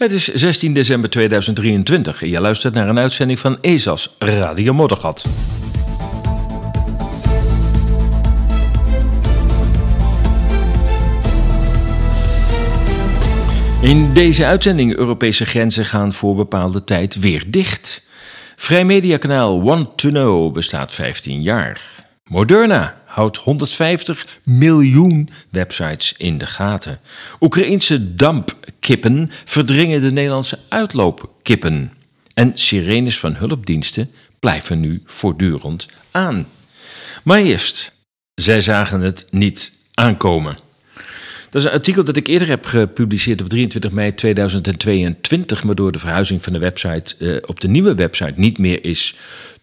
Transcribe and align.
Het 0.00 0.12
is 0.12 0.24
16 0.24 0.72
december 0.72 1.10
2023 1.10 2.22
en 2.22 2.28
je 2.28 2.40
luistert 2.40 2.74
naar 2.74 2.88
een 2.88 2.98
uitzending 2.98 3.38
van 3.38 3.58
ESAS 3.60 4.14
Radio 4.18 4.72
Moddergat. 4.72 5.24
In 13.82 14.12
deze 14.12 14.46
uitzending 14.46 14.96
Europese 14.96 15.44
grenzen 15.44 15.84
gaan 15.84 16.12
voor 16.12 16.34
bepaalde 16.34 16.84
tijd 16.84 17.18
weer 17.18 17.44
dicht. 17.46 18.02
Vrij 18.56 18.84
mediakanaal 18.84 19.62
Want 19.62 19.96
to 19.96 20.08
Know 20.08 20.52
bestaat 20.52 20.92
15 20.92 21.42
jaar. 21.42 21.80
Moderna 22.30 23.02
houdt 23.04 23.36
150 23.36 24.26
miljoen 24.44 25.28
websites 25.48 26.14
in 26.16 26.38
de 26.38 26.46
gaten. 26.46 27.00
Oekraïense 27.40 28.14
dampkippen 28.14 29.30
verdringen 29.44 30.00
de 30.00 30.12
Nederlandse 30.12 30.58
uitloopkippen. 30.68 31.92
En 32.34 32.50
sirenes 32.54 33.18
van 33.18 33.34
hulpdiensten 33.34 34.10
blijven 34.38 34.80
nu 34.80 35.02
voortdurend 35.06 35.88
aan. 36.10 36.46
Maar 37.22 37.38
eerst, 37.38 37.92
zij 38.34 38.60
zagen 38.60 39.00
het 39.00 39.26
niet 39.30 39.72
aankomen. 39.94 40.56
Dat 41.50 41.60
is 41.60 41.64
een 41.64 41.74
artikel 41.74 42.04
dat 42.04 42.16
ik 42.16 42.26
eerder 42.26 42.48
heb 42.48 42.64
gepubliceerd 42.64 43.40
op 43.40 43.48
23 43.48 43.90
mei 43.90 44.14
2022, 44.14 45.64
maar 45.64 45.74
door 45.74 45.92
de 45.92 45.98
verhuizing 45.98 46.42
van 46.42 46.52
de 46.52 46.58
website 46.58 47.14
uh, 47.18 47.36
op 47.46 47.60
de 47.60 47.68
nieuwe 47.68 47.94
website 47.94 48.34
niet 48.36 48.58
meer 48.58 48.84
is 48.84 49.16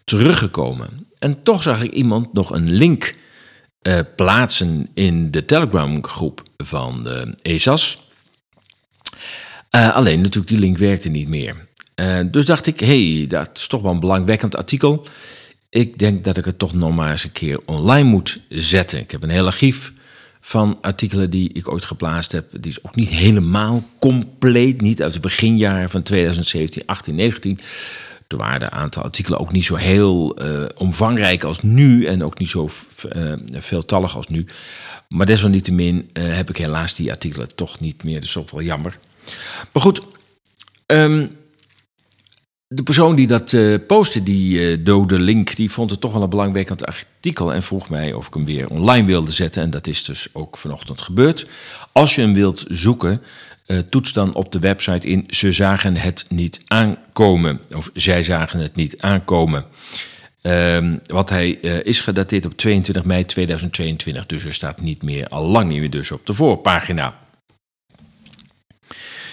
teruggekomen. 0.04 1.07
En 1.18 1.42
toch 1.42 1.62
zag 1.62 1.82
ik 1.82 1.92
iemand 1.92 2.32
nog 2.32 2.50
een 2.50 2.72
link 2.72 3.14
uh, 3.82 3.98
plaatsen 4.16 4.88
in 4.94 5.30
de 5.30 5.44
Telegram 5.44 6.04
groep 6.04 6.42
van 6.56 7.02
de 7.02 7.36
ESAS. 7.42 8.06
Uh, 9.70 9.94
alleen 9.94 10.20
natuurlijk 10.20 10.48
die 10.48 10.58
link 10.58 10.78
werkte 10.78 11.08
niet 11.08 11.28
meer. 11.28 11.66
dus 12.30 12.44
dacht 12.44 12.66
ik, 12.66 12.80
hey, 12.80 13.24
dat 13.28 13.50
is 13.54 13.66
toch 13.66 13.82
wel 13.82 13.92
een 13.92 14.00
belangwekkend 14.00 14.56
artikel. 14.56 15.06
Ik 15.70 15.98
denk 15.98 16.24
dat 16.24 16.36
ik 16.36 16.44
het 16.44 16.58
toch 16.58 16.74
nog 16.74 16.94
maar 16.94 17.10
eens 17.10 17.24
een 17.24 17.32
keer 17.32 17.60
online 17.64 18.08
moet 18.08 18.40
zetten. 18.48 18.98
Ik 18.98 19.10
heb 19.10 19.22
een 19.22 19.30
heel 19.30 19.46
archief 19.46 19.92
van 20.40 20.78
artikelen 20.80 21.30
die 21.30 21.52
ik 21.52 21.70
ooit 21.70 21.84
geplaatst 21.84 22.32
heb. 22.32 22.46
Die 22.60 22.70
is 22.70 22.84
ook 22.84 22.94
niet 22.94 23.08
helemaal 23.08 23.82
compleet, 23.98 24.80
niet 24.80 25.02
uit 25.02 25.12
de 25.12 25.20
beginjaren 25.20 25.88
van 25.88 26.02
2017, 26.02 26.82
18, 26.86 27.14
19. 27.14 27.60
Toen 28.28 28.38
waren 28.38 28.60
de 28.60 28.70
aantal 28.70 29.02
artikelen 29.02 29.38
ook 29.38 29.52
niet 29.52 29.64
zo 29.64 29.74
heel 29.74 30.42
uh, 30.42 30.64
omvangrijk 30.74 31.44
als 31.44 31.62
nu 31.62 32.04
en 32.06 32.24
ook 32.24 32.38
niet 32.38 32.48
zo 32.48 32.68
uh, 33.16 33.32
veeltallig 33.52 34.16
als 34.16 34.28
nu. 34.28 34.46
Maar 35.08 35.26
desalniettemin 35.26 36.10
uh, 36.12 36.34
heb 36.34 36.48
ik 36.48 36.56
helaas 36.56 36.94
die 36.94 37.10
artikelen 37.10 37.54
toch 37.54 37.80
niet 37.80 38.04
meer. 38.04 38.22
Is 38.22 38.36
ook 38.36 38.50
wel 38.50 38.62
jammer. 38.62 38.98
Maar 39.72 39.82
goed, 39.82 40.02
um, 40.86 41.30
de 42.66 42.82
persoon 42.82 43.16
die 43.16 43.26
dat 43.26 43.56
postte, 43.86 44.22
die 44.22 44.82
dode 44.82 45.20
link, 45.20 45.56
die 45.56 45.70
vond 45.70 45.90
het 45.90 46.00
toch 46.00 46.12
wel 46.12 46.22
een 46.22 46.30
belangwekkend 46.30 46.86
artikel 46.86 47.54
en 47.54 47.62
vroeg 47.62 47.88
mij 47.88 48.12
of 48.12 48.26
ik 48.26 48.34
hem 48.34 48.44
weer 48.44 48.68
online 48.68 49.06
wilde 49.06 49.30
zetten. 49.30 49.62
En 49.62 49.70
dat 49.70 49.86
is 49.86 50.04
dus 50.04 50.28
ook 50.32 50.56
vanochtend 50.56 51.00
gebeurd. 51.00 51.46
Als 51.92 52.14
je 52.14 52.20
hem 52.20 52.34
wilt 52.34 52.64
zoeken, 52.68 53.22
uh, 53.68 53.78
toets 53.78 54.12
dan 54.12 54.34
op 54.34 54.52
de 54.52 54.58
website 54.58 55.08
in 55.08 55.24
Ze 55.28 55.52
zagen 55.52 55.96
het 55.96 56.24
niet 56.28 56.60
aankomen. 56.66 57.60
Of 57.74 57.90
zij 57.94 58.22
zagen 58.22 58.60
het 58.60 58.74
niet 58.74 59.00
aankomen. 59.00 59.64
Um, 60.42 61.00
want 61.06 61.28
hij 61.28 61.50
is 61.82 62.00
gedateerd 62.00 62.44
op 62.44 62.56
22 62.56 63.04
mei 63.04 63.24
2022, 63.24 64.26
dus 64.26 64.44
er 64.44 64.54
staat 64.54 64.80
niet 64.80 65.02
meer, 65.02 65.28
al 65.28 65.44
lang 65.44 65.68
niet 65.68 65.80
meer 65.80 65.90
dus 65.90 66.10
op 66.10 66.26
de 66.26 66.32
voorpagina. 66.32 67.14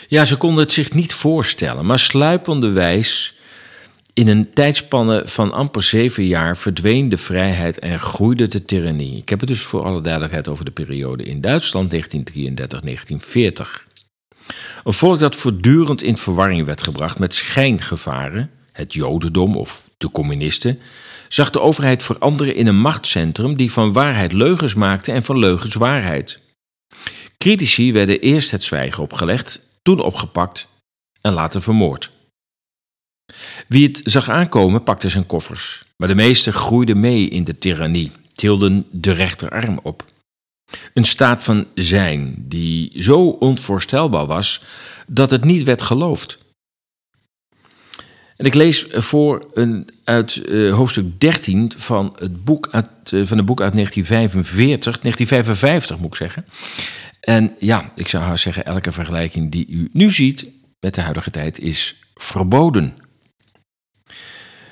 Ja, 0.07 0.25
ze 0.25 0.35
konden 0.37 0.63
het 0.63 0.73
zich 0.73 0.93
niet 0.93 1.13
voorstellen, 1.13 1.85
maar 1.85 1.99
sluipenderwijs 1.99 3.35
in 4.13 4.27
een 4.27 4.53
tijdspanne 4.53 5.21
van 5.25 5.51
amper 5.51 5.83
zeven 5.83 6.25
jaar 6.25 6.57
verdween 6.57 7.09
de 7.09 7.17
vrijheid 7.17 7.79
en 7.79 7.99
groeide 7.99 8.47
de 8.47 8.65
tirannie. 8.65 9.17
Ik 9.17 9.29
heb 9.29 9.39
het 9.39 9.49
dus 9.49 9.61
voor 9.61 9.83
alle 9.83 10.01
duidelijkheid 10.01 10.47
over 10.47 10.65
de 10.65 10.71
periode 10.71 11.23
in 11.23 11.41
Duitsland 11.41 11.93
1933-1940. 11.93 11.99
Een 14.85 14.93
volk 14.93 15.19
dat 15.19 15.35
voortdurend 15.35 16.01
in 16.01 16.17
verwarring 16.17 16.65
werd 16.65 16.83
gebracht 16.83 17.19
met 17.19 17.33
schijngevaren, 17.33 18.51
het 18.71 18.93
Jodendom 18.93 19.55
of 19.55 19.83
de 19.97 20.11
communisten, 20.11 20.79
zag 21.27 21.49
de 21.49 21.59
overheid 21.59 22.03
veranderen 22.03 22.55
in 22.55 22.67
een 22.67 22.79
machtscentrum 22.79 23.55
die 23.55 23.71
van 23.71 23.93
waarheid 23.93 24.31
leugens 24.31 24.73
maakte 24.73 25.11
en 25.11 25.23
van 25.23 25.39
leugens 25.39 25.75
waarheid. 25.75 26.41
Critici 27.37 27.93
werden 27.93 28.19
eerst 28.19 28.51
het 28.51 28.63
zwijgen 28.63 29.03
opgelegd 29.03 29.61
toen 29.81 29.99
opgepakt 29.99 30.67
en 31.21 31.33
later 31.33 31.61
vermoord. 31.61 32.11
Wie 33.67 33.87
het 33.87 34.01
zag 34.03 34.29
aankomen 34.29 34.83
pakte 34.83 35.09
zijn 35.09 35.25
koffers, 35.25 35.83
maar 35.97 36.07
de 36.07 36.15
meesten 36.15 36.53
groeiden 36.53 36.99
mee 36.99 37.29
in 37.29 37.43
de 37.43 37.57
tirannie, 37.57 38.11
tilden 38.33 38.85
de 38.91 39.11
rechterarm 39.11 39.79
op. 39.83 40.05
Een 40.93 41.05
staat 41.05 41.43
van 41.43 41.67
zijn 41.73 42.35
die 42.37 43.01
zo 43.01 43.27
onvoorstelbaar 43.27 44.25
was 44.25 44.63
dat 45.07 45.31
het 45.31 45.43
niet 45.43 45.63
werd 45.63 45.81
geloofd. 45.81 46.43
En 48.35 48.45
ik 48.45 48.53
lees 48.53 48.85
voor 48.89 49.49
een, 49.53 49.89
uit 50.03 50.35
uh, 50.35 50.73
hoofdstuk 50.73 51.19
13 51.19 51.71
van 51.77 52.15
het 52.19 52.43
boek 52.43 52.67
uit, 52.71 53.11
uh, 53.11 53.25
van 53.25 53.37
het 53.37 53.45
boek 53.45 53.61
uit 53.61 53.73
1945, 53.73 54.99
1955 54.99 55.97
moet 55.97 56.07
ik 56.07 56.15
zeggen. 56.15 56.45
En 57.19 57.55
ja, 57.59 57.91
ik 57.95 58.07
zou 58.07 58.23
haar 58.23 58.37
zeggen, 58.37 58.65
elke 58.65 58.91
vergelijking 58.91 59.51
die 59.51 59.67
u 59.67 59.89
nu 59.93 60.11
ziet 60.11 60.49
met 60.79 60.95
de 60.95 61.01
huidige 61.01 61.31
tijd 61.31 61.59
is 61.59 61.95
verboden. 62.13 62.93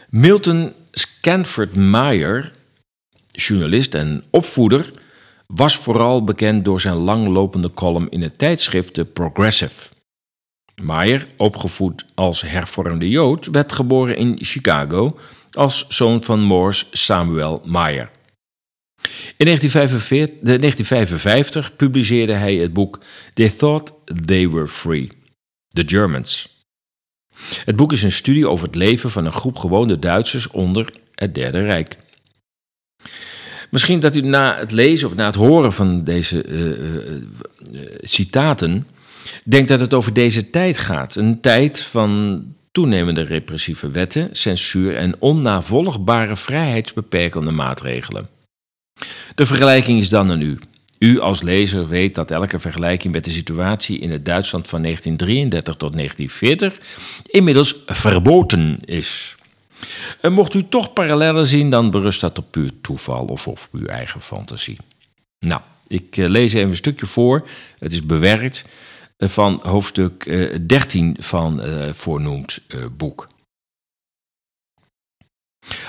Milton 0.10 0.74
Scanford 0.92 1.76
Meyer, 1.76 2.52
journalist 3.32 3.94
en 3.94 4.24
opvoeder, 4.30 4.92
was 5.56 5.78
vooral 5.78 6.24
bekend 6.24 6.66
door 6.66 6.82
zijn 6.82 6.96
langlopende 6.96 7.74
column 7.74 8.10
in 8.10 8.22
het 8.22 8.38
tijdschrift 8.38 8.94
The 8.94 9.06
Progressive. 9.06 9.90
Meyer, 10.82 11.28
opgevoed 11.38 12.06
als 12.14 12.42
hervormde 12.42 13.10
Jood, 13.10 13.46
werd 13.52 13.74
geboren 13.74 14.18
in 14.18 14.38
Chicago 14.42 15.18
als 15.52 15.88
zoon 15.88 16.24
van 16.24 16.42
Morse 16.42 16.86
Samuel 16.92 17.62
Meyer. 17.66 18.10
In 19.38 19.46
1945, 19.46 20.36
1955 20.42 21.76
publiceerde 21.76 22.34
hij 22.34 22.56
het 22.56 22.74
boek 22.74 23.00
They 23.34 23.50
Thought 23.50 23.94
They 24.26 24.50
Were 24.50 24.68
Free, 24.68 25.10
The 25.68 25.84
Germans. 25.86 26.64
Het 27.66 27.76
boek 27.76 27.92
is 27.92 28.04
een 28.04 28.12
studie 28.12 28.48
over 28.48 28.66
het 28.66 28.76
leven 28.76 29.10
van 29.10 29.26
een 29.26 29.32
groep 29.32 29.58
gewone 29.58 30.00
Duitsers 30.00 30.48
onder 30.48 30.94
het 31.16 31.36
Derde 31.36 31.64
Rijk. 31.64 31.98
Misschien 33.74 34.00
dat 34.00 34.16
u 34.16 34.22
na 34.22 34.58
het 34.58 34.72
lezen 34.72 35.08
of 35.08 35.16
na 35.16 35.26
het 35.26 35.36
horen 35.36 35.74
van 35.74 36.04
deze 36.04 36.46
uh, 36.46 36.70
uh, 37.72 37.82
citaten 38.02 38.88
denkt 39.44 39.68
dat 39.68 39.80
het 39.80 39.94
over 39.94 40.14
deze 40.14 40.50
tijd 40.50 40.78
gaat. 40.78 41.16
Een 41.16 41.42
tijd 41.42 41.82
van 41.82 42.44
toenemende 42.72 43.22
repressieve 43.22 43.90
wetten, 43.90 44.30
censuur 44.32 44.96
en 44.96 45.16
onnavolgbare 45.20 46.36
vrijheidsbeperkende 46.36 47.52
maatregelen. 47.52 48.30
De 49.36 49.46
vergelijking 49.46 50.00
is 50.00 50.10
dan 50.10 50.32
aan 50.32 50.42
u. 50.42 50.60
U 51.00 51.20
als 51.20 51.42
lezer 51.42 51.88
weet 51.88 52.16
dat 52.16 52.32
elke 52.32 52.60
vergelijking 52.60 53.14
met 53.14 53.26
de 53.26 53.32
situatie 53.32 54.00
in 54.00 54.12
het 54.12 54.26
Duitsland 54.26 54.68
van 54.68 54.82
1933 54.82 55.76
tot 55.76 55.94
1940 55.94 56.78
inmiddels 57.26 57.76
verboden 57.86 58.80
is. 58.86 59.36
En 60.22 60.34
mocht 60.34 60.54
u 60.54 60.68
toch 60.68 60.94
parallellen 60.94 61.48
zien, 61.48 61.70
dan 61.70 61.92
berust 61.92 62.22
dat 62.22 62.38
op 62.38 62.52
puur 62.52 62.72
toeval 62.82 63.26
of 63.26 63.48
op 63.48 63.68
uw 63.72 63.86
eigen 63.86 64.22
fantasie. 64.22 64.78
Nou, 65.40 65.62
ik 65.88 66.18
eh, 66.18 66.28
lees 66.28 66.54
even 66.54 66.70
een 66.70 66.76
stukje 66.76 67.06
voor. 67.06 67.48
Het 67.80 67.94
is 67.94 68.06
bewerkt 68.06 68.66
eh, 69.18 69.30
van 69.30 69.60
hoofdstuk 69.64 70.24
13 70.68 71.16
eh, 71.16 71.24
van 71.24 71.60
het 71.60 71.98
voornoemd 71.98 72.60
boek. 72.92 73.28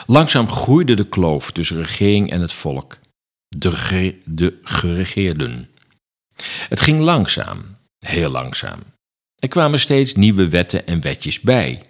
Langzaam 0.06 0.50
groeide 0.50 0.94
de 0.94 1.08
kloof 1.08 1.50
tussen 1.50 1.76
regering 1.76 2.30
en 2.30 2.40
het 2.40 2.52
volk, 2.52 2.98
de, 3.48 4.20
de 4.24 4.58
geregeerden. 4.62 5.68
Het 6.68 6.80
ging 6.80 7.00
langzaam, 7.00 7.76
heel 7.98 8.30
langzaam. 8.30 8.78
Er 9.38 9.48
kwamen 9.48 9.78
steeds 9.78 10.14
nieuwe 10.14 10.48
wetten 10.48 10.86
en 10.86 11.00
wetjes 11.00 11.40
bij. 11.40 11.82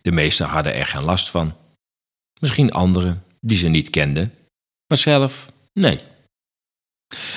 De 0.00 0.12
meesten 0.12 0.46
hadden 0.46 0.74
er 0.74 0.86
geen 0.86 1.02
last 1.02 1.30
van. 1.30 1.54
Misschien 2.40 2.72
anderen 2.72 3.24
die 3.40 3.56
ze 3.56 3.68
niet 3.68 3.90
kenden, 3.90 4.34
maar 4.86 4.98
zelf 4.98 5.52
nee. 5.72 6.00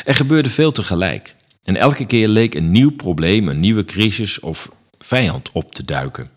Er 0.05 0.15
gebeurde 0.15 0.49
veel 0.49 0.71
tegelijk 0.71 1.35
en 1.63 1.75
elke 1.75 2.05
keer 2.05 2.27
leek 2.27 2.53
een 2.53 2.71
nieuw 2.71 2.91
probleem, 2.91 3.47
een 3.47 3.59
nieuwe 3.59 3.85
crisis 3.85 4.39
of 4.39 4.75
vijand 4.97 5.51
op 5.51 5.75
te 5.75 5.85
duiken. 5.85 6.27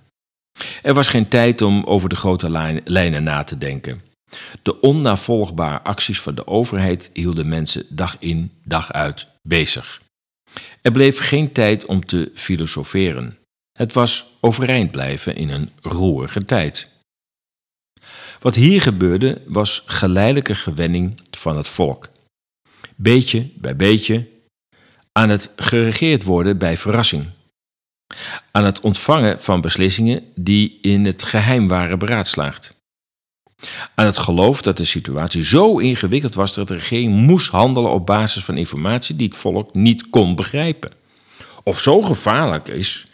Er 0.82 0.94
was 0.94 1.08
geen 1.08 1.28
tijd 1.28 1.62
om 1.62 1.84
over 1.84 2.08
de 2.08 2.17
grote 2.17 2.81
lijnen 2.84 3.23
na 3.23 3.44
te 3.44 3.58
denken. 3.58 4.02
De 4.62 4.81
onnavolgbare 4.81 5.82
acties 5.82 6.20
van 6.20 6.34
de 6.34 6.46
overheid 6.46 7.11
hielden 7.12 7.49
mensen 7.49 7.84
dag 7.88 8.17
in, 8.19 8.52
dag 8.64 8.93
uit 8.93 9.26
bezig. 9.43 10.02
Er 10.82 10.93
bleef 10.93 11.28
geen 11.28 11.52
tijd 11.52 11.87
om 11.87 12.06
te 12.06 12.31
filosoferen. 12.34 13.38
Het 13.76 13.93
was 13.93 14.37
overeind 14.40 14.90
blijven 14.90 15.37
in 15.37 15.50
een 15.50 15.70
roerige 15.82 16.44
tijd. 16.44 16.90
Wat 18.38 18.55
hier 18.55 18.82
gebeurde 18.82 19.43
was 19.46 19.82
geleidelijke 19.87 20.55
gewenning 20.55 21.20
van 21.31 21.56
het 21.56 21.69
volk. 21.69 22.08
Beetje 22.94 23.50
bij 23.55 23.76
beetje 23.76 24.28
aan 25.12 25.28
het 25.28 25.52
geregeerd 25.56 26.25
worden 26.25 26.58
bij 26.58 26.76
verrassing. 26.76 27.25
Aan 28.52 28.64
het 28.64 28.81
ontvangen 28.81 29.40
van 29.40 29.61
beslissingen 29.61 30.25
die 30.34 30.78
in 30.82 31.06
het 31.06 31.23
geheim 31.23 31.69
waren 31.69 31.99
beraadslaagd. 31.99 32.76
Aan 33.94 34.06
het 34.06 34.19
geloof 34.19 34.62
dat 34.62 34.76
de 34.76 34.84
situatie 34.84 35.44
zo 35.44 35.78
ingewikkeld 35.78 36.34
was 36.34 36.55
dat 36.55 36.69
de 36.69 36.75
regering 36.75 37.14
moest 37.14 37.50
handelen 37.50 37.90
op 37.90 38.06
basis 38.06 38.44
van 38.44 38.56
informatie 38.56 39.17
die 39.17 39.28
het 39.28 39.37
volk 39.37 39.75
niet 39.75 40.11
kon 40.11 40.34
begrijpen. 40.34 40.93
Of 41.62 41.81
zo 41.81 42.02
gevaarlijk 42.02 42.69
is 42.69 43.06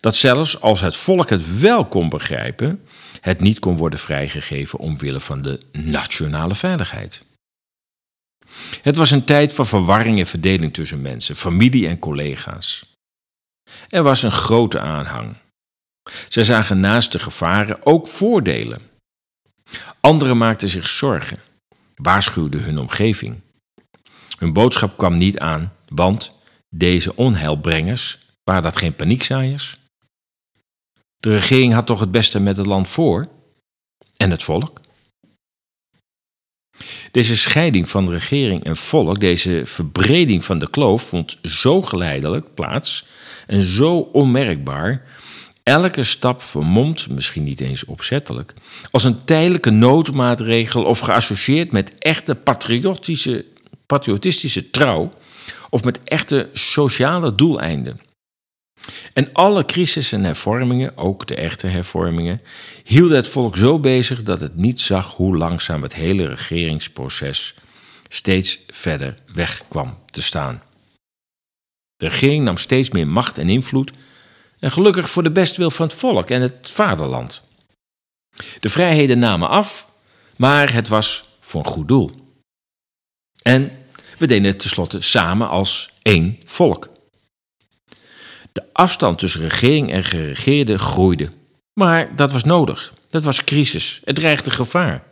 dat 0.00 0.16
zelfs 0.16 0.60
als 0.60 0.80
het 0.80 0.96
volk 0.96 1.30
het 1.30 1.60
wel 1.60 1.86
kon 1.86 2.08
begrijpen, 2.08 2.84
het 3.20 3.40
niet 3.40 3.58
kon 3.58 3.76
worden 3.76 3.98
vrijgegeven 3.98 4.78
omwille 4.78 5.20
van 5.20 5.42
de 5.42 5.60
nationale 5.72 6.54
veiligheid. 6.54 7.20
Het 8.82 8.96
was 8.96 9.10
een 9.10 9.24
tijd 9.24 9.52
van 9.52 9.66
verwarring 9.66 10.18
en 10.18 10.26
verdeling 10.26 10.74
tussen 10.74 11.02
mensen, 11.02 11.36
familie 11.36 11.88
en 11.88 11.98
collega's. 11.98 12.96
Er 13.88 14.02
was 14.02 14.22
een 14.22 14.32
grote 14.32 14.80
aanhang. 14.80 15.36
Zij 16.28 16.44
zagen 16.44 16.80
naast 16.80 17.12
de 17.12 17.18
gevaren 17.18 17.86
ook 17.86 18.06
voordelen. 18.06 18.80
Anderen 20.00 20.38
maakten 20.38 20.68
zich 20.68 20.88
zorgen, 20.88 21.38
waarschuwden 21.94 22.62
hun 22.62 22.78
omgeving. 22.78 23.40
Hun 24.38 24.52
boodschap 24.52 24.96
kwam 24.96 25.16
niet 25.16 25.38
aan, 25.38 25.72
want 25.88 26.32
deze 26.70 27.16
onheilbrengers 27.16 28.18
waren 28.44 28.62
dat 28.62 28.76
geen 28.76 28.94
paniekzaaiers? 28.94 29.76
De 31.20 31.30
regering 31.30 31.72
had 31.72 31.86
toch 31.86 32.00
het 32.00 32.10
beste 32.10 32.40
met 32.40 32.56
het 32.56 32.66
land 32.66 32.88
voor? 32.88 33.26
En 34.16 34.30
het 34.30 34.42
volk? 34.42 34.80
Deze 37.10 37.36
scheiding 37.36 37.88
van 37.88 38.10
regering 38.10 38.64
en 38.64 38.76
volk, 38.76 39.20
deze 39.20 39.62
verbreding 39.64 40.44
van 40.44 40.58
de 40.58 40.70
kloof, 40.70 41.02
vond 41.02 41.38
zo 41.42 41.82
geleidelijk 41.82 42.54
plaats 42.54 43.06
en 43.46 43.62
zo 43.62 43.96
onmerkbaar, 43.98 45.04
elke 45.62 46.02
stap 46.02 46.42
vermomd, 46.42 47.08
misschien 47.08 47.44
niet 47.44 47.60
eens 47.60 47.84
opzettelijk, 47.84 48.54
als 48.90 49.04
een 49.04 49.24
tijdelijke 49.24 49.70
noodmaatregel 49.70 50.84
of 50.84 50.98
geassocieerd 50.98 51.72
met 51.72 51.98
echte 51.98 52.34
patriotische, 52.34 53.44
patriotistische 53.86 54.70
trouw 54.70 55.10
of 55.70 55.84
met 55.84 56.02
echte 56.04 56.48
sociale 56.52 57.34
doeleinden. 57.34 58.07
En 59.12 59.32
alle 59.32 59.64
crisis 59.64 60.12
en 60.12 60.24
hervormingen, 60.24 60.96
ook 60.96 61.26
de 61.26 61.34
echte 61.34 61.66
hervormingen, 61.66 62.42
hielden 62.84 63.16
het 63.16 63.28
volk 63.28 63.56
zo 63.56 63.78
bezig 63.78 64.22
dat 64.22 64.40
het 64.40 64.56
niet 64.56 64.80
zag 64.80 65.14
hoe 65.14 65.36
langzaam 65.36 65.82
het 65.82 65.94
hele 65.94 66.26
regeringsproces 66.28 67.54
steeds 68.08 68.60
verder 68.66 69.14
weg 69.34 69.62
kwam 69.68 69.98
te 70.10 70.22
staan. 70.22 70.62
De 71.96 72.08
regering 72.08 72.44
nam 72.44 72.56
steeds 72.56 72.90
meer 72.90 73.06
macht 73.06 73.38
en 73.38 73.48
invloed, 73.48 73.90
en 74.58 74.70
gelukkig 74.70 75.10
voor 75.10 75.22
de 75.22 75.30
bestwil 75.30 75.70
van 75.70 75.86
het 75.86 75.96
volk 75.96 76.30
en 76.30 76.42
het 76.42 76.70
vaderland. 76.74 77.42
De 78.60 78.68
vrijheden 78.68 79.18
namen 79.18 79.48
af, 79.48 79.88
maar 80.36 80.72
het 80.72 80.88
was 80.88 81.28
voor 81.40 81.60
een 81.60 81.70
goed 81.70 81.88
doel. 81.88 82.10
En 83.42 83.70
we 84.18 84.26
deden 84.26 84.44
het 84.44 84.58
tenslotte 84.58 85.00
samen 85.00 85.48
als 85.48 85.92
één 86.02 86.38
volk. 86.44 86.90
De 88.58 88.64
afstand 88.72 89.18
tussen 89.18 89.40
regering 89.40 89.90
en 89.90 90.04
geregeerde 90.04 90.78
groeide. 90.78 91.28
Maar 91.72 92.16
dat 92.16 92.32
was 92.32 92.44
nodig. 92.44 92.92
Dat 93.08 93.22
was 93.22 93.44
crisis. 93.44 94.00
Het 94.04 94.14
dreigde 94.14 94.50
gevaar. 94.50 95.04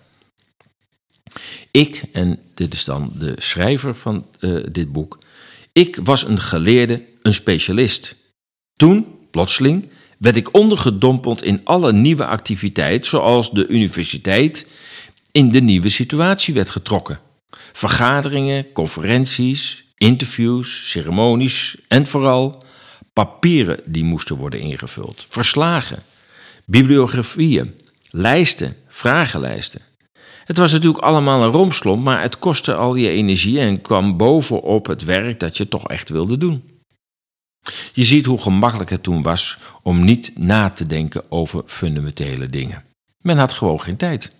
Ik, 1.70 2.02
en 2.12 2.40
dit 2.54 2.74
is 2.74 2.84
dan 2.84 3.12
de 3.14 3.34
schrijver 3.36 3.94
van 3.94 4.26
uh, 4.40 4.64
dit 4.70 4.92
boek, 4.92 5.18
ik 5.72 5.98
was 6.02 6.24
een 6.24 6.40
geleerde, 6.40 7.02
een 7.22 7.34
specialist. 7.34 8.16
Toen, 8.76 9.06
plotseling, 9.30 9.88
werd 10.18 10.36
ik 10.36 10.54
ondergedompeld 10.54 11.42
in 11.42 11.60
alle 11.64 11.92
nieuwe 11.92 12.26
activiteit, 12.26 13.06
zoals 13.06 13.50
de 13.50 13.66
universiteit 13.66 14.66
in 15.32 15.50
de 15.50 15.60
nieuwe 15.60 15.88
situatie 15.88 16.54
werd 16.54 16.70
getrokken. 16.70 17.20
Vergaderingen, 17.72 18.72
conferenties, 18.72 19.84
interviews, 19.96 20.90
ceremonies 20.90 21.76
en 21.88 22.06
vooral 22.06 22.64
papieren 23.16 23.80
die 23.84 24.04
moesten 24.04 24.36
worden 24.36 24.60
ingevuld, 24.60 25.26
verslagen, 25.28 26.02
bibliografieën, 26.64 27.80
lijsten, 28.10 28.76
vragenlijsten. 28.86 29.80
Het 30.44 30.56
was 30.56 30.72
natuurlijk 30.72 31.04
allemaal 31.04 31.42
een 31.42 31.50
romslomp, 31.50 32.02
maar 32.02 32.22
het 32.22 32.38
kostte 32.38 32.74
al 32.74 32.94
je 32.94 33.08
energie 33.08 33.60
en 33.60 33.80
kwam 33.80 34.16
bovenop 34.16 34.86
het 34.86 35.04
werk 35.04 35.40
dat 35.40 35.56
je 35.56 35.68
toch 35.68 35.88
echt 35.88 36.08
wilde 36.08 36.36
doen. 36.36 36.62
Je 37.92 38.04
ziet 38.04 38.26
hoe 38.26 38.38
gemakkelijk 38.38 38.90
het 38.90 39.02
toen 39.02 39.22
was 39.22 39.58
om 39.82 40.04
niet 40.04 40.32
na 40.38 40.70
te 40.70 40.86
denken 40.86 41.30
over 41.30 41.62
fundamentele 41.66 42.46
dingen. 42.46 42.84
Men 43.22 43.38
had 43.38 43.52
gewoon 43.52 43.80
geen 43.80 43.96
tijd. 43.96 44.34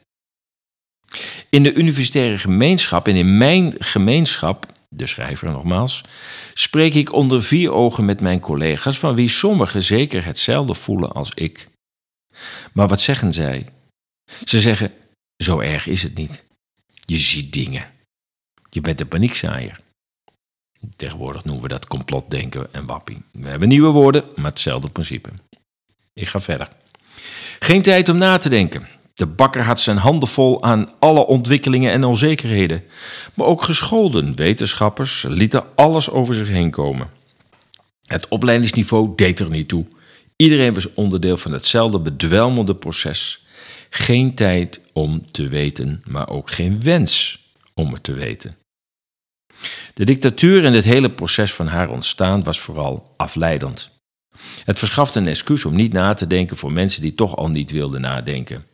In 1.50 1.62
de 1.62 1.75
universitaire 1.75 2.38
gemeenschap 2.38 3.08
en 3.08 3.17
in 3.17 3.38
mijn 3.38 3.75
gemeenschap 3.78 4.67
de 4.96 5.06
schrijver 5.06 5.50
nogmaals, 5.50 6.04
spreek 6.54 6.94
ik 6.94 7.12
onder 7.12 7.43
vier 7.43 7.70
ogen 7.70 8.04
met 8.04 8.20
mijn 8.20 8.40
collega's, 8.40 8.98
van 8.98 9.14
wie 9.14 9.28
sommigen 9.28 9.82
zeker 9.82 10.25
hetzelfde 10.25 10.75
voelen 10.75 11.12
als 11.12 11.31
ik. 11.34 11.69
Maar 12.72 12.88
wat 12.88 13.00
zeggen 13.00 13.32
zij? 13.32 13.69
Ze 14.44 14.60
zeggen: 14.60 14.93
Zo 15.37 15.60
erg 15.60 15.87
is 15.87 16.02
het 16.02 16.14
niet. 16.14 16.44
Je 17.04 17.19
ziet 17.19 17.52
dingen. 17.52 17.84
Je 18.70 18.81
bent 18.81 19.00
een 19.00 19.08
paniekzaaier. 19.08 19.81
Tegenwoordig 20.96 21.44
noemen 21.44 21.62
we 21.62 21.69
dat 21.69 21.87
complotdenken 21.87 22.75
en 22.75 22.87
wappie. 22.87 23.22
We 23.32 23.49
hebben 23.49 23.69
nieuwe 23.69 23.90
woorden, 23.90 24.25
maar 24.34 24.50
hetzelfde 24.50 24.90
principe. 24.90 25.28
Ik 26.12 26.28
ga 26.28 26.40
verder. 26.40 26.69
Geen 27.58 27.82
tijd 27.82 28.08
om 28.08 28.19
na 28.19 28.38
te 28.38 28.49
denken. 28.49 28.88
De 29.16 29.26
bakker 29.26 29.62
had 29.62 29.80
zijn 29.80 29.96
handen 29.96 30.28
vol 30.28 30.62
aan 30.62 30.90
alle 30.98 31.26
ontwikkelingen 31.26 31.92
en 31.92 32.04
onzekerheden. 32.04 32.84
Maar 33.34 33.46
ook 33.46 33.62
gescholden 33.62 34.36
wetenschappers 34.36 35.24
lieten 35.28 35.64
alles 35.74 36.10
over 36.10 36.34
zich 36.34 36.48
heen 36.48 36.70
komen. 36.70 37.10
Het 38.06 38.28
opleidingsniveau 38.28 39.12
deed 39.14 39.40
er 39.40 39.50
niet 39.50 39.68
toe. 39.68 39.86
Iedereen 40.36 40.74
was 40.74 40.94
onderdeel 40.94 41.36
van 41.36 41.52
hetzelfde 41.52 41.98
bedwelmende 41.98 42.75
proces. 42.75 43.46
Geen 43.90 44.35
tijd 44.35 44.80
om 44.92 45.30
te 45.30 45.49
weten, 45.49 46.02
maar 46.04 46.28
ook 46.28 46.50
geen 46.50 46.82
wens 46.82 47.44
om 47.75 47.92
het 47.92 48.02
te 48.02 48.12
weten. 48.12 48.56
De 49.94 50.04
dictatuur 50.04 50.64
en 50.64 50.73
het 50.73 50.85
hele 50.85 51.11
proces 51.11 51.54
van 51.54 51.66
haar 51.66 51.90
ontstaan 51.90 52.42
was 52.42 52.61
vooral 52.61 53.14
afleidend. 53.16 53.90
Het 54.64 54.78
verschafte 54.78 55.18
een 55.18 55.28
excuus 55.28 55.64
om 55.64 55.76
niet 55.76 55.92
na 55.92 56.14
te 56.14 56.26
denken 56.26 56.56
voor 56.56 56.73
mensen 56.73 57.02
die 57.02 57.14
toch 57.14 57.37
al 57.37 57.50
niet 57.50 57.70
wilden 57.70 58.00
nadenken. 58.00 58.64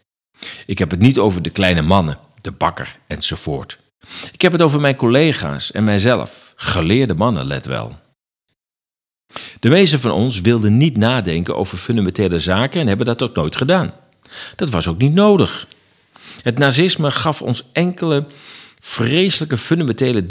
Ik 0.67 0.79
heb 0.79 0.91
het 0.91 1.01
niet 1.01 1.19
over 1.19 1.43
de 1.43 1.51
kleine 1.51 1.83
mannen, 1.83 2.19
de 2.41 2.51
bakker 2.51 2.97
enzovoort. 3.07 3.79
Ik 4.33 4.41
heb 4.41 4.53
het 4.53 4.63
over 4.63 4.81
mijn 4.81 4.97
collega's 4.97 5.73
en 5.73 5.85
mijzelf, 5.85 6.53
geleerde 6.57 7.15
mannen, 7.15 7.47
let 7.47 7.67
wel. 7.67 8.01
De 9.61 9.69
meeste 9.69 9.99
van 9.99 10.11
ons 10.11 10.41
wilden 10.41 10.77
niet 10.77 10.97
nadenken 10.97 11.57
over 11.57 11.79
fundamentele 11.79 12.39
zaken 12.39 12.81
en 12.81 12.87
hebben 12.87 13.07
dat 13.07 13.23
ook 13.23 13.35
nooit 13.35 13.57
gedaan. 13.57 13.95
Dat 14.57 14.71
was 14.71 14.89
ook 14.89 14.99
niet 14.99 15.15
nodig. 15.15 15.67
Het 16.43 16.59
nazisme 16.59 17.11
gaf 17.11 17.43
ons 17.43 17.65
enkele 17.73 18.27
vreselijke 18.79 19.57
fundamentele 19.57 20.27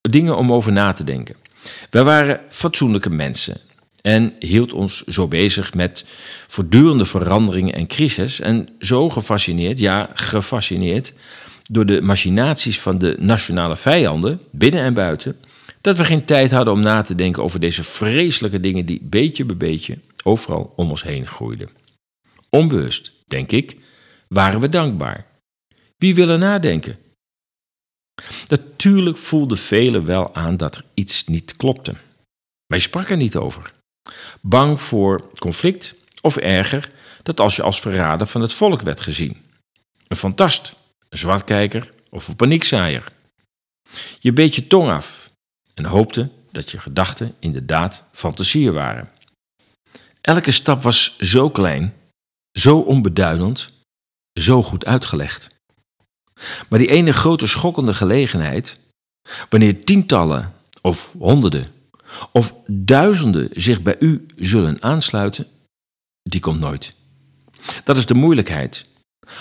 dingen 0.00 0.36
om 0.36 0.52
over 0.52 0.72
na 0.72 0.92
te 0.92 1.04
denken. 1.04 1.36
Wij 1.90 2.04
waren 2.04 2.40
fatsoenlijke 2.48 3.10
mensen 3.10 3.60
en 4.06 4.34
hield 4.38 4.72
ons 4.72 5.04
zo 5.04 5.28
bezig 5.28 5.74
met 5.74 6.04
voortdurende 6.46 7.04
veranderingen 7.04 7.74
en 7.74 7.86
crisis 7.86 8.40
en 8.40 8.68
zo 8.78 9.10
gefascineerd, 9.10 9.78
ja 9.78 10.10
gefascineerd, 10.14 11.12
door 11.70 11.86
de 11.86 12.00
machinaties 12.00 12.80
van 12.80 12.98
de 12.98 13.16
nationale 13.18 13.76
vijanden, 13.76 14.40
binnen 14.50 14.80
en 14.80 14.94
buiten, 14.94 15.36
dat 15.80 15.96
we 15.96 16.04
geen 16.04 16.24
tijd 16.24 16.50
hadden 16.50 16.74
om 16.74 16.80
na 16.80 17.02
te 17.02 17.14
denken 17.14 17.42
over 17.42 17.60
deze 17.60 17.84
vreselijke 17.84 18.60
dingen 18.60 18.86
die 18.86 19.00
beetje 19.02 19.44
bij 19.44 19.56
beetje 19.56 19.98
overal 20.24 20.72
om 20.76 20.90
ons 20.90 21.02
heen 21.02 21.26
groeiden. 21.26 21.68
Onbewust, 22.50 23.12
denk 23.26 23.52
ik, 23.52 23.76
waren 24.28 24.60
we 24.60 24.68
dankbaar. 24.68 25.26
Wie 25.96 26.14
willen 26.14 26.38
nadenken? 26.38 26.98
Natuurlijk 28.48 29.16
voelden 29.16 29.58
velen 29.58 30.04
wel 30.04 30.34
aan 30.34 30.56
dat 30.56 30.76
er 30.76 30.84
iets 30.94 31.26
niet 31.26 31.56
klopte. 31.56 31.94
Wij 32.66 32.78
spraken 32.78 33.10
er 33.10 33.16
niet 33.16 33.36
over. 33.36 33.74
Bang 34.40 34.80
voor 34.80 35.30
conflict 35.38 35.94
of 36.20 36.36
erger, 36.36 36.90
dat 37.22 37.40
als 37.40 37.56
je 37.56 37.62
als 37.62 37.80
verrader 37.80 38.26
van 38.26 38.40
het 38.40 38.52
volk 38.52 38.82
werd 38.82 39.00
gezien. 39.00 39.44
Een 40.08 40.16
fantast, 40.16 40.74
een 41.08 41.18
zwartkijker 41.18 41.92
of 42.10 42.28
een 42.28 42.36
paniekzaaier. 42.36 43.12
Je 44.18 44.32
beet 44.32 44.54
je 44.54 44.66
tong 44.66 44.90
af 44.90 45.30
en 45.74 45.84
hoopte 45.84 46.30
dat 46.50 46.70
je 46.70 46.78
gedachten 46.78 47.34
inderdaad 47.38 48.04
fantasieën 48.12 48.72
waren. 48.72 49.10
Elke 50.20 50.50
stap 50.50 50.82
was 50.82 51.18
zo 51.18 51.50
klein, 51.50 51.94
zo 52.52 52.78
onbeduidend, 52.78 53.70
zo 54.32 54.62
goed 54.62 54.84
uitgelegd. 54.84 55.48
Maar 56.68 56.78
die 56.78 56.90
ene 56.90 57.12
grote 57.12 57.46
schokkende 57.46 57.94
gelegenheid, 57.94 58.78
wanneer 59.48 59.84
tientallen 59.84 60.54
of 60.82 61.12
honderden 61.18 61.72
of 62.32 62.54
duizenden 62.66 63.48
zich 63.52 63.82
bij 63.82 63.96
u 63.98 64.26
zullen 64.36 64.82
aansluiten, 64.82 65.46
die 66.22 66.40
komt 66.40 66.60
nooit. 66.60 66.94
Dat 67.84 67.96
is 67.96 68.06
de 68.06 68.14
moeilijkheid. 68.14 68.86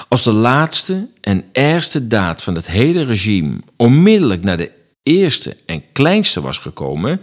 Als 0.07 0.23
de 0.23 0.31
laatste 0.31 1.09
en 1.21 1.45
ergste 1.51 2.07
daad 2.07 2.43
van 2.43 2.55
het 2.55 2.67
hele 2.67 3.03
regime 3.03 3.59
onmiddellijk 3.75 4.43
naar 4.43 4.57
de 4.57 4.71
eerste 5.03 5.57
en 5.65 5.83
kleinste 5.91 6.41
was 6.41 6.57
gekomen, 6.57 7.21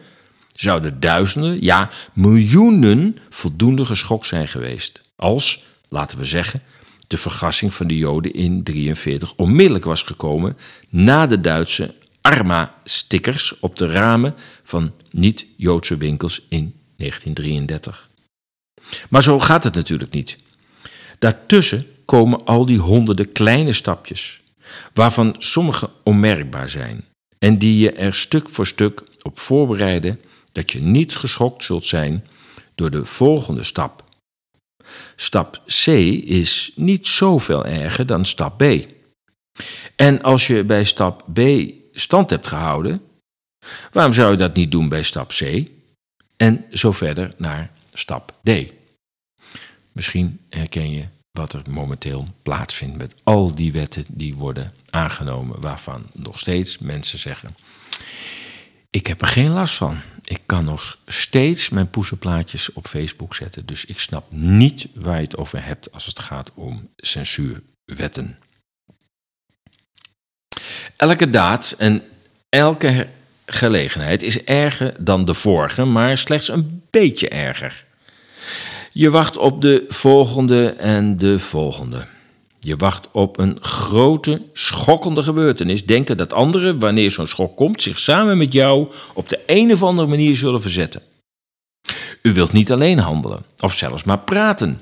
zouden 0.54 1.00
duizenden, 1.00 1.62
ja 1.62 1.90
miljoenen 2.12 3.16
voldoende 3.28 3.84
geschokt 3.84 4.26
zijn 4.26 4.48
geweest. 4.48 5.02
Als, 5.16 5.64
laten 5.88 6.18
we 6.18 6.24
zeggen, 6.24 6.62
de 7.06 7.16
vergassing 7.16 7.74
van 7.74 7.86
de 7.86 7.96
Joden 7.96 8.32
in 8.32 8.62
1943 8.62 9.34
onmiddellijk 9.36 9.84
was 9.84 10.02
gekomen 10.02 10.56
na 10.88 11.26
de 11.26 11.40
Duitse 11.40 11.94
Arma-stickers 12.22 13.58
op 13.60 13.76
de 13.76 13.86
ramen 13.86 14.34
van 14.62 14.92
niet-Joodse 15.10 15.96
winkels 15.96 16.46
in 16.48 16.74
1933. 16.96 18.10
Maar 19.08 19.22
zo 19.22 19.40
gaat 19.40 19.64
het 19.64 19.74
natuurlijk 19.74 20.12
niet. 20.12 20.38
Daartussen 21.18 21.86
komen 22.04 22.44
al 22.44 22.66
die 22.66 22.78
honderden 22.78 23.32
kleine 23.32 23.72
stapjes, 23.72 24.40
waarvan 24.94 25.36
sommige 25.38 25.90
onmerkbaar 26.02 26.68
zijn 26.68 27.04
en 27.38 27.58
die 27.58 27.78
je 27.78 27.92
er 27.92 28.14
stuk 28.14 28.48
voor 28.48 28.66
stuk 28.66 29.02
op 29.22 29.38
voorbereiden 29.38 30.20
dat 30.52 30.72
je 30.72 30.80
niet 30.80 31.16
geschokt 31.16 31.64
zult 31.64 31.84
zijn 31.84 32.26
door 32.74 32.90
de 32.90 33.04
volgende 33.04 33.62
stap. 33.62 34.04
Stap 35.16 35.62
C 35.66 35.86
is 36.26 36.72
niet 36.76 37.06
zoveel 37.06 37.64
erger 37.64 38.06
dan 38.06 38.24
stap 38.24 38.58
B. 38.58 38.86
En 39.96 40.22
als 40.22 40.46
je 40.46 40.64
bij 40.64 40.84
stap 40.84 41.24
B 41.32 41.38
stand 41.92 42.30
hebt 42.30 42.46
gehouden, 42.46 43.02
waarom 43.90 44.12
zou 44.12 44.30
je 44.30 44.36
dat 44.36 44.54
niet 44.54 44.70
doen 44.70 44.88
bij 44.88 45.02
stap 45.02 45.28
C? 45.28 45.68
En 46.36 46.64
zo 46.70 46.92
verder 46.92 47.34
naar 47.36 47.70
stap 47.92 48.34
D. 48.42 48.50
Misschien 49.92 50.40
herken 50.48 50.90
je 50.90 51.08
wat 51.32 51.52
er 51.52 51.62
momenteel 51.68 52.28
plaatsvindt 52.42 52.96
met 52.96 53.14
al 53.22 53.54
die 53.54 53.72
wetten 53.72 54.04
die 54.08 54.34
worden 54.34 54.72
aangenomen, 54.90 55.60
waarvan 55.60 56.06
nog 56.12 56.38
steeds 56.38 56.78
mensen 56.78 57.18
zeggen: 57.18 57.56
Ik 58.90 59.06
heb 59.06 59.20
er 59.20 59.26
geen 59.26 59.50
last 59.50 59.74
van. 59.74 60.00
Ik 60.24 60.40
kan 60.46 60.64
nog 60.64 60.98
steeds 61.06 61.68
mijn 61.68 61.90
poesenplaatjes 61.90 62.72
op 62.72 62.86
Facebook 62.86 63.34
zetten, 63.34 63.66
dus 63.66 63.84
ik 63.84 63.98
snap 63.98 64.26
niet 64.30 64.88
waar 64.94 65.16
je 65.16 65.22
het 65.24 65.36
over 65.36 65.64
hebt 65.64 65.92
als 65.92 66.06
het 66.06 66.18
gaat 66.18 66.52
om 66.54 66.90
censuurwetten. 66.96 68.38
Elke 70.96 71.30
daad 71.30 71.74
en 71.78 72.02
elke 72.48 73.06
gelegenheid 73.46 74.22
is 74.22 74.44
erger 74.44 74.94
dan 74.98 75.24
de 75.24 75.34
vorige, 75.34 75.84
maar 75.84 76.18
slechts 76.18 76.48
een 76.48 76.82
beetje 76.90 77.28
erger. 77.28 77.84
Je 78.92 79.10
wacht 79.10 79.36
op 79.36 79.62
de 79.62 79.84
volgende 79.88 80.68
en 80.68 81.16
de 81.16 81.38
volgende. 81.38 82.06
Je 82.58 82.76
wacht 82.76 83.08
op 83.12 83.38
een 83.38 83.56
grote, 83.60 84.42
schokkende 84.52 85.22
gebeurtenis. 85.22 85.86
Denken 85.86 86.16
dat 86.16 86.32
anderen, 86.32 86.78
wanneer 86.78 87.10
zo'n 87.10 87.26
schok 87.26 87.56
komt, 87.56 87.82
zich 87.82 87.98
samen 87.98 88.36
met 88.36 88.52
jou 88.52 88.92
op 89.14 89.28
de 89.28 89.40
een 89.46 89.72
of 89.72 89.82
andere 89.82 90.08
manier 90.08 90.36
zullen 90.36 90.60
verzetten. 90.60 91.02
U 92.22 92.32
wilt 92.32 92.52
niet 92.52 92.72
alleen 92.72 92.98
handelen, 92.98 93.44
of 93.58 93.72
zelfs 93.72 94.04
maar 94.04 94.18
praten. 94.18 94.80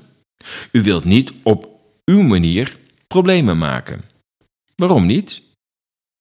U 0.71 0.81
wilt 0.81 1.03
niet 1.03 1.31
op 1.43 1.69
uw 2.05 2.21
manier 2.21 2.77
problemen 3.07 3.57
maken. 3.57 4.01
Waarom 4.75 5.05
niet? 5.05 5.41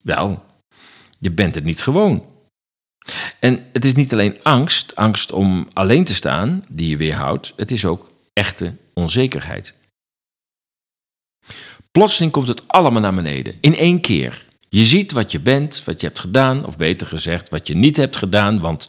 Wel, 0.03 0.45
je 1.19 1.31
bent 1.31 1.55
het 1.55 1.65
niet 1.65 1.83
gewoon. 1.83 2.29
En 3.41 3.67
het 3.73 3.85
is 3.85 3.95
niet 3.95 4.13
alleen 4.13 4.43
angst, 4.43 4.97
angst 4.97 5.33
om 5.33 5.69
alleen 5.73 6.05
te 6.05 6.15
staan, 6.15 6.65
die 6.69 6.89
je 6.89 6.97
weerhoudt, 6.97 7.53
het 7.57 7.71
is 7.71 7.85
ook 7.85 8.13
echte 8.33 8.77
onzekerheid. 8.95 9.75
Plotseling 11.91 12.33
komt 12.33 12.49
het 12.49 12.69
allemaal 12.69 13.01
naar 13.01 13.15
beneden, 13.15 13.55
in 13.61 13.75
één 13.75 14.01
keer. 14.01 14.49
Je 14.69 14.85
ziet 14.85 15.13
wat 15.13 15.33
je 15.33 15.41
bent, 15.41 15.85
wat 15.85 16.01
je 16.01 16.07
hebt 16.07 16.19
gedaan, 16.19 16.67
of 16.67 16.77
beter 16.77 17.07
gezegd, 17.07 17.49
wat 17.49 17.67
je 17.67 17.75
niet 17.75 17.97
hebt 17.97 18.17
gedaan, 18.17 18.61
want 18.61 18.89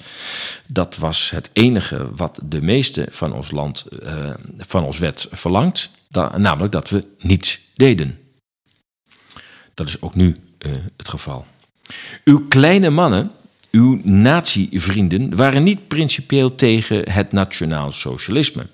dat 0.68 0.98
was 0.98 1.30
het 1.30 1.50
enige 1.53 2.15
wat 2.15 2.39
de 2.44 2.62
meeste 2.62 3.08
van 3.10 3.34
ons 3.34 3.51
land, 3.51 3.86
uh, 4.03 4.34
van 4.58 4.84
ons 4.84 4.98
wet 4.98 5.27
verlangt, 5.32 5.89
namelijk 6.38 6.72
dat 6.72 6.89
we 6.89 7.06
niets 7.18 7.60
deden. 7.75 8.20
Dat 9.74 9.88
is 9.88 10.01
ook 10.01 10.15
nu 10.15 10.38
uh, 10.65 10.72
het 10.98 11.10
geval. 11.10 11.46
Uw 12.24 12.48
kleine 12.48 12.89
mannen, 12.89 13.32
uw 13.72 14.00
nazi-vrienden, 14.03 15.36
waren 15.36 15.63
niet 15.63 15.88
principieel 15.88 16.56
tegen 16.56 17.12
het 17.12 17.32
nationaal 17.32 17.91
socialisme. 17.91 18.68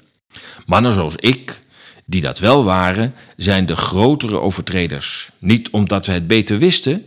Mannen 0.65 0.93
zoals 0.93 1.15
ik, 1.15 1.61
die 2.05 2.21
dat 2.21 2.39
wel 2.39 2.63
waren, 2.63 3.13
zijn 3.35 3.65
de 3.65 3.75
grotere 3.75 4.39
overtreders. 4.39 5.29
Niet 5.39 5.69
omdat 5.69 6.05
we 6.05 6.11
het 6.11 6.27
beter 6.27 6.57
wisten, 6.57 7.05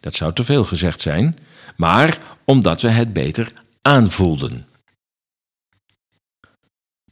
dat 0.00 0.14
zou 0.14 0.32
te 0.32 0.44
veel 0.44 0.64
gezegd 0.64 1.00
zijn, 1.00 1.38
maar 1.76 2.18
omdat 2.44 2.82
we 2.82 2.88
het 2.88 3.12
beter 3.12 3.52
aanvoelden. 3.82 4.66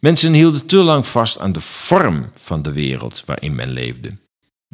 Mensen 0.00 0.32
hielden 0.32 0.66
te 0.66 0.76
lang 0.76 1.06
vast 1.06 1.38
aan 1.38 1.52
de 1.52 1.60
vorm 1.60 2.30
van 2.34 2.62
de 2.62 2.72
wereld 2.72 3.22
waarin 3.24 3.54
men 3.54 3.70
leefde. 3.70 4.16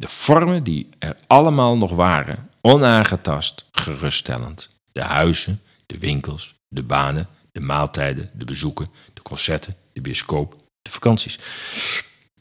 De 0.03 0.09
vormen 0.09 0.63
die 0.63 0.89
er 0.99 1.15
allemaal 1.27 1.77
nog 1.77 1.91
waren, 1.91 2.49
onaangetast, 2.61 3.65
geruststellend. 3.71 4.69
De 4.91 5.01
huizen, 5.01 5.61
de 5.85 5.97
winkels, 5.97 6.55
de 6.67 6.83
banen, 6.83 7.27
de 7.51 7.59
maaltijden, 7.59 8.29
de 8.33 8.45
bezoeken, 8.45 8.87
de 9.13 9.21
concerten, 9.21 9.75
de 9.93 10.01
bioscoop, 10.01 10.55
de 10.81 10.89
vakanties. 10.89 11.39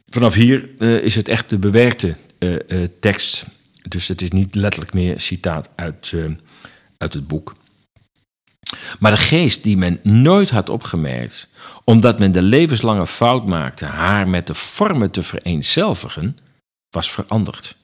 Vanaf 0.07 0.35
hier 0.35 0.71
uh, 0.79 1.05
is 1.05 1.15
het 1.15 1.29
echt 1.29 1.51
de 1.51 1.59
bewerkte 1.59 2.17
uh, 2.39 2.59
uh, 2.69 2.89
tekst. 3.01 3.45
Dus 3.89 4.09
het 4.09 4.23
is 4.23 4.31
niet 4.31 4.55
letterlijk 4.55 4.93
meer 4.93 5.21
citaat 5.21 5.69
uit, 5.75 6.15
uit 6.99 7.15
het 7.15 7.27
boek. 7.27 7.55
Maar 8.99 9.11
de 9.11 9.17
geest 9.17 9.63
die 9.63 9.77
men 9.77 10.01
nooit 10.03 10.51
had 10.51 10.69
opgemerkt, 10.69 11.49
omdat 11.85 12.19
men 12.19 12.33
de 12.33 12.43
levenslange 12.43 13.07
fout 13.07 13.47
maakte 13.47 13.85
haar 13.85 14.29
met 14.29 14.47
de 14.47 14.55
vormen 14.55 15.11
te 15.11 15.23
vereenzelvigen, 15.23 16.37
was 16.95 17.13
veranderd. 17.13 17.77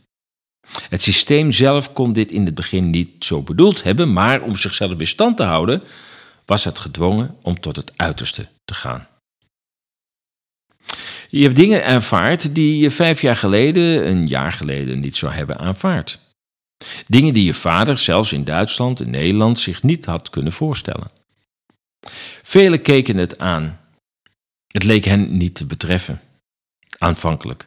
Het 0.89 1.03
systeem 1.03 1.53
zelf 1.53 1.93
kon 1.93 2.13
dit 2.13 2.33
in 2.33 2.45
het 2.45 2.55
begin 2.55 2.91
niet 2.91 3.25
zo 3.25 3.43
bedoeld 3.43 3.83
hebben, 3.83 4.13
maar 4.13 4.43
om 4.43 4.57
zichzelf 4.57 5.01
in 5.01 5.07
stand 5.07 5.37
te 5.37 5.43
houden, 5.43 5.83
was 6.45 6.65
het 6.65 6.79
gedwongen 6.79 7.37
om 7.43 7.61
tot 7.61 7.77
het 7.77 7.93
uiterste 7.97 8.49
te 8.65 8.75
gaan. 8.75 9.09
Je 11.29 11.43
hebt 11.43 11.57
dingen 11.57 11.85
aanvaard 11.85 12.55
die 12.55 12.79
je 12.79 12.91
vijf 12.91 13.21
jaar 13.21 13.37
geleden, 13.37 14.09
een 14.09 14.27
jaar 14.27 14.53
geleden 14.53 15.01
niet 15.01 15.17
zou 15.17 15.33
hebben 15.33 15.59
aanvaard. 15.59 16.21
Dingen 17.07 17.35
die 17.35 17.45
je 17.45 17.55
vader, 17.55 17.99
zelfs 17.99 18.33
in 18.33 18.45
Duitsland 18.45 19.01
en 19.01 19.11
Nederland, 19.11 19.59
zich 19.59 19.83
niet 19.83 20.05
had 20.05 20.31
kunnen 20.31 20.53
voorstellen. 20.53 21.11
Velen 22.43 22.83
keken 22.83 23.17
het 23.17 23.39
aan. 23.39 23.81
Het 24.67 24.85
leek 24.85 25.05
hen 25.05 25.37
niet 25.37 25.55
te 25.55 25.67
betreffen. 25.67 26.21
Aanvankelijk. 26.99 27.65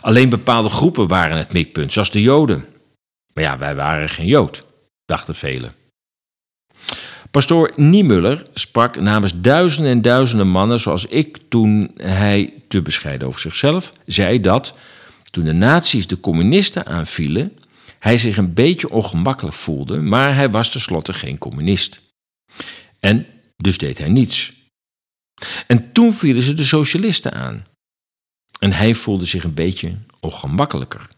Alleen 0.00 0.28
bepaalde 0.28 0.68
groepen 0.68 1.08
waren 1.08 1.36
het 1.36 1.52
mikpunt, 1.52 1.92
zoals 1.92 2.10
de 2.10 2.22
Joden. 2.22 2.64
Maar 3.34 3.44
ja, 3.44 3.58
wij 3.58 3.74
waren 3.74 4.08
geen 4.08 4.26
Jood, 4.26 4.64
dachten 5.04 5.34
velen. 5.34 5.72
Pastoor 7.30 7.72
Niemuller 7.76 8.42
sprak 8.54 9.00
namens 9.00 9.40
duizenden 9.40 9.92
en 9.92 10.02
duizenden 10.02 10.48
mannen 10.48 10.80
zoals 10.80 11.06
ik 11.06 11.38
toen 11.48 11.90
hij, 11.96 12.52
te 12.68 12.82
bescheiden 12.82 13.26
over 13.26 13.40
zichzelf, 13.40 13.92
zei 14.06 14.40
dat 14.40 14.78
toen 15.30 15.44
de 15.44 15.52
nazi's 15.52 16.06
de 16.06 16.20
communisten 16.20 16.86
aanvielen, 16.86 17.58
hij 17.98 18.18
zich 18.18 18.36
een 18.36 18.54
beetje 18.54 18.90
ongemakkelijk 18.90 19.56
voelde, 19.56 20.00
maar 20.00 20.34
hij 20.34 20.50
was 20.50 20.70
tenslotte 20.70 21.12
geen 21.12 21.38
communist. 21.38 22.00
En 23.00 23.26
dus 23.56 23.78
deed 23.78 23.98
hij 23.98 24.08
niets. 24.08 24.52
En 25.66 25.92
toen 25.92 26.12
vielen 26.12 26.42
ze 26.42 26.54
de 26.54 26.64
socialisten 26.64 27.32
aan. 27.32 27.64
En 28.58 28.72
hij 28.72 28.94
voelde 28.94 29.24
zich 29.24 29.44
een 29.44 29.54
beetje 29.54 29.98
ongemakkelijker. 30.20 31.08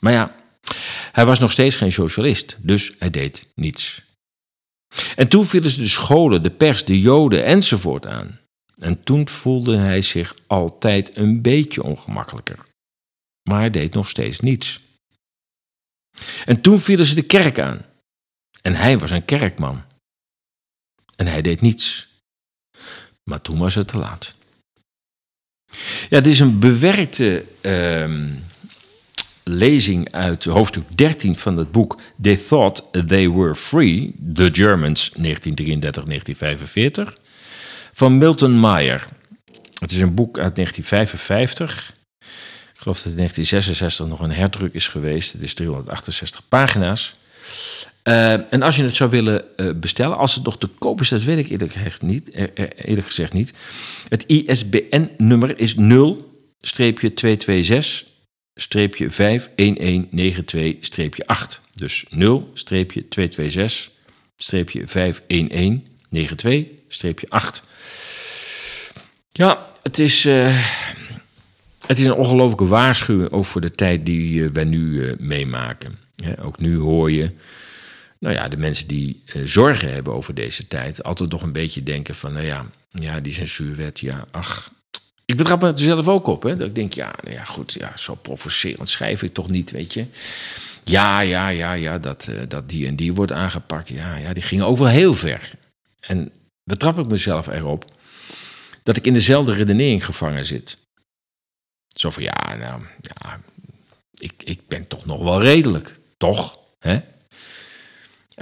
Maar 0.00 0.12
ja, 0.12 0.36
hij 1.12 1.24
was 1.24 1.38
nog 1.38 1.50
steeds 1.50 1.76
geen 1.76 1.92
socialist, 1.92 2.56
dus 2.60 2.94
hij 2.98 3.10
deed 3.10 3.48
niets. 3.54 4.02
En 5.16 5.28
toen 5.28 5.44
vielen 5.44 5.70
ze 5.70 5.80
de 5.80 5.88
scholen, 5.88 6.42
de 6.42 6.50
pers, 6.50 6.84
de 6.84 7.00
joden 7.00 7.44
enzovoort 7.44 8.06
aan. 8.06 8.40
En 8.76 9.02
toen 9.02 9.28
voelde 9.28 9.76
hij 9.76 10.02
zich 10.02 10.34
altijd 10.46 11.16
een 11.16 11.42
beetje 11.42 11.82
ongemakkelijker. 11.82 12.58
Maar 13.42 13.58
hij 13.58 13.70
deed 13.70 13.94
nog 13.94 14.08
steeds 14.08 14.40
niets. 14.40 14.80
En 16.44 16.60
toen 16.60 16.78
vielen 16.78 17.06
ze 17.06 17.14
de 17.14 17.22
kerk 17.22 17.58
aan. 17.58 17.84
En 18.62 18.74
hij 18.74 18.98
was 18.98 19.10
een 19.10 19.24
kerkman. 19.24 19.82
En 21.16 21.26
hij 21.26 21.42
deed 21.42 21.60
niets. 21.60 22.08
Maar 23.24 23.40
toen 23.40 23.58
was 23.58 23.74
het 23.74 23.88
te 23.88 23.98
laat. 23.98 24.34
Ja, 26.08 26.20
dit 26.20 26.32
is 26.32 26.40
een 26.40 26.58
bewerkte 26.58 27.44
ehm, 27.60 28.28
lezing 29.44 30.12
uit 30.12 30.44
hoofdstuk 30.44 30.84
13 30.94 31.36
van 31.36 31.56
het 31.56 31.72
boek 31.72 32.00
They 32.22 32.36
Thought 32.36 33.06
They 33.06 33.30
Were 33.30 33.54
Free, 33.54 34.14
The 34.34 34.48
Germans 34.52 35.12
1933-1945, 35.18 35.22
van 37.92 38.18
Milton 38.18 38.60
Meyer. 38.60 39.06
Het 39.78 39.90
is 39.90 40.00
een 40.00 40.14
boek 40.14 40.38
uit 40.38 40.54
1955. 40.54 41.92
Ik 42.72 42.88
geloof 42.88 42.96
dat 42.96 43.12
in 43.12 43.16
1966 43.16 44.06
nog 44.06 44.20
een 44.20 44.36
herdruk 44.36 44.74
is 44.74 44.88
geweest. 44.88 45.32
Het 45.32 45.42
is 45.42 45.54
368 45.54 46.48
pagina's. 46.48 47.14
Uh, 48.04 48.52
en 48.52 48.62
als 48.62 48.76
je 48.76 48.82
het 48.82 48.96
zou 48.96 49.10
willen 49.10 49.44
uh, 49.56 49.70
bestellen, 49.74 50.16
als 50.16 50.34
het 50.34 50.44
nog 50.44 50.58
te 50.58 50.66
koop 50.78 51.00
is, 51.00 51.08
dat 51.08 51.22
weet 51.22 51.38
ik 51.38 51.48
eerlijk 51.48 51.72
gezegd 51.72 52.02
niet. 52.02 52.30
Uh, 52.34 52.46
eerlijk 52.76 53.06
gezegd 53.06 53.32
niet. 53.32 53.52
Het 54.08 54.24
ISBN-nummer 54.26 55.58
is 55.58 55.74
0-226-51192-8. 55.74 55.82
Dus 61.74 62.06
0-226-51192-8. 62.14 62.16
Ja, 69.32 69.66
het 69.82 69.98
is, 69.98 70.24
het 71.86 71.98
is 71.98 72.04
een 72.04 72.14
ongelofelijke 72.14 72.66
waarschuwing 72.66 73.46
voor 73.46 73.60
de 73.60 73.70
tijd 73.70 74.06
die 74.06 74.48
wij 74.48 74.64
nu 74.64 75.14
meemaken. 75.18 75.98
ook 76.42 76.58
nu 76.58 76.78
hoor 76.78 77.10
je 77.10 77.30
nou 78.22 78.34
ja, 78.34 78.48
de 78.48 78.56
mensen 78.56 78.88
die 78.88 79.22
uh, 79.34 79.42
zorgen 79.46 79.92
hebben 79.92 80.12
over 80.12 80.34
deze 80.34 80.68
tijd, 80.68 81.02
altijd 81.02 81.30
nog 81.30 81.42
een 81.42 81.52
beetje 81.52 81.82
denken 81.82 82.14
van, 82.14 82.32
nou 82.32 82.44
ja, 82.44 82.66
ja 82.90 83.20
die 83.20 83.32
censuurwet, 83.32 84.00
ja, 84.00 84.24
ach. 84.30 84.72
Ik 85.24 85.36
betrap 85.36 85.60
me 85.60 85.68
er 85.68 85.78
zelf 85.78 86.08
ook 86.08 86.26
op, 86.26 86.42
hè, 86.42 86.56
dat 86.56 86.68
ik 86.68 86.74
denk, 86.74 86.92
ja, 86.92 87.14
nou 87.22 87.34
ja, 87.34 87.44
goed, 87.44 87.72
ja, 87.72 87.96
zo 87.96 88.14
provocerend 88.14 88.88
schrijf 88.88 89.22
ik 89.22 89.32
toch 89.32 89.48
niet, 89.48 89.70
weet 89.70 89.94
je. 89.94 90.06
Ja, 90.84 91.20
ja, 91.20 91.48
ja, 91.48 91.72
ja, 91.72 91.98
dat, 91.98 92.26
uh, 92.30 92.40
dat 92.48 92.68
die 92.68 92.86
en 92.86 92.96
die 92.96 93.12
wordt 93.12 93.32
aangepakt, 93.32 93.88
ja, 93.88 94.16
ja, 94.16 94.32
die 94.32 94.42
gingen 94.42 94.66
ook 94.66 94.78
wel 94.78 94.88
heel 94.88 95.14
ver. 95.14 95.50
En 96.00 96.30
betrap 96.64 96.98
ik 96.98 97.06
mezelf 97.06 97.46
erop 97.46 97.84
dat 98.82 98.96
ik 98.96 99.06
in 99.06 99.12
dezelfde 99.12 99.52
redenering 99.52 100.04
gevangen 100.04 100.44
zit. 100.44 100.78
Zo 101.88 102.10
van, 102.10 102.22
ja, 102.22 102.56
nou, 102.56 102.82
ja, 103.00 103.40
ik, 104.14 104.32
ik 104.44 104.68
ben 104.68 104.88
toch 104.88 105.06
nog 105.06 105.22
wel 105.22 105.40
redelijk, 105.40 105.94
toch? 106.16 106.58
Hè? 106.78 107.00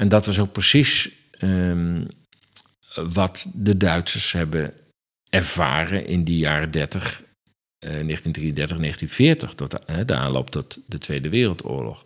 En 0.00 0.08
dat 0.08 0.26
was 0.26 0.38
ook 0.38 0.52
precies 0.52 1.10
um, 1.40 2.06
wat 2.94 3.50
de 3.54 3.76
Duitsers 3.76 4.32
hebben 4.32 4.74
ervaren 5.30 6.06
in 6.06 6.24
die 6.24 6.38
jaren 6.38 6.70
30, 6.70 7.20
uh, 7.20 7.90
1933, 7.90 8.76
1940, 8.76 9.54
tot 9.54 9.70
de, 9.70 10.04
de 10.04 10.14
aanloop 10.14 10.50
tot 10.50 10.78
de 10.86 10.98
Tweede 10.98 11.28
Wereldoorlog. 11.28 12.04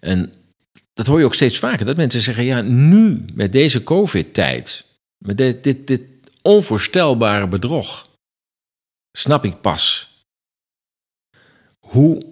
En 0.00 0.32
dat 0.92 1.06
hoor 1.06 1.18
je 1.18 1.24
ook 1.24 1.34
steeds 1.34 1.58
vaker, 1.58 1.86
dat 1.86 1.96
mensen 1.96 2.20
zeggen, 2.20 2.44
ja, 2.44 2.60
nu 2.60 3.24
met 3.34 3.52
deze 3.52 3.82
COVID-tijd, 3.82 4.86
met 5.18 5.36
dit, 5.36 5.64
dit, 5.64 5.86
dit 5.86 6.02
onvoorstelbare 6.42 7.48
bedrog, 7.48 8.08
snap 9.18 9.44
ik 9.44 9.60
pas 9.60 10.08
hoe 11.78 12.29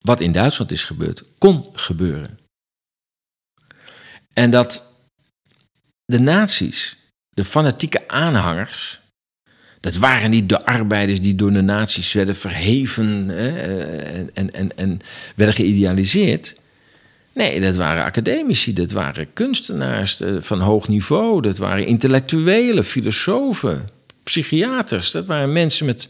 wat 0.00 0.20
in 0.20 0.32
Duitsland 0.32 0.70
is 0.70 0.84
gebeurd, 0.84 1.22
kon 1.38 1.66
gebeuren. 1.72 2.38
En 4.32 4.50
dat 4.50 4.86
de 6.04 6.20
nazi's, 6.20 6.96
de 7.30 7.44
fanatieke 7.44 8.08
aanhangers, 8.08 9.00
dat 9.80 9.96
waren 9.96 10.30
niet 10.30 10.48
de 10.48 10.64
arbeiders 10.64 11.20
die 11.20 11.34
door 11.34 11.52
de 11.52 11.60
nazi's 11.60 12.12
werden 12.12 12.36
verheven 12.36 13.28
hè, 13.28 13.50
en, 14.32 14.50
en, 14.50 14.76
en 14.76 14.98
werden 15.36 15.54
geïdealiseerd. 15.54 16.54
Nee, 17.32 17.60
dat 17.60 17.76
waren 17.76 18.04
academici, 18.04 18.72
dat 18.72 18.90
waren 18.90 19.32
kunstenaars 19.32 20.20
eh, 20.20 20.36
van 20.38 20.60
hoog 20.60 20.88
niveau, 20.88 21.42
dat 21.42 21.58
waren 21.58 21.86
intellectuelen, 21.86 22.84
filosofen, 22.84 23.84
psychiaters, 24.22 25.10
dat 25.10 25.26
waren 25.26 25.52
mensen 25.52 25.86
met 25.86 26.08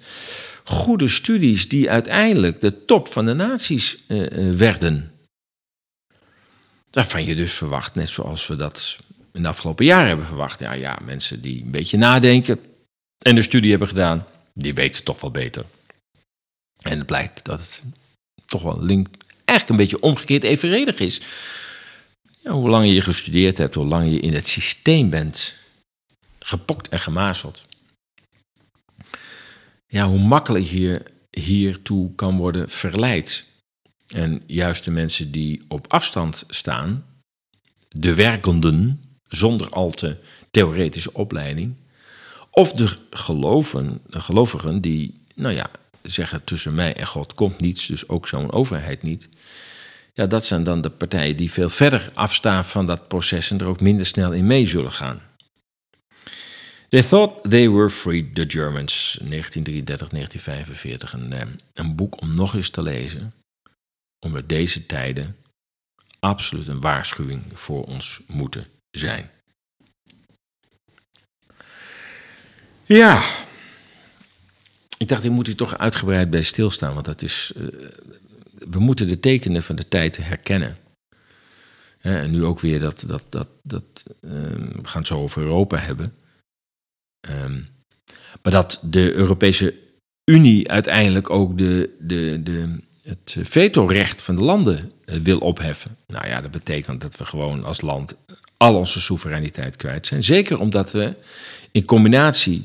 goede 0.70 1.08
studies 1.08 1.68
die 1.68 1.90
uiteindelijk 1.90 2.60
de 2.60 2.84
top 2.84 3.08
van 3.08 3.24
de 3.24 3.34
naties 3.34 4.04
uh, 4.08 4.54
werden. 4.54 5.12
Daarvan 6.90 7.24
je 7.24 7.36
dus 7.36 7.52
verwacht, 7.52 7.94
net 7.94 8.08
zoals 8.08 8.46
we 8.46 8.56
dat 8.56 8.98
in 9.32 9.42
de 9.42 9.48
afgelopen 9.48 9.84
jaren 9.84 10.08
hebben 10.08 10.26
verwacht. 10.26 10.60
Ja, 10.60 10.72
ja, 10.72 10.98
mensen 11.04 11.40
die 11.40 11.62
een 11.62 11.70
beetje 11.70 11.96
nadenken 11.96 12.60
en 13.18 13.34
de 13.34 13.42
studie 13.42 13.70
hebben 13.70 13.88
gedaan, 13.88 14.26
die 14.54 14.74
weten 14.74 15.04
toch 15.04 15.20
wel 15.20 15.30
beter. 15.30 15.64
En 16.82 16.98
het 16.98 17.06
blijkt 17.06 17.44
dat 17.44 17.60
het 17.60 17.82
toch 18.46 18.62
wel 18.62 18.82
link, 18.82 19.08
eigenlijk 19.44 19.68
een 19.68 19.86
beetje 19.86 20.08
omgekeerd 20.08 20.44
evenredig 20.44 20.98
is. 20.98 21.20
Hoe 22.42 22.68
langer 22.68 22.92
je 22.92 23.00
gestudeerd 23.00 23.58
hebt, 23.58 23.74
hoe 23.74 23.86
langer 23.86 24.12
je 24.12 24.20
in 24.20 24.34
het 24.34 24.48
systeem 24.48 25.10
bent 25.10 25.54
gepokt 26.38 26.88
en 26.88 26.98
gemazeld 26.98 27.64
ja, 29.90 30.08
hoe 30.08 30.18
makkelijk 30.18 30.64
je 30.64 31.02
hiertoe 31.30 32.14
kan 32.14 32.36
worden 32.36 32.68
verleid. 32.68 33.48
En 34.08 34.42
juist 34.46 34.84
de 34.84 34.90
mensen 34.90 35.30
die 35.30 35.62
op 35.68 35.92
afstand 35.92 36.44
staan, 36.48 37.04
de 37.88 38.14
werkenden 38.14 39.00
zonder 39.28 39.68
al 39.68 39.90
te 39.90 40.16
theoretische 40.50 41.12
opleiding, 41.12 41.74
of 42.50 42.72
de, 42.72 42.88
geloven, 43.10 44.00
de 44.06 44.20
gelovigen 44.20 44.80
die, 44.80 45.12
nou 45.34 45.54
ja, 45.54 45.70
zeggen 46.02 46.44
tussen 46.44 46.74
mij 46.74 46.96
en 46.96 47.06
God 47.06 47.34
komt 47.34 47.60
niets, 47.60 47.86
dus 47.86 48.08
ook 48.08 48.28
zo'n 48.28 48.52
overheid 48.52 49.02
niet. 49.02 49.28
Ja, 50.14 50.26
dat 50.26 50.46
zijn 50.46 50.64
dan 50.64 50.80
de 50.80 50.90
partijen 50.90 51.36
die 51.36 51.50
veel 51.50 51.70
verder 51.70 52.10
afstaan 52.14 52.64
van 52.64 52.86
dat 52.86 53.08
proces 53.08 53.50
en 53.50 53.58
er 53.58 53.66
ook 53.66 53.80
minder 53.80 54.06
snel 54.06 54.32
in 54.32 54.46
mee 54.46 54.66
zullen 54.66 54.92
gaan. 54.92 55.29
They 56.90 57.02
Thought 57.02 57.50
They 57.50 57.68
Were 57.68 57.90
Free, 57.90 58.32
The 58.32 58.44
Germans, 58.48 59.18
1933, 59.20 60.08
1945. 60.08 61.12
Een, 61.12 61.32
eh, 61.32 61.46
een 61.74 61.96
boek 61.96 62.20
om 62.20 62.34
nog 62.34 62.54
eens 62.54 62.70
te 62.70 62.82
lezen. 62.82 63.32
Onder 64.18 64.46
deze 64.46 64.86
tijden 64.86 65.36
absoluut 66.20 66.66
een 66.66 66.80
waarschuwing 66.80 67.42
voor 67.52 67.84
ons 67.84 68.20
moeten 68.26 68.66
zijn. 68.90 69.30
Ja, 72.84 73.22
ik 74.98 75.08
dacht, 75.08 75.24
ik 75.24 75.30
moet 75.30 75.46
hier 75.46 75.56
toch 75.56 75.78
uitgebreid 75.78 76.30
bij 76.30 76.42
stilstaan, 76.42 76.94
want 76.94 77.06
dat 77.06 77.22
is, 77.22 77.52
uh, 77.56 77.66
we 78.70 78.78
moeten 78.78 79.06
de 79.06 79.20
tekenen 79.20 79.62
van 79.62 79.76
de 79.76 79.88
tijd 79.88 80.16
herkennen. 80.16 80.76
en 81.98 82.30
nu 82.30 82.44
ook 82.44 82.60
weer 82.60 82.80
dat, 82.80 83.04
dat, 83.06 83.24
dat, 83.28 83.48
dat 83.62 84.04
uh, 84.20 84.30
we 84.32 84.88
gaan 84.88 85.00
het 85.00 85.06
zo 85.06 85.18
over 85.18 85.42
Europa 85.42 85.76
hebben. 85.76 86.14
Um, 87.20 87.68
maar 88.42 88.52
dat 88.52 88.80
de 88.82 89.12
Europese 89.12 89.74
Unie 90.24 90.70
uiteindelijk 90.70 91.30
ook 91.30 91.58
de, 91.58 91.96
de, 91.98 92.40
de, 92.42 92.80
het 93.02 93.36
vetorecht 93.42 94.22
van 94.22 94.36
de 94.36 94.42
landen 94.42 94.92
eh, 95.04 95.16
wil 95.16 95.38
opheffen. 95.38 95.96
Nou 96.06 96.26
ja, 96.26 96.40
dat 96.40 96.50
betekent 96.50 97.00
dat 97.00 97.16
we 97.16 97.24
gewoon 97.24 97.64
als 97.64 97.80
land 97.80 98.16
al 98.56 98.74
onze 98.74 99.00
soevereiniteit 99.00 99.76
kwijt 99.76 100.06
zijn. 100.06 100.24
Zeker 100.24 100.60
omdat 100.60 100.92
we 100.92 101.14
in 101.70 101.84
combinatie 101.84 102.64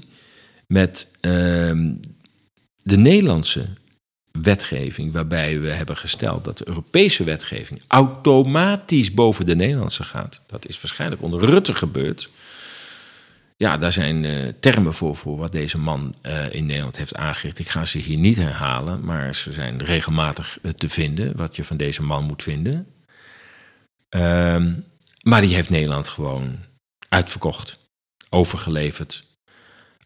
met 0.68 1.08
uh, 1.22 1.32
de 2.76 2.98
Nederlandse 2.98 3.66
wetgeving, 4.32 5.12
waarbij 5.12 5.60
we 5.60 5.70
hebben 5.70 5.98
gesteld 5.98 6.44
dat 6.44 6.58
de 6.58 6.68
Europese 6.68 7.24
wetgeving 7.24 7.82
automatisch 7.88 9.14
boven 9.14 9.46
de 9.46 9.56
Nederlandse 9.56 10.04
gaat. 10.04 10.42
Dat 10.48 10.68
is 10.68 10.82
waarschijnlijk 10.82 11.22
onder 11.22 11.46
Rutte 11.46 11.76
gebeurd. 11.76 12.30
Ja, 13.58 13.78
daar 13.78 13.92
zijn 13.92 14.24
uh, 14.24 14.48
termen 14.60 14.94
voor, 14.94 15.16
voor 15.16 15.38
wat 15.38 15.52
deze 15.52 15.78
man 15.78 16.16
uh, 16.22 16.54
in 16.54 16.66
Nederland 16.66 16.98
heeft 16.98 17.16
aangericht. 17.16 17.60
Ik 17.60 17.68
ga 17.68 17.86
ze 17.86 17.98
hier 17.98 18.20
niet 18.20 18.36
herhalen, 18.36 19.06
maar 19.06 19.36
ze 19.36 19.52
zijn 19.52 19.84
regelmatig 19.84 20.60
uh, 20.62 20.72
te 20.72 20.90
vinden, 20.90 21.38
wat 21.38 21.56
je 21.56 21.64
van 21.64 21.78
deze 21.78 22.04
man 22.04 22.24
moet 22.24 22.44
vinden. 22.44 22.88
Uh, 24.16 24.66
maar 25.22 25.42
die 25.42 25.56
heeft 25.56 25.70
Nederland 25.70 26.08
gewoon 26.08 26.60
uitverkocht, 27.10 27.80
overgeleverd 28.30 29.24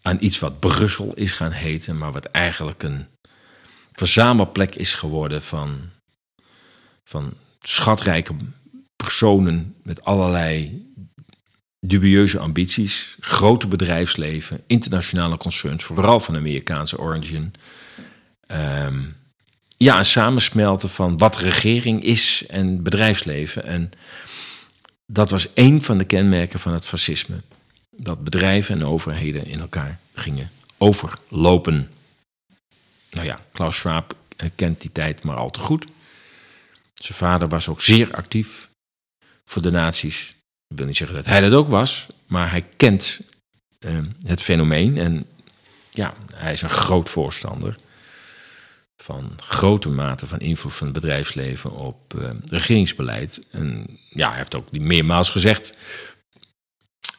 aan 0.02 0.18
iets 0.20 0.40
wat 0.40 0.60
Brussel 0.60 1.14
is 1.14 1.32
gaan 1.32 1.52
heten, 1.52 1.98
maar 1.98 2.12
wat 2.12 2.26
eigenlijk 2.26 2.84
een 2.84 3.08
verzamelplek 3.92 4.76
is 4.76 4.94
geworden 4.94 5.42
van, 5.42 5.90
van 7.04 7.34
schatrijke 7.62 8.36
personen 8.96 9.76
met 9.84 10.04
allerlei 10.04 10.86
dubieuze 11.80 12.40
ambities, 12.40 13.16
grote 13.20 13.68
bedrijfsleven, 13.68 14.62
internationale 14.68 15.38
concerns, 15.38 15.84
vooral 15.84 16.20
van 16.20 16.36
Amerikaanse 16.36 17.00
origin. 17.00 17.54
Um, 18.48 19.16
ja, 19.78 19.98
een 19.98 20.06
samensmelten 20.06 20.90
van 20.90 21.18
wat 21.18 21.38
regering 21.38 22.04
is 22.04 22.44
en 22.48 22.84
bedrijfsleven. 22.84 23.66
En 23.66 23.92
dat 25.06 25.30
was 25.30 25.54
één 25.54 25.82
van 25.82 25.98
de 25.98 26.04
kenmerken 26.04 26.60
van 26.60 26.74
het 26.74 26.86
fascisme. 26.86 27.42
Dat 27.90 28.24
bedrijven 28.24 28.76
en 28.76 28.86
overheden 28.86 29.44
in 29.44 29.60
elkaar 29.60 30.00
gingen 30.14 30.52
overlopen. 30.78 31.90
Nou 33.12 33.26
ja, 33.26 33.40
Klaus 33.52 33.76
Schwab 33.76 34.16
kent 34.56 34.82
die 34.82 34.92
tijd 34.92 35.24
maar 35.24 35.36
al 35.36 35.50
te 35.50 35.60
goed. 35.60 35.86
Zijn 36.94 37.18
vader 37.18 37.48
was 37.48 37.68
ook 37.68 37.82
zeer 37.82 38.12
actief 38.12 38.70
voor 39.46 39.62
de 39.62 39.72
nazi's. 39.72 40.34
Ik 40.70 40.78
wil 40.78 40.86
niet 40.86 40.98
zeggen 40.98 41.16
dat 41.16 41.26
hij 41.26 41.42
dat 41.42 41.54
ook 41.54 41.68
was, 41.68 42.08
maar 42.28 42.50
hij 42.52 42.62
kent 42.62 43.20
uh, 43.80 44.00
het 44.26 44.42
fenomeen. 44.42 44.98
En 44.98 45.26
ja, 45.90 46.14
hij 46.34 46.52
is 46.52 46.62
een 46.62 46.70
groot 46.70 47.10
voorstander 47.10 47.76
van 48.96 49.34
grote 49.38 49.90
mate 49.90 50.28
van 50.28 50.40
invloed 50.40 50.74
van 50.74 50.88
het 50.88 50.96
bedrijfsleven 50.96 51.72
op 51.72 52.14
uh, 52.14 52.30
regeringsbeleid. 52.46 53.40
En 53.52 54.00
ja, 54.10 54.28
hij 54.28 54.38
heeft 54.38 54.56
ook 54.56 54.72
meermaals 54.72 55.30
gezegd: 55.30 55.78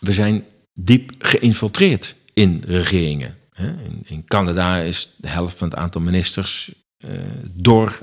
we 0.00 0.12
zijn 0.12 0.44
diep 0.74 1.12
geïnfiltreerd 1.18 2.14
in 2.32 2.62
regeringen. 2.66 3.38
In, 3.54 4.02
in 4.04 4.24
Canada 4.24 4.78
is 4.78 5.14
de 5.16 5.28
helft 5.28 5.58
van 5.58 5.68
het 5.68 5.78
aantal 5.78 6.00
ministers 6.00 6.72
uh, 6.98 7.20
door 7.50 7.98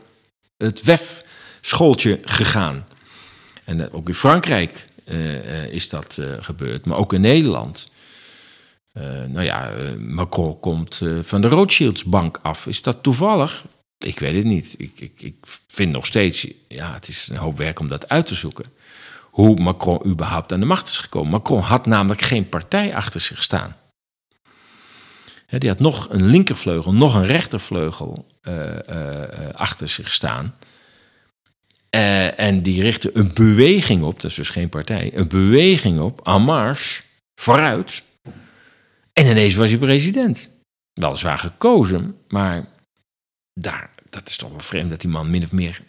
het 0.57 0.83
WEF-schooltje 0.83 2.19
gegaan. 2.23 2.87
En 3.63 3.91
ook 3.91 4.07
in 4.07 4.13
Frankrijk 4.13 4.85
is 5.69 5.89
dat 5.89 6.19
gebeurd, 6.39 6.85
maar 6.85 6.97
ook 6.97 7.13
in 7.13 7.21
Nederland. 7.21 7.91
nou 9.27 9.41
ja, 9.41 9.71
Macron 9.97 10.59
komt 10.59 11.01
van 11.21 11.41
de 11.41 11.47
Rothschildsbank 11.47 12.39
af. 12.41 12.67
Is 12.67 12.81
dat 12.81 13.03
toevallig? 13.03 13.65
Ik 13.97 14.19
weet 14.19 14.35
het 14.35 14.45
niet. 14.45 14.75
Ik, 14.77 14.99
ik, 14.99 15.21
ik 15.21 15.35
vind 15.67 15.91
nog 15.91 16.05
steeds, 16.05 16.47
ja, 16.67 16.93
het 16.93 17.07
is 17.07 17.27
een 17.27 17.37
hoop 17.37 17.57
werk 17.57 17.79
om 17.79 17.87
dat 17.87 18.09
uit 18.09 18.25
te 18.25 18.35
zoeken. 18.35 18.65
Hoe 19.37 19.55
Macron 19.55 20.05
überhaupt 20.05 20.51
aan 20.51 20.59
de 20.59 20.65
macht 20.65 20.87
is 20.87 20.99
gekomen. 20.99 21.31
Macron 21.31 21.59
had 21.59 21.85
namelijk 21.85 22.21
geen 22.21 22.49
partij 22.49 22.95
achter 22.95 23.21
zich 23.21 23.43
staan. 23.43 23.75
die 25.47 25.69
had 25.69 25.79
nog 25.79 26.09
een 26.09 26.25
linkervleugel, 26.25 26.93
nog 26.93 27.15
een 27.15 27.25
rechtervleugel 27.25 28.25
achter 29.53 29.87
zich 29.87 30.11
staan. 30.11 30.55
Uh, 31.97 32.39
en 32.39 32.61
die 32.61 32.81
richtte 32.81 33.09
een 33.13 33.33
beweging 33.33 34.03
op, 34.03 34.21
dat 34.21 34.31
is 34.31 34.37
dus 34.37 34.49
geen 34.49 34.69
partij, 34.69 35.11
een 35.13 35.27
beweging 35.27 35.99
op, 35.99 36.27
en 36.27 36.41
marche, 36.41 37.01
vooruit. 37.41 38.03
En 39.13 39.25
ineens 39.25 39.55
was 39.55 39.69
hij 39.69 39.79
president. 39.79 40.51
Weliswaar 40.93 41.37
gekozen, 41.37 42.15
maar 42.27 42.65
daar, 43.53 43.89
dat 44.09 44.29
is 44.29 44.37
toch 44.37 44.49
wel 44.49 44.59
vreemd 44.59 44.89
dat 44.89 45.01
die 45.01 45.09
man 45.09 45.29
min 45.29 45.43
of 45.43 45.51
meer 45.51 45.81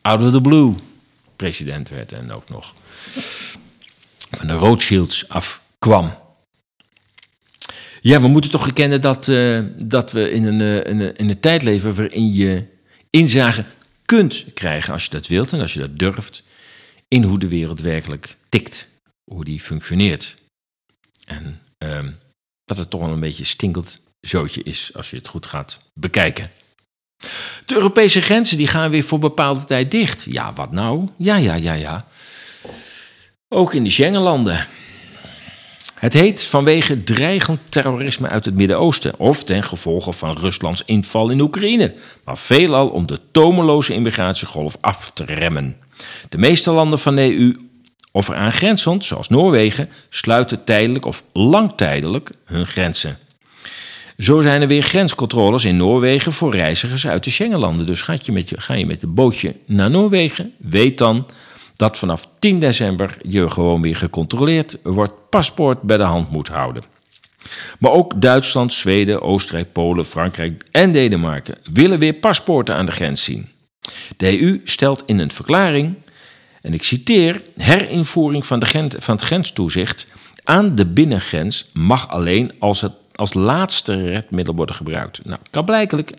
out 0.00 0.22
of 0.22 0.32
the 0.32 0.40
blue 0.40 0.74
president 1.36 1.88
werd 1.88 2.12
en 2.12 2.32
ook 2.32 2.48
nog 2.48 2.74
van 4.30 4.46
de 4.46 4.52
Rothschilds 4.52 5.28
afkwam. 5.28 6.12
Ja, 8.00 8.20
we 8.20 8.28
moeten 8.28 8.50
toch 8.50 8.66
erkennen 8.66 9.00
dat, 9.00 9.26
uh, 9.26 9.64
dat 9.76 10.12
we 10.12 10.30
in 10.30 10.44
een, 10.44 10.60
uh, 10.60 10.76
in, 10.76 11.00
een, 11.00 11.16
in 11.16 11.40
tijd 11.40 11.62
leven 11.62 11.94
waarin 11.94 12.32
je 12.32 12.66
inzage 13.10 13.64
kunt 14.08 14.44
krijgen, 14.54 14.92
als 14.92 15.04
je 15.04 15.10
dat 15.10 15.26
wilt 15.26 15.52
en 15.52 15.60
als 15.60 15.74
je 15.74 15.80
dat 15.80 15.98
durft, 15.98 16.42
in 17.08 17.22
hoe 17.22 17.38
de 17.38 17.48
wereld 17.48 17.80
werkelijk 17.80 18.36
tikt, 18.48 18.88
hoe 19.24 19.44
die 19.44 19.60
functioneert. 19.60 20.34
En 21.26 21.60
uh, 21.84 21.98
dat 22.64 22.78
het 22.78 22.90
toch 22.90 23.00
wel 23.00 23.12
een 23.12 23.20
beetje 23.20 23.44
stinkelt 23.44 24.00
zootje 24.20 24.62
is 24.62 24.90
als 24.94 25.10
je 25.10 25.16
het 25.16 25.28
goed 25.28 25.46
gaat 25.46 25.78
bekijken. 25.94 26.50
De 27.66 27.74
Europese 27.74 28.20
grenzen 28.20 28.56
die 28.56 28.66
gaan 28.66 28.90
weer 28.90 29.02
voor 29.02 29.18
bepaalde 29.18 29.64
tijd 29.64 29.90
dicht. 29.90 30.26
Ja, 30.30 30.52
wat 30.52 30.72
nou? 30.72 31.08
Ja, 31.16 31.36
ja, 31.36 31.54
ja, 31.54 31.72
ja. 31.72 32.06
Ook 33.48 33.74
in 33.74 33.84
de 33.84 33.90
Schengenlanden. 33.90 34.66
Het 35.98 36.12
heet 36.12 36.44
vanwege 36.44 37.02
dreigend 37.02 37.60
terrorisme 37.68 38.28
uit 38.28 38.44
het 38.44 38.54
Midden-Oosten 38.54 39.18
of 39.18 39.44
ten 39.44 39.62
gevolge 39.62 40.12
van 40.12 40.36
Ruslands 40.40 40.82
inval 40.84 41.30
in 41.30 41.40
Oekraïne, 41.40 41.94
maar 42.24 42.38
veelal 42.38 42.88
om 42.88 43.06
de 43.06 43.20
tomeloze 43.30 43.94
immigratiegolf 43.94 44.76
af 44.80 45.10
te 45.10 45.24
remmen. 45.24 45.76
De 46.28 46.38
meeste 46.38 46.70
landen 46.70 46.98
van 46.98 47.16
de 47.16 47.36
EU 47.36 47.56
of 48.12 48.28
eraan 48.28 48.52
grenzend, 48.52 49.04
zoals 49.04 49.28
Noorwegen, 49.28 49.88
sluiten 50.08 50.64
tijdelijk 50.64 51.04
of 51.04 51.24
langtijdelijk 51.32 52.30
hun 52.44 52.66
grenzen. 52.66 53.18
Zo 54.18 54.40
zijn 54.40 54.62
er 54.62 54.68
weer 54.68 54.82
grenscontroles 54.82 55.64
in 55.64 55.76
Noorwegen 55.76 56.32
voor 56.32 56.54
reizigers 56.54 57.06
uit 57.06 57.24
de 57.24 57.30
Schengenlanden. 57.30 57.86
Dus 57.86 58.02
ga 58.02 58.16
je 58.22 58.32
met 58.32 58.48
je, 58.48 58.60
ga 58.60 58.74
je 58.74 58.86
met 58.86 59.02
een 59.02 59.14
bootje 59.14 59.54
naar 59.66 59.90
Noorwegen, 59.90 60.52
weet 60.58 60.98
dan 60.98 61.26
dat 61.78 61.98
vanaf 61.98 62.28
10 62.38 62.58
december 62.58 63.16
je 63.22 63.50
gewoon 63.50 63.82
weer 63.82 63.96
gecontroleerd 63.96 64.78
wordt, 64.82 65.12
paspoort 65.30 65.82
bij 65.82 65.96
de 65.96 66.02
hand 66.02 66.30
moet 66.30 66.48
houden. 66.48 66.82
Maar 67.78 67.92
ook 67.92 68.20
Duitsland, 68.20 68.72
Zweden, 68.72 69.22
Oostenrijk, 69.22 69.72
Polen, 69.72 70.04
Frankrijk 70.04 70.64
en 70.70 70.92
Denemarken 70.92 71.58
willen 71.72 71.98
weer 71.98 72.14
paspoorten 72.14 72.74
aan 72.74 72.86
de 72.86 72.92
grens 72.92 73.22
zien. 73.24 73.48
De 74.16 74.40
EU 74.40 74.60
stelt 74.64 75.02
in 75.06 75.18
een 75.18 75.30
verklaring, 75.30 75.94
en 76.62 76.72
ik 76.72 76.82
citeer, 76.82 77.42
herinvoering 77.56 78.46
van, 78.46 78.58
de 78.58 78.90
van 78.98 79.14
het 79.14 79.24
grenstoezicht 79.24 80.06
aan 80.44 80.74
de 80.74 80.86
binnengrens 80.86 81.70
mag 81.72 82.08
alleen 82.08 82.52
als 82.58 82.80
het 82.80 82.92
als 83.14 83.34
laatste 83.34 84.10
redmiddel 84.10 84.54
worden 84.54 84.74
gebruikt. 84.74 85.24
Nou, 85.24 85.40
kan 85.50 85.64
blijkelijk 85.64 86.12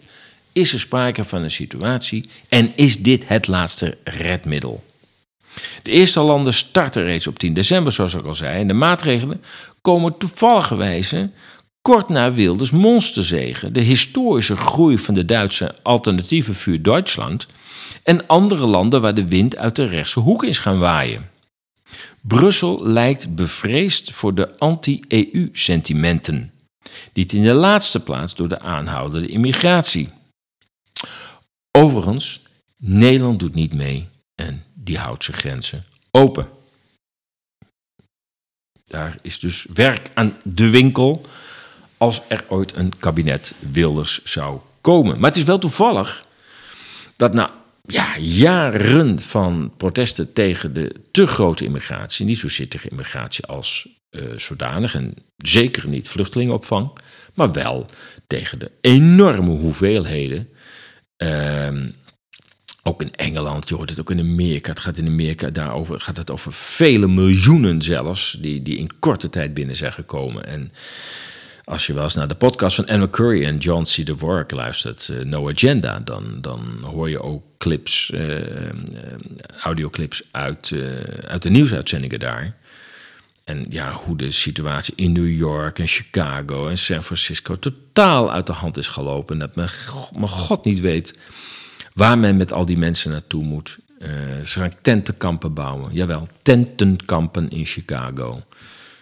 is 0.54 0.74
er 0.74 0.80
sprake 0.80 1.24
van 1.24 1.44
een 1.44 1.52
situatie 1.52 2.30
en 2.50 2.72
is 2.76 3.02
dit 3.02 3.28
het 3.28 3.48
laatste 3.48 3.98
redmiddel. 4.04 4.84
De 5.82 5.92
eerste 5.92 6.20
landen 6.20 6.54
starten 6.54 7.04
reeds 7.04 7.28
op 7.28 7.40
10 7.40 7.54
december, 7.54 7.92
zoals 7.92 8.14
ik 8.14 8.26
al 8.26 8.34
zei, 8.34 8.60
en 8.60 8.68
de 8.68 8.74
maatregelen 8.74 9.44
komen 9.82 10.16
wijze 10.78 11.32
kort 11.82 12.10
na 12.10 12.32
Wilders 12.32 12.72
monsterzegen, 12.72 13.74
de 13.74 13.82
historische 13.82 14.56
groei 14.56 14.98
van 14.98 15.14
de 15.14 15.26
Duitse 15.26 15.76
alternatieve 15.84 16.54
vuur 16.54 16.82
Duitsland 16.82 17.48
en 18.04 18.28
andere 18.28 18.66
landen 18.66 19.02
waar 19.02 19.16
de 19.16 19.28
wind 19.28 19.58
uit 19.58 19.76
de 19.76 19.84
rechtse 19.84 20.20
hoek 20.20 20.44
is 20.44 20.58
gaan 20.58 20.80
waaien. 20.80 21.30
Brussel 22.22 22.88
lijkt 22.88 23.36
bevreesd 23.36 24.12
voor 24.12 24.36
de 24.36 24.58
anti-EU-sentimenten. 24.58 26.52
Niet 27.14 27.34
in 27.34 27.44
de 27.44 27.54
laatste 27.54 28.00
plaats 28.00 28.36
door 28.36 28.48
de 28.48 28.60
aanhoudende 28.60 29.28
immigratie. 29.28 30.10
Overigens, 31.72 32.42
Nederland 32.78 33.40
doet 33.40 33.54
niet 33.54 33.74
mee 33.74 34.08
en 34.36 34.64
die 34.90 34.98
houdt 34.98 35.24
zijn 35.24 35.38
grenzen 35.38 35.86
open. 36.12 36.48
Daar 38.86 39.16
is 39.22 39.40
dus 39.40 39.66
werk 39.74 40.10
aan 40.14 40.38
de 40.44 40.70
winkel 40.70 41.26
als 41.98 42.22
er 42.28 42.46
ooit 42.48 42.76
een 42.76 43.00
kabinet 43.00 43.54
Wilders 43.72 44.24
zou 44.24 44.60
komen. 44.82 45.20
Maar 45.20 45.30
het 45.30 45.40
is 45.40 45.44
wel 45.44 45.60
toevallig 45.60 46.26
dat 47.16 47.34
na 47.34 47.52
ja, 47.82 48.18
jaren 48.18 49.20
van 49.20 49.74
protesten 49.78 50.34
tegen 50.34 50.74
de 50.74 50.96
te 51.12 51.28
grote 51.28 51.66
immigratie, 51.66 52.26
niet 52.26 52.38
zozeer 52.38 52.68
tegen 52.68 52.90
immigratie 52.90 53.46
als 53.46 53.88
uh, 54.12 54.38
zodanig, 54.38 54.96
en 54.96 55.14
zeker 55.38 55.88
niet 55.88 56.10
vluchtelingenopvang, 56.10 56.92
maar 57.34 57.52
wel 57.52 57.86
tegen 58.28 58.60
de 58.60 58.72
enorme 58.82 59.52
hoeveelheden. 59.52 60.50
Uh, 61.18 61.90
ook 62.90 63.02
in 63.02 63.16
Engeland, 63.16 63.70
je 63.70 63.76
hoort 63.76 63.90
het 63.90 64.00
ook 64.00 64.12
in 64.12 64.20
Amerika. 64.20 64.70
Het 64.70 64.80
gaat 64.80 64.98
in 64.98 65.08
Amerika 65.08 65.50
daarover, 65.50 66.00
gaat 66.00 66.18
het 66.18 66.32
over 66.32 66.54
vele 66.54 67.08
miljoenen 67.08 67.82
zelfs, 67.82 68.38
die, 68.42 68.62
die 68.62 68.78
in 68.78 69.00
korte 69.00 69.30
tijd 69.30 69.54
binnen 69.54 69.76
zijn 69.76 69.94
gekomen. 69.94 70.46
En 70.46 70.72
als 71.64 71.88
je 71.88 71.94
wel 71.94 72.04
eens 72.04 72.16
naar 72.16 72.28
de 72.28 72.36
podcast 72.36 72.76
van 72.76 72.88
Anne 72.88 73.10
Curry 73.10 73.46
en 73.46 73.58
John 73.58 73.84
C. 73.84 74.06
DeVork 74.06 74.52
luistert, 74.52 75.10
uh, 75.12 75.24
No 75.24 75.50
Agenda, 75.50 76.00
dan, 76.00 76.38
dan 76.42 76.84
hoor 76.84 77.10
je 77.10 77.22
ook 77.22 77.44
clips, 77.58 78.12
uh, 78.14 78.42
audioclips 79.62 80.24
uit, 80.32 80.74
uit 81.28 81.42
de 81.42 81.50
nieuwsuitzendingen 81.50 82.20
daar. 82.20 82.58
En 83.44 83.66
ja, 83.70 83.94
hoe 83.94 84.18
de 84.18 84.32
situatie 84.32 84.94
in 84.96 85.12
New 85.12 85.36
York 85.36 85.80
en 85.80 85.88
Chicago 85.88 86.68
en 86.68 86.78
San 86.78 87.04
Francisco 87.04 87.60
totaal 87.60 88.32
uit 88.32 88.48
de 88.48 88.54
hand 88.54 88.78
is 88.78 88.88
gelopen. 88.88 89.34
En 89.34 89.40
dat 89.40 89.56
men, 89.56 89.70
mijn 90.14 90.32
God 90.32 90.66
niet 90.66 90.80
weet 90.80 91.14
waar 91.94 92.18
men 92.18 92.38
met 92.38 92.54
al 92.54 92.66
die 92.66 92.78
mensen 92.78 93.12
naartoe 93.12 93.44
moet. 93.44 93.78
Uh, 94.00 94.10
ze 94.46 94.60
gaan 94.60 94.74
tentenkampen 94.82 95.54
bouwen. 95.54 95.94
Jawel, 95.94 96.28
tentenkampen 96.42 97.50
in 97.50 97.66
Chicago. 97.66 98.44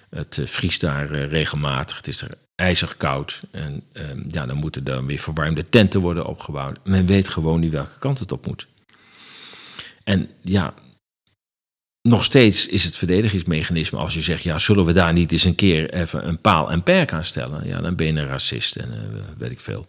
Het 0.10 0.38
uh, 0.38 0.48
vriest 0.48 0.82
daar 0.82 1.12
uh, 1.12 1.28
regelmatig. 1.32 1.98
Het 1.98 2.08
is 2.08 2.22
er 2.22 2.30
ijzig 2.56 2.98
koud. 2.98 3.42
En 3.52 3.84
ehm, 3.92 4.22
ja, 4.28 4.46
dan 4.46 4.58
moeten 4.58 4.86
er 4.86 5.06
weer 5.06 5.20
verwarmde 5.20 5.70
tenten 5.70 6.02
worden 6.02 6.26
opgebouwd. 6.26 6.80
Men 6.84 7.06
weet 7.06 7.30
gewoon 7.30 7.60
niet 7.60 7.72
welke 7.72 8.00
kant 8.00 8.20
het 8.20 8.32
op 8.32 8.48
moet. 8.48 8.68
En 10.04 10.30
ja, 10.42 10.74
nog 12.02 12.24
steeds 12.24 12.68
is 12.68 12.84
het 12.84 12.98
verdedigingsmechanisme 12.98 13.98
als 13.98 14.14
je 14.14 14.22
zegt, 14.22 14.44
ja, 14.44 14.60
zullen 14.60 14.86
we 14.86 14.94
daar 14.94 15.14
niet 15.14 15.32
eens 15.32 15.44
een 15.44 15.56
keer 15.56 15.94
even 15.94 16.28
een 16.28 16.42
paal 16.42 16.72
en 16.72 16.84
perk 16.84 17.14
aan 17.14 17.26
stellen? 17.26 17.68
Ja, 17.68 17.82
dan 17.82 17.96
ben 17.96 18.08
je 18.08 18.14
een 18.14 18.28
racist 18.28 18.76
en 18.76 18.90
weet 19.38 19.52
ik 19.52 19.60
veel. 19.60 19.88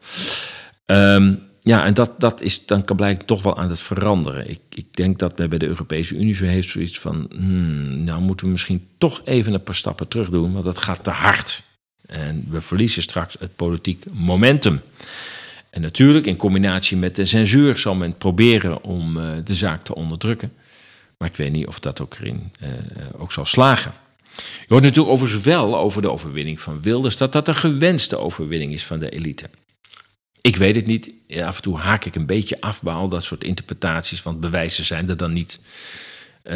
Um, 0.87 1.48
ja, 1.61 1.85
en 1.85 1.95
dat, 1.95 2.21
dat 2.21 2.43
is 2.43 2.67
dan 2.67 2.85
kan 2.85 2.97
blijkt 2.97 3.27
toch 3.27 3.43
wel 3.43 3.59
aan 3.59 3.69
het 3.69 3.81
veranderen. 3.81 4.51
Ik, 4.51 4.61
ik 4.69 4.97
denk 4.97 5.19
dat 5.19 5.37
bij 5.37 5.59
de 5.59 5.67
Europese 5.67 6.15
Unie 6.15 6.35
zo 6.35 6.45
heeft 6.45 6.69
zoiets 6.69 6.99
van, 6.99 7.31
hmm, 7.31 8.05
nou 8.05 8.21
moeten 8.21 8.47
we 8.47 8.53
misschien 8.53 8.87
toch 8.99 9.23
even 9.25 9.55
een 9.55 9.63
paar 9.63 9.75
stappen 9.75 10.09
terug 10.09 10.31
doen, 10.31 10.53
want 10.53 10.65
dat 10.65 10.79
gaat 10.79 11.05
te 11.05 11.11
hard. 11.11 11.63
En 12.07 12.47
we 12.49 12.61
verliezen 12.61 13.03
straks 13.03 13.37
het 13.39 13.57
politiek 13.57 14.05
momentum. 14.13 14.81
En 15.71 15.81
natuurlijk, 15.81 16.27
in 16.27 16.37
combinatie 16.37 16.97
met 16.97 17.17
de 17.17 17.25
censuur, 17.25 17.79
zal 17.79 17.95
men 17.95 18.15
proberen 18.15 18.83
om 18.83 19.17
uh, 19.17 19.31
de 19.45 19.55
zaak 19.55 19.83
te 19.83 19.95
onderdrukken. 19.95 20.53
Maar 21.19 21.29
ik 21.29 21.37
weet 21.37 21.53
niet 21.53 21.67
of 21.67 21.81
dat 21.81 22.01
ook 22.01 22.15
erin 22.15 22.53
uh, 22.63 22.69
ook 23.19 23.33
zal 23.33 23.45
slagen. 23.45 23.93
Je 24.37 24.65
hoort 24.69 24.83
natuurlijk 24.83 25.15
overigens 25.15 25.45
wel 25.45 25.79
over 25.79 26.03
de 26.03 26.11
overwinning 26.11 26.61
van 26.61 26.83
Wilders 26.83 27.17
dat 27.17 27.33
dat 27.33 27.49
een 27.49 27.55
gewenste 27.55 28.19
overwinning 28.19 28.73
is 28.73 28.85
van 28.85 28.99
de 28.99 29.11
elite. 29.11 29.51
Ik 30.41 30.57
weet 30.57 30.75
het 30.75 30.87
niet. 30.87 31.13
af 31.43 31.57
en 31.57 31.63
toe 31.63 31.79
haak 31.79 32.05
ik 32.05 32.15
een 32.15 32.27
beetje 32.27 32.61
af 32.61 32.83
bij 32.83 32.95
al 32.95 33.09
dat 33.09 33.25
soort 33.25 33.45
interpretaties, 33.45 34.23
want 34.23 34.41
bewijzen 34.41 34.85
zijn 34.85 35.09
er 35.09 35.17
dan 35.17 35.33
niet. 35.33 35.61
Uh, 36.45 36.55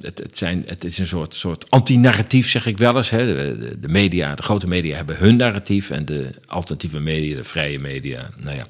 het, 0.00 0.18
het, 0.18 0.38
zijn, 0.38 0.62
het 0.66 0.84
is 0.84 0.98
een 0.98 1.06
soort, 1.06 1.34
soort 1.34 1.70
anti-narratief, 1.70 2.48
zeg 2.48 2.66
ik 2.66 2.78
wel 2.78 2.96
eens. 2.96 3.10
Hè. 3.10 3.26
De, 3.26 3.78
de, 3.80 3.88
media, 3.88 4.34
de 4.34 4.42
grote 4.42 4.66
media 4.66 4.96
hebben 4.96 5.16
hun 5.16 5.36
narratief 5.36 5.90
en 5.90 6.04
de 6.04 6.30
alternatieve 6.46 7.00
media, 7.00 7.36
de 7.36 7.44
vrije 7.44 7.78
media, 7.78 8.30
nou 8.36 8.56
ja, 8.56 8.66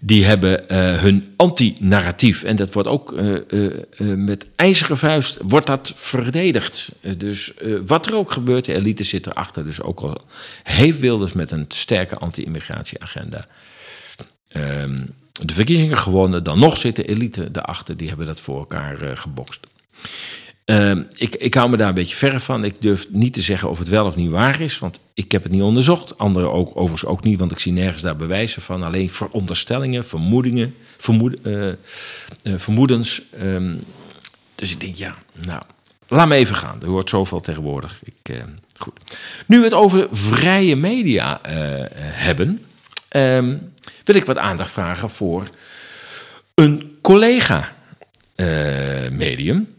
die 0.00 0.24
hebben 0.24 0.64
uh, 0.72 1.00
hun 1.00 1.26
anti-narratief. 1.36 2.42
En 2.42 2.56
dat 2.56 2.74
wordt 2.74 2.88
ook 2.88 3.12
uh, 3.12 3.80
met 3.98 4.48
ijzeren 4.56 4.96
vuist 4.96 5.40
wordt 5.44 5.66
dat 5.66 5.92
verdedigd. 5.96 6.92
dus 7.16 7.54
wat 7.86 8.06
er 8.06 8.16
ook 8.16 8.32
gebeurt, 8.32 8.64
de 8.64 8.74
elite 8.74 9.02
zit 9.02 9.26
erachter. 9.26 9.64
Dus 9.64 9.82
ook 9.82 10.00
al 10.00 10.20
heeft 10.62 10.98
Wilders 10.98 11.32
met 11.32 11.50
een 11.50 11.64
sterke 11.68 12.16
anti-immigratieagenda 12.16 13.44
ehm, 14.48 15.06
de 15.42 15.54
verkiezingen 15.54 15.98
gewonnen, 15.98 16.44
dan 16.44 16.58
nog 16.58 16.76
zit 16.76 16.96
de 16.96 17.04
elite 17.04 17.48
erachter. 17.52 17.96
Die 17.96 18.08
hebben 18.08 18.26
dat 18.26 18.40
voor 18.40 18.58
elkaar 18.58 19.16
gebokst. 19.16 19.66
Uh, 20.70 20.96
ik, 21.14 21.34
ik 21.34 21.54
hou 21.54 21.70
me 21.70 21.76
daar 21.76 21.88
een 21.88 21.94
beetje 21.94 22.16
ver 22.16 22.40
van. 22.40 22.64
Ik 22.64 22.82
durf 22.82 23.06
niet 23.10 23.32
te 23.32 23.42
zeggen 23.42 23.70
of 23.70 23.78
het 23.78 23.88
wel 23.88 24.06
of 24.06 24.16
niet 24.16 24.30
waar 24.30 24.60
is, 24.60 24.78
want 24.78 24.98
ik 25.14 25.32
heb 25.32 25.42
het 25.42 25.52
niet 25.52 25.62
onderzocht. 25.62 26.18
Anderen 26.18 26.52
ook, 26.52 26.68
overigens 26.68 27.04
ook 27.04 27.24
niet, 27.24 27.38
want 27.38 27.52
ik 27.52 27.58
zie 27.58 27.72
nergens 27.72 28.02
daar 28.02 28.16
bewijzen 28.16 28.62
van. 28.62 28.82
Alleen 28.82 29.10
veronderstellingen, 29.10 30.04
vermoedingen, 30.04 30.74
vermoed, 30.96 31.46
uh, 31.46 31.66
uh, 31.66 31.72
vermoedens. 32.56 33.22
Um, 33.40 33.84
dus 34.54 34.72
ik 34.72 34.80
denk, 34.80 34.96
ja, 34.96 35.14
nou, 35.32 35.62
laat 36.08 36.28
me 36.28 36.34
even 36.34 36.56
gaan. 36.56 36.82
Er 36.82 36.88
hoort 36.88 37.08
zoveel 37.08 37.40
tegenwoordig. 37.40 38.00
Ik, 38.04 38.28
uh, 38.30 38.36
goed. 38.76 39.00
Nu 39.46 39.58
we 39.58 39.64
het 39.64 39.74
over 39.74 40.06
vrije 40.10 40.76
media 40.76 41.40
hebben, 42.00 42.62
um, 43.10 43.72
wil 44.04 44.14
ik 44.14 44.24
wat 44.24 44.36
aandacht 44.36 44.70
vragen 44.70 45.10
voor 45.10 45.48
een 46.54 46.96
collega-medium. 47.00 49.76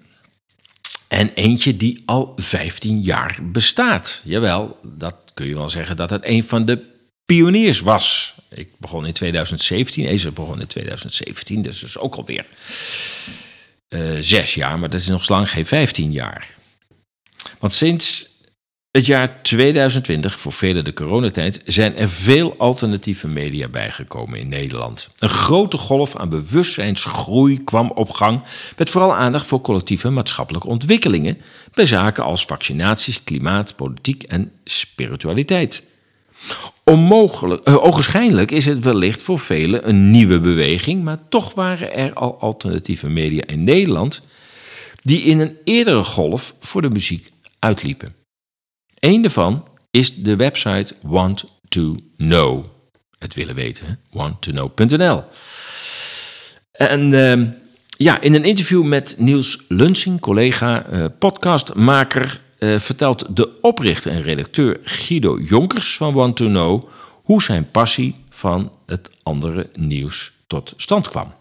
En 1.09 1.33
eentje 1.33 1.77
die 1.77 2.03
al 2.05 2.33
15 2.35 3.01
jaar 3.01 3.39
bestaat. 3.43 4.21
Jawel, 4.25 4.77
dat 4.83 5.15
kun 5.33 5.47
je 5.47 5.55
wel 5.55 5.69
zeggen 5.69 5.95
dat 5.95 6.09
het 6.09 6.21
een 6.25 6.43
van 6.43 6.65
de 6.65 6.85
pioniers 7.25 7.79
was. 7.79 8.35
Ik 8.49 8.69
begon 8.77 9.05
in 9.05 9.13
2017, 9.13 10.05
Ezer 10.05 10.33
begon 10.33 10.59
in 10.59 10.67
2017, 10.67 11.61
dus 11.61 11.83
is 11.83 11.97
ook 11.97 12.15
alweer 12.15 12.45
uh, 13.89 14.17
zes 14.19 14.53
jaar, 14.53 14.79
maar 14.79 14.89
dat 14.89 14.99
is 14.99 15.07
nog 15.07 15.29
lang 15.29 15.49
geen 15.49 15.65
15 15.65 16.11
jaar. 16.11 16.55
Want 17.59 17.73
sinds 17.73 18.28
het 18.91 19.05
jaar 19.05 19.41
2020, 19.41 20.39
voor 20.39 20.53
velen 20.53 20.83
de 20.83 20.93
coronatijd, 20.93 21.61
zijn 21.65 21.95
er 21.95 22.09
veel 22.09 22.55
alternatieve 22.57 23.27
media 23.27 23.67
bijgekomen 23.67 24.39
in 24.39 24.49
Nederland. 24.49 25.09
Een 25.17 25.29
grote 25.29 25.77
golf 25.77 26.15
aan 26.15 26.29
bewustzijnsgroei 26.29 27.63
kwam 27.63 27.91
op 27.91 28.09
gang, 28.09 28.41
met 28.77 28.89
vooral 28.89 29.15
aandacht 29.15 29.47
voor 29.47 29.61
collectieve 29.61 30.09
maatschappelijke 30.09 30.67
ontwikkelingen 30.67 31.37
bij 31.73 31.85
zaken 31.85 32.23
als 32.23 32.45
vaccinaties, 32.45 33.23
klimaat, 33.23 33.75
politiek 33.75 34.23
en 34.23 34.51
spiritualiteit. 34.63 35.87
Onmogelijk, 36.83 37.67
uh, 37.67 37.83
ogenschijnlijk 37.83 38.51
is 38.51 38.65
het 38.65 38.83
wellicht 38.83 39.21
voor 39.21 39.39
velen 39.39 39.89
een 39.89 40.11
nieuwe 40.11 40.39
beweging, 40.39 41.03
maar 41.03 41.19
toch 41.29 41.53
waren 41.53 41.93
er 41.93 42.13
al 42.13 42.39
alternatieve 42.39 43.09
media 43.09 43.43
in 43.45 43.63
Nederland 43.63 44.21
die 45.01 45.21
in 45.21 45.39
een 45.39 45.57
eerdere 45.63 46.03
golf 46.03 46.55
voor 46.59 46.81
de 46.81 46.89
muziek 46.89 47.31
uitliepen. 47.59 48.18
Eén 48.99 49.21
daarvan 49.21 49.67
is 49.91 50.15
de 50.15 50.35
website 50.35 50.95
Want 51.01 51.45
to 51.67 51.95
Know. 52.17 52.65
Het 53.17 53.33
willen 53.33 53.55
weten, 53.55 53.99
wanttoknow.nl. 54.11 55.23
En 56.71 57.11
uh, 57.11 57.47
ja, 57.97 58.21
in 58.21 58.33
een 58.33 58.43
interview 58.43 58.83
met 58.83 59.15
Niels 59.17 59.65
Lunsing, 59.67 60.19
collega, 60.19 60.89
uh, 60.91 61.05
podcastmaker, 61.19 62.41
uh, 62.59 62.79
vertelt 62.79 63.35
de 63.35 63.61
oprichter 63.61 64.11
en 64.11 64.21
redacteur 64.21 64.79
Guido 64.83 65.39
Jonkers 65.39 65.97
van 65.97 66.13
Want 66.13 66.35
to 66.35 66.45
Know 66.45 66.89
hoe 67.23 67.41
zijn 67.41 67.71
passie 67.71 68.15
van 68.29 68.71
het 68.85 69.09
andere 69.23 69.69
nieuws 69.73 70.31
tot 70.47 70.73
stand 70.77 71.09
kwam. 71.09 71.33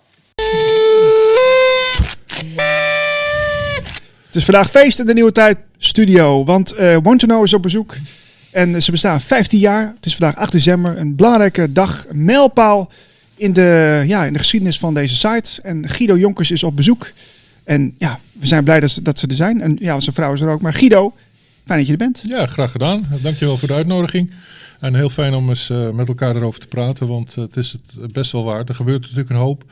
Het 4.28 4.36
is 4.36 4.44
vandaag 4.44 4.70
feest 4.70 4.98
in 4.98 5.06
de 5.06 5.14
nieuwe 5.14 5.32
tijd 5.32 5.58
studio. 5.78 6.44
Want 6.44 6.74
uh, 6.74 6.96
Want 7.02 7.20
to 7.20 7.26
Know 7.26 7.44
is 7.44 7.54
op 7.54 7.62
bezoek. 7.62 7.96
En 8.50 8.82
ze 8.82 8.90
bestaan 8.90 9.20
15 9.20 9.58
jaar. 9.58 9.92
Het 9.96 10.06
is 10.06 10.16
vandaag 10.16 10.36
8 10.36 10.52
december. 10.52 10.98
Een 10.98 11.14
belangrijke 11.14 11.72
dag. 11.72 12.06
Een 12.08 12.24
mijlpaal 12.24 12.90
in 13.36 13.52
de, 13.52 14.02
ja, 14.06 14.24
in 14.24 14.32
de 14.32 14.38
geschiedenis 14.38 14.78
van 14.78 14.94
deze 14.94 15.16
site. 15.16 15.62
En 15.62 15.88
Guido 15.88 16.16
Jonkers 16.16 16.50
is 16.50 16.62
op 16.62 16.76
bezoek. 16.76 17.10
En 17.64 17.94
ja, 17.98 18.20
we 18.32 18.46
zijn 18.46 18.64
blij 18.64 18.80
dat 18.80 18.90
ze, 18.90 19.02
dat 19.02 19.18
ze 19.18 19.26
er 19.26 19.34
zijn. 19.34 19.60
En 19.60 19.76
ja, 19.80 20.00
zijn 20.00 20.14
vrouw 20.14 20.32
is 20.32 20.40
er 20.40 20.48
ook. 20.48 20.60
Maar 20.60 20.74
Guido, 20.74 21.14
fijn 21.64 21.78
dat 21.78 21.86
je 21.86 21.92
er 21.92 21.98
bent. 21.98 22.22
Ja, 22.26 22.46
graag 22.46 22.70
gedaan. 22.70 23.06
Dankjewel 23.22 23.56
voor 23.56 23.68
de 23.68 23.74
uitnodiging. 23.74 24.32
En 24.80 24.94
heel 24.94 25.10
fijn 25.10 25.34
om 25.34 25.48
eens 25.48 25.70
uh, 25.70 25.90
met 25.90 26.08
elkaar 26.08 26.36
erover 26.36 26.60
te 26.60 26.68
praten. 26.68 27.06
Want 27.06 27.34
het 27.34 27.56
is 27.56 27.76
het 28.00 28.12
best 28.12 28.32
wel 28.32 28.44
waard. 28.44 28.68
Er 28.68 28.74
gebeurt 28.74 29.00
natuurlijk 29.00 29.30
een 29.30 29.36
hoop. 29.36 29.64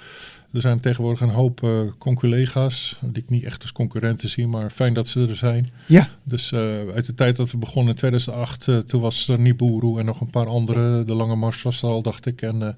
Er 0.57 0.63
zijn 0.63 0.81
tegenwoordig 0.81 1.21
een 1.21 1.29
hoop 1.29 1.63
uh, 1.63 1.81
conculega's, 1.99 2.99
die 3.03 3.23
ik 3.23 3.29
niet 3.29 3.45
echt 3.45 3.63
als 3.63 3.73
concurrenten 3.73 4.29
zie, 4.29 4.47
maar 4.47 4.71
fijn 4.71 4.95
dat 4.95 5.09
ze 5.09 5.27
er 5.29 5.37
zijn. 5.37 5.71
Ja. 5.87 6.09
Dus 6.23 6.53
uh, 6.53 6.61
uit 6.95 7.07
de 7.07 7.15
tijd 7.15 7.37
dat 7.37 7.51
we 7.51 7.59
begonnen 7.59 7.93
in 7.93 7.99
2008, 7.99 8.67
uh, 8.67 8.79
toen 8.79 9.01
was 9.01 9.29
er 9.29 9.39
Niburu 9.39 9.99
en 9.99 10.05
nog 10.05 10.21
een 10.21 10.31
paar 10.31 10.47
andere. 10.47 11.03
De 11.03 11.15
Lange 11.15 11.37
Mars 11.37 11.63
was 11.63 11.83
er 11.83 11.89
al, 11.89 12.03
dacht 12.03 12.27
ik. 12.27 12.43
En 12.43 12.77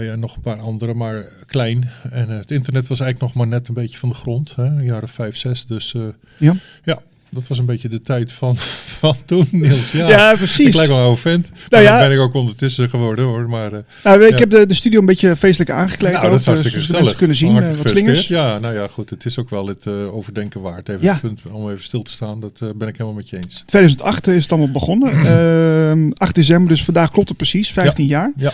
ja, 0.00 0.16
nog 0.16 0.36
een 0.36 0.42
paar 0.42 0.60
andere, 0.60 0.94
maar 0.94 1.24
klein. 1.46 1.90
En 2.10 2.28
het 2.28 2.50
internet 2.50 2.88
was 2.88 3.00
eigenlijk 3.00 3.34
nog 3.34 3.44
maar 3.44 3.58
net 3.58 3.68
een 3.68 3.74
beetje 3.74 3.98
van 3.98 4.08
de 4.08 4.14
grond, 4.14 4.54
hè, 4.54 4.80
jaren 4.80 5.08
5, 5.08 5.36
6. 5.36 5.66
Dus 5.66 5.94
ja. 6.38 6.54
ja, 6.84 7.02
dat 7.30 7.48
was 7.48 7.58
een 7.58 7.66
beetje 7.66 7.88
de 7.88 8.00
tijd 8.00 8.32
van, 8.32 8.56
van 9.00 9.16
toen, 9.24 9.48
Niels. 9.50 9.92
Ja, 9.92 10.08
ja 10.08 10.36
precies. 10.36 10.66
Ik 10.66 10.74
lijk 10.74 10.88
wel 10.88 10.96
een 10.96 11.04
oude 11.04 11.20
vent. 11.20 11.48
Nou 11.68 11.84
ja. 11.84 11.98
ben 11.98 12.12
ik 12.12 12.18
ook 12.18 12.34
ondertussen 12.34 12.90
geworden 12.90 13.24
hoor. 13.24 13.48
Maar, 13.48 13.72
uh, 13.72 13.78
nou, 14.04 14.24
ik 14.24 14.30
ja. 14.30 14.36
heb 14.36 14.50
de, 14.50 14.66
de 14.66 14.74
studio 14.74 15.00
een 15.00 15.06
beetje 15.06 15.36
feestelijk 15.36 15.70
aangekleed. 15.70 16.12
Nou, 16.12 16.30
dat 16.30 16.40
is 16.40 16.46
hartstikke 16.46 16.92
mensen 16.92 17.16
kunnen 17.16 17.36
zien 17.36 17.56
uh, 17.56 17.76
wat 17.76 17.88
slingers. 17.88 18.28
Ja, 18.28 18.58
nou 18.58 18.74
ja, 18.74 18.88
goed. 18.88 19.10
Het 19.10 19.24
is 19.24 19.38
ook 19.38 19.50
wel 19.50 19.66
het 19.66 19.84
uh, 19.86 20.14
overdenken 20.14 20.60
waard. 20.60 20.88
Even 20.88 21.02
ja. 21.02 21.12
het 21.12 21.20
punt 21.20 21.40
om 21.50 21.70
even 21.70 21.84
stil 21.84 22.02
te 22.02 22.10
staan. 22.10 22.40
Dat 22.40 22.58
ben 22.58 22.88
ik 22.88 22.96
helemaal 22.96 23.12
met 23.12 23.28
je 23.28 23.36
eens. 23.36 23.62
2008 23.66 24.26
is 24.26 24.42
het 24.42 24.52
allemaal 24.52 24.70
begonnen. 24.70 26.12
8 26.14 26.34
december, 26.34 26.68
dus 26.68 26.84
vandaag 26.84 27.10
klopt 27.10 27.28
het 27.28 27.36
precies. 27.36 27.72
15 27.72 28.06
ja. 28.06 28.10
jaar. 28.10 28.32
Ja. 28.36 28.52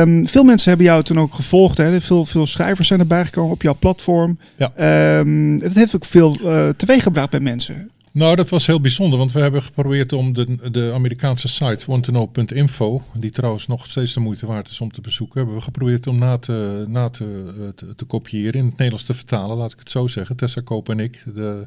Um, 0.00 0.28
veel 0.28 0.44
mensen 0.44 0.68
hebben 0.68 0.86
jou 0.86 1.02
toen 1.02 1.20
ook 1.20 1.34
gevolgd. 1.34 1.76
Hè? 1.76 2.00
Veel, 2.00 2.24
veel 2.24 2.46
schrijvers 2.46 2.88
zijn 2.88 3.00
erbij 3.00 3.24
gekomen 3.24 3.52
op 3.52 3.62
jouw 3.62 3.76
platform. 3.78 4.38
Ja. 4.56 5.18
Um, 5.18 5.60
het 5.62 5.74
heeft 5.74 5.94
ook 5.94 6.04
veel 6.04 6.36
teweeggebracht 6.76 7.30
bij 7.30 7.40
mensen. 7.40 7.79
Nou, 8.12 8.36
dat 8.36 8.48
was 8.48 8.66
heel 8.66 8.80
bijzonder, 8.80 9.18
want 9.18 9.32
we 9.32 9.40
hebben 9.40 9.62
geprobeerd 9.62 10.12
om 10.12 10.32
de, 10.32 10.70
de 10.70 10.90
Amerikaanse 10.94 11.48
site 11.48 11.84
wanttoknow.info, 11.86 13.02
die 13.14 13.30
trouwens 13.30 13.66
nog 13.66 13.86
steeds 13.86 14.12
de 14.12 14.20
moeite 14.20 14.46
waard 14.46 14.68
is 14.68 14.80
om 14.80 14.92
te 14.92 15.00
bezoeken, 15.00 15.38
hebben 15.38 15.56
we 15.56 15.62
geprobeerd 15.62 16.06
om 16.06 16.18
na 16.18 16.38
te, 16.38 16.84
na 16.88 17.10
te, 17.10 17.72
te, 17.76 17.94
te 17.94 18.04
kopiëren, 18.04 18.60
in 18.60 18.64
het 18.64 18.76
Nederlands 18.76 19.04
te 19.04 19.14
vertalen, 19.14 19.56
laat 19.56 19.72
ik 19.72 19.78
het 19.78 19.90
zo 19.90 20.06
zeggen. 20.06 20.36
Tessa 20.36 20.60
Koop 20.60 20.88
en 20.88 21.00
ik 21.00 21.22
de, 21.34 21.66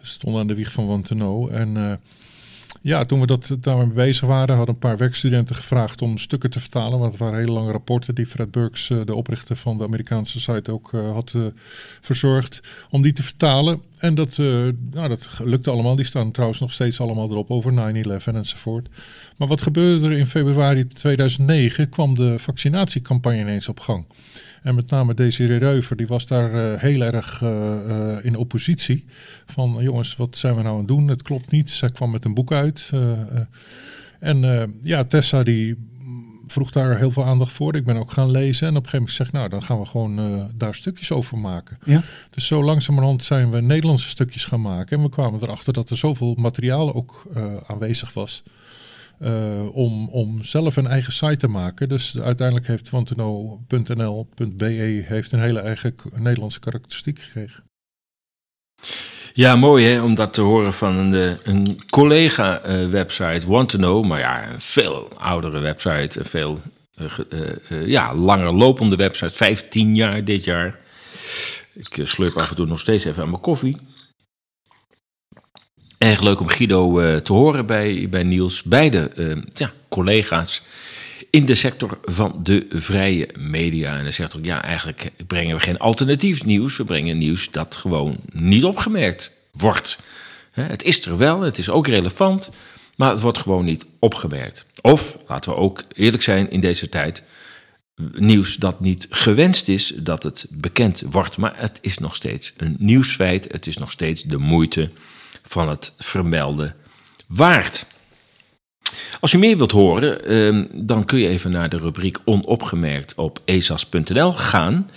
stonden 0.00 0.40
aan 0.40 0.46
de 0.46 0.54
wieg 0.54 0.72
van 0.72 0.86
Want 0.86 1.06
to 1.06 1.14
Know. 1.14 1.54
En 1.54 1.76
uh, 1.76 1.92
ja, 2.80 3.04
toen 3.04 3.20
we 3.20 3.26
dat, 3.26 3.56
daarmee 3.60 3.86
bezig 3.86 4.28
waren, 4.28 4.56
hadden 4.56 4.74
een 4.74 4.80
paar 4.80 4.96
werkstudenten 4.96 5.56
gevraagd 5.56 6.02
om 6.02 6.18
stukken 6.18 6.50
te 6.50 6.60
vertalen. 6.60 6.98
Want 6.98 7.10
het 7.10 7.20
waren 7.20 7.38
hele 7.38 7.52
lange 7.52 7.72
rapporten 7.72 8.14
die 8.14 8.26
Fred 8.26 8.50
Burks, 8.50 8.86
de 8.86 9.14
oprichter 9.14 9.56
van 9.56 9.78
de 9.78 9.84
Amerikaanse 9.84 10.40
site, 10.40 10.72
ook 10.72 10.92
uh, 10.92 11.12
had 11.12 11.32
uh, 11.36 11.46
verzorgd 12.00 12.60
om 12.90 13.02
die 13.02 13.12
te 13.12 13.22
vertalen. 13.22 13.82
En 13.98 14.14
dat, 14.14 14.36
nou, 14.90 15.08
dat 15.08 15.28
lukte 15.44 15.70
allemaal. 15.70 15.96
Die 15.96 16.04
staan 16.04 16.30
trouwens 16.30 16.60
nog 16.60 16.72
steeds 16.72 17.00
allemaal 17.00 17.30
erop 17.30 17.50
over 17.50 17.72
9-11 17.72 18.24
enzovoort. 18.24 18.88
Maar 19.36 19.48
wat 19.48 19.62
gebeurde 19.62 20.06
er 20.06 20.18
in 20.18 20.26
februari 20.26 20.86
2009? 20.86 21.88
kwam 21.88 22.14
de 22.14 22.38
vaccinatiecampagne 22.38 23.40
ineens 23.40 23.68
op 23.68 23.80
gang. 23.80 24.04
En 24.68 24.74
met 24.74 24.90
name 24.90 25.14
Desiree 25.14 25.58
Reuver, 25.58 25.96
die 25.96 26.06
was 26.06 26.26
daar 26.26 26.54
uh, 26.54 26.80
heel 26.80 27.00
erg 27.00 27.40
uh, 27.40 27.48
uh, 27.86 28.24
in 28.24 28.36
oppositie. 28.36 29.04
Van 29.46 29.76
jongens, 29.80 30.16
wat 30.16 30.36
zijn 30.36 30.54
we 30.54 30.62
nou 30.62 30.72
aan 30.72 30.78
het 30.78 30.88
doen? 30.88 31.08
Het 31.08 31.22
klopt 31.22 31.50
niet. 31.50 31.70
Zij 31.70 31.90
kwam 31.90 32.10
met 32.10 32.24
een 32.24 32.34
boek 32.34 32.52
uit. 32.52 32.90
en 34.20 34.70
ja, 34.82 35.04
Tessa 35.04 35.42
die 35.42 35.76
vroeg 36.46 36.70
daar 36.70 36.98
heel 36.98 37.10
veel 37.10 37.24
aandacht 37.24 37.52
voor. 37.52 37.74
Ik 37.74 37.84
ben 37.84 37.96
ook 37.96 38.12
gaan 38.12 38.30
lezen. 38.30 38.68
En 38.68 38.76
op 38.76 38.84
een 38.84 38.88
gegeven 38.88 38.98
moment 38.98 39.16
zeg 39.16 39.32
nou, 39.32 39.48
dan 39.48 39.62
gaan 39.62 39.78
we 39.78 39.86
gewoon 39.86 40.50
daar 40.54 40.74
stukjes 40.74 41.12
over 41.12 41.38
maken. 41.38 41.78
Ja. 41.84 42.02
Dus 42.30 42.46
zo 42.46 42.64
langzamerhand 42.64 43.22
zijn 43.22 43.50
we 43.50 43.60
Nederlandse 43.60 44.08
stukjes 44.08 44.44
gaan 44.44 44.60
maken. 44.60 44.96
En 44.96 45.02
we 45.02 45.08
kwamen 45.08 45.42
erachter 45.42 45.72
dat 45.72 45.90
er 45.90 45.96
zoveel 45.96 46.34
materiaal 46.34 46.94
ook 46.94 47.26
aanwezig 47.66 48.12
was 48.12 48.42
eh, 49.18 49.76
om, 49.76 50.08
om 50.08 50.44
zelf 50.44 50.76
een 50.76 50.86
eigen 50.86 51.12
site 51.12 51.36
te 51.36 51.48
maken. 51.48 51.88
Dus 51.88 52.18
uiteindelijk 52.18 52.66
heeft 52.66 52.90
wanteno.nl.be 52.90 54.64
heeft 55.04 55.32
een 55.32 55.40
hele 55.40 55.60
eigen 55.60 55.94
Nederlandse 56.16 56.60
karakteristiek 56.60 57.18
gekregen. 57.18 57.64
Ja, 59.32 59.56
mooi 59.56 59.86
hè, 59.86 60.02
om 60.02 60.14
dat 60.14 60.32
te 60.32 60.40
horen 60.40 60.72
van 60.72 60.96
een, 60.96 61.14
eh, 61.14 61.32
een 61.42 61.80
collega-website, 61.90 63.40
uh, 63.40 63.44
Want 63.44 63.68
to 63.68 63.78
Know. 63.78 64.04
Maar 64.04 64.18
ja, 64.18 64.52
een 64.52 64.60
veel 64.60 65.08
oudere 65.18 65.60
website, 65.60 66.18
een 66.18 66.24
veel 66.24 66.60
ja, 67.86 68.14
langer 68.14 68.52
lopende 68.52 68.96
website. 68.96 69.34
15 69.34 69.94
jaar 69.94 70.24
dit 70.24 70.44
jaar. 70.44 70.78
Ik 71.72 72.00
slurp 72.02 72.36
af 72.36 72.50
en 72.50 72.56
toe 72.56 72.66
nog 72.66 72.80
steeds 72.80 73.04
even 73.04 73.22
aan 73.22 73.30
mijn 73.30 73.40
koffie. 73.40 73.76
Erg 75.98 76.20
leuk 76.20 76.40
om 76.40 76.48
Guido 76.48 77.00
uh, 77.00 77.16
te 77.16 77.32
horen 77.32 77.66
bij, 77.66 78.06
bij 78.10 78.22
Niels. 78.22 78.62
Beide 78.62 79.10
uh, 79.16 79.36
ja, 79.54 79.72
collega's 79.88 80.62
in 81.30 81.44
de 81.44 81.54
sector 81.54 81.98
van 82.04 82.40
de 82.42 82.66
vrije 82.70 83.28
media. 83.38 83.96
En 83.96 84.02
dan 84.02 84.12
zegt 84.12 84.36
ook, 84.36 84.44
ja, 84.44 84.62
eigenlijk 84.62 85.10
brengen 85.26 85.56
we 85.56 85.62
geen 85.62 85.78
alternatief 85.78 86.44
nieuws. 86.44 86.76
We 86.76 86.84
brengen 86.84 87.18
nieuws 87.18 87.50
dat 87.50 87.76
gewoon 87.76 88.16
niet 88.32 88.64
opgemerkt 88.64 89.32
wordt. 89.50 89.98
Het 90.50 90.82
is 90.82 91.06
er 91.06 91.16
wel, 91.16 91.40
het 91.40 91.58
is 91.58 91.70
ook 91.70 91.86
relevant, 91.86 92.50
maar 92.96 93.10
het 93.10 93.20
wordt 93.20 93.38
gewoon 93.38 93.64
niet 93.64 93.86
opgemerkt. 93.98 94.66
Of, 94.80 95.18
laten 95.28 95.50
we 95.50 95.56
ook 95.56 95.82
eerlijk 95.92 96.22
zijn 96.22 96.50
in 96.50 96.60
deze 96.60 96.88
tijd, 96.88 97.22
nieuws 98.12 98.56
dat 98.56 98.80
niet 98.80 99.06
gewenst 99.10 99.68
is 99.68 99.92
dat 99.96 100.22
het 100.22 100.46
bekend 100.50 101.02
wordt. 101.10 101.36
Maar 101.36 101.54
het 101.56 101.78
is 101.80 101.98
nog 101.98 102.16
steeds 102.16 102.52
een 102.56 102.76
nieuwsfeit, 102.78 103.48
het 103.50 103.66
is 103.66 103.78
nog 103.78 103.90
steeds 103.90 104.22
de 104.22 104.38
moeite 104.38 104.90
van 105.48 105.68
het 105.68 105.92
vermelden 105.98 106.74
waard. 107.26 107.86
Als 109.20 109.30
je 109.30 109.38
meer 109.38 109.56
wilt 109.56 109.70
horen, 109.70 110.24
ehm, 110.24 110.64
dan 110.72 111.04
kun 111.04 111.18
je 111.18 111.28
even 111.28 111.50
naar 111.50 111.68
de 111.68 111.78
rubriek 111.78 112.18
Onopgemerkt 112.24 113.14
op 113.14 113.40
esas.nl 113.44 114.32
gaan. 114.32 114.90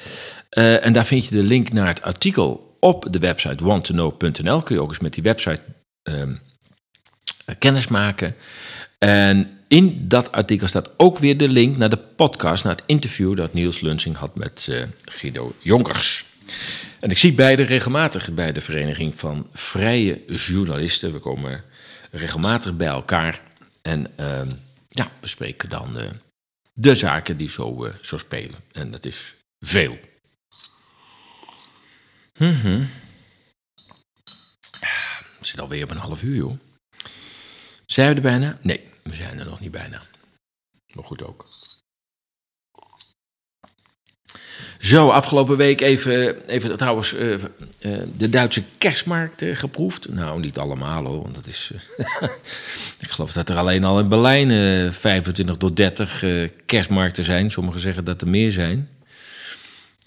Uh, 0.51 0.85
en 0.85 0.93
daar 0.93 1.05
vind 1.05 1.27
je 1.27 1.35
de 1.35 1.43
link 1.43 1.71
naar 1.71 1.87
het 1.87 2.01
artikel 2.01 2.77
op 2.79 3.07
de 3.09 3.19
website 3.19 3.63
wanttoknow.nl. 3.63 4.61
Kun 4.61 4.75
je 4.75 4.81
ook 4.81 4.89
eens 4.89 4.99
met 4.99 5.13
die 5.13 5.23
website 5.23 5.61
um, 6.03 6.39
kennis 7.59 7.87
maken. 7.87 8.35
En 8.97 9.49
in 9.67 10.07
dat 10.07 10.31
artikel 10.31 10.67
staat 10.67 10.89
ook 10.97 11.17
weer 11.17 11.37
de 11.37 11.47
link 11.47 11.77
naar 11.77 11.89
de 11.89 11.97
podcast, 11.97 12.63
naar 12.63 12.75
het 12.75 12.83
interview 12.85 13.35
dat 13.35 13.53
Niels 13.53 13.79
Lunsing 13.79 14.15
had 14.15 14.35
met 14.35 14.67
uh, 14.69 14.83
Guido 15.05 15.53
Jonkers. 15.59 16.25
En 17.01 17.09
ik 17.09 17.17
zie 17.17 17.33
beide 17.33 17.63
regelmatig 17.63 18.33
bij 18.33 18.51
de 18.51 18.61
Vereniging 18.61 19.15
van 19.15 19.47
Vrije 19.51 20.25
Journalisten. 20.25 21.13
We 21.13 21.19
komen 21.19 21.63
regelmatig 22.11 22.77
bij 22.77 22.87
elkaar 22.87 23.41
en 23.81 24.13
uh, 24.19 24.41
ja, 24.89 25.07
bespreken 25.19 25.69
dan 25.69 25.97
uh, 25.97 26.09
de 26.73 26.95
zaken 26.95 27.37
die 27.37 27.49
zo, 27.49 27.85
uh, 27.85 27.93
zo 28.01 28.17
spelen. 28.17 28.59
En 28.71 28.91
dat 28.91 29.05
is 29.05 29.35
veel. 29.59 29.99
Mm 32.37 32.53
-hmm. 32.61 32.87
We 35.39 35.47
zitten 35.47 35.63
alweer 35.63 35.83
op 35.83 35.91
een 35.91 35.97
half 35.97 36.23
uur, 36.23 36.35
joh. 36.35 36.59
Zijn 37.85 38.09
we 38.09 38.15
er 38.15 38.21
bijna? 38.21 38.57
Nee, 38.61 38.89
we 39.03 39.15
zijn 39.15 39.39
er 39.39 39.45
nog 39.45 39.59
niet 39.59 39.71
bijna. 39.71 40.01
Maar 40.93 41.03
goed 41.03 41.23
ook. 41.23 41.60
Zo, 44.79 45.09
afgelopen 45.09 45.57
week 45.57 45.81
even, 45.81 46.45
even 46.47 46.77
trouwens 46.77 47.13
uh, 47.13 47.31
uh, 47.31 47.37
de 48.17 48.29
Duitse 48.29 48.63
kerstmarkt 48.77 49.41
uh, 49.41 49.55
geproefd. 49.55 50.13
Nou, 50.13 50.39
niet 50.39 50.57
allemaal 50.57 51.05
hoor, 51.05 51.21
want 51.21 51.35
dat 51.35 51.47
is... 51.47 51.71
ik 53.05 53.09
geloof 53.09 53.31
dat 53.33 53.49
er 53.49 53.55
alleen 53.55 53.83
al 53.83 53.99
in 53.99 54.07
Berlijn 54.07 54.93
25 54.93 55.57
tot 55.57 55.75
30 55.75 56.23
kerstmarkten 56.65 57.23
zijn. 57.23 57.51
Sommigen 57.51 57.79
zeggen 57.79 58.05
dat 58.05 58.21
er 58.21 58.27
meer 58.27 58.51
zijn. 58.51 58.89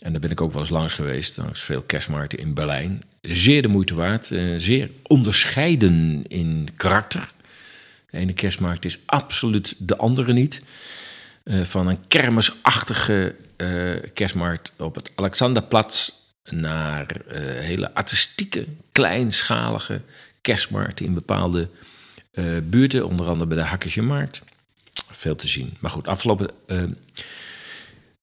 En 0.01 0.13
daar 0.13 0.21
ben 0.21 0.31
ik 0.31 0.41
ook 0.41 0.53
wel 0.53 0.61
eens 0.61 0.71
langs 0.71 0.95
geweest. 0.95 1.37
Er 1.37 1.51
is 1.53 1.61
veel 1.61 1.83
kerstmarkten 1.83 2.39
in 2.39 2.55
Berlijn. 2.55 3.05
Zeer 3.21 3.63
de 3.63 3.69
moeite 3.69 3.95
waard. 3.95 4.27
zeer 4.57 4.91
onderscheiden 5.03 6.25
in 6.29 6.69
karakter. 6.77 7.33
De 8.11 8.19
ene 8.19 8.33
kerstmarkt 8.33 8.85
is 8.85 8.99
absoluut 9.07 9.75
de 9.79 9.97
andere 9.97 10.33
niet. 10.33 10.63
Uh, 11.45 11.65
van 11.65 11.87
een 11.87 12.07
kermisachtige 12.09 13.37
uh, 13.57 13.97
kerstmarkt 14.15 14.73
op 14.77 14.95
het 14.95 15.13
Alexanderplatz 15.15 16.11
naar 16.45 17.07
uh, 17.27 17.35
hele 17.41 17.95
artistieke, 17.95 18.67
kleinschalige 18.93 20.03
kerstmarkten 20.41 21.07
in 21.07 21.15
bepaalde 21.15 21.71
buurten, 22.63 23.07
onder 23.07 23.27
andere 23.27 23.47
bij 23.47 23.57
de 23.57 23.63
Hakkesje 23.63 24.03
Markt. 24.03 24.43
Veel 25.11 25.37
te 25.37 25.49
zien. 25.49 25.77
Maar 25.81 25.91
goed, 25.91 26.07
afgelopen 26.07 26.51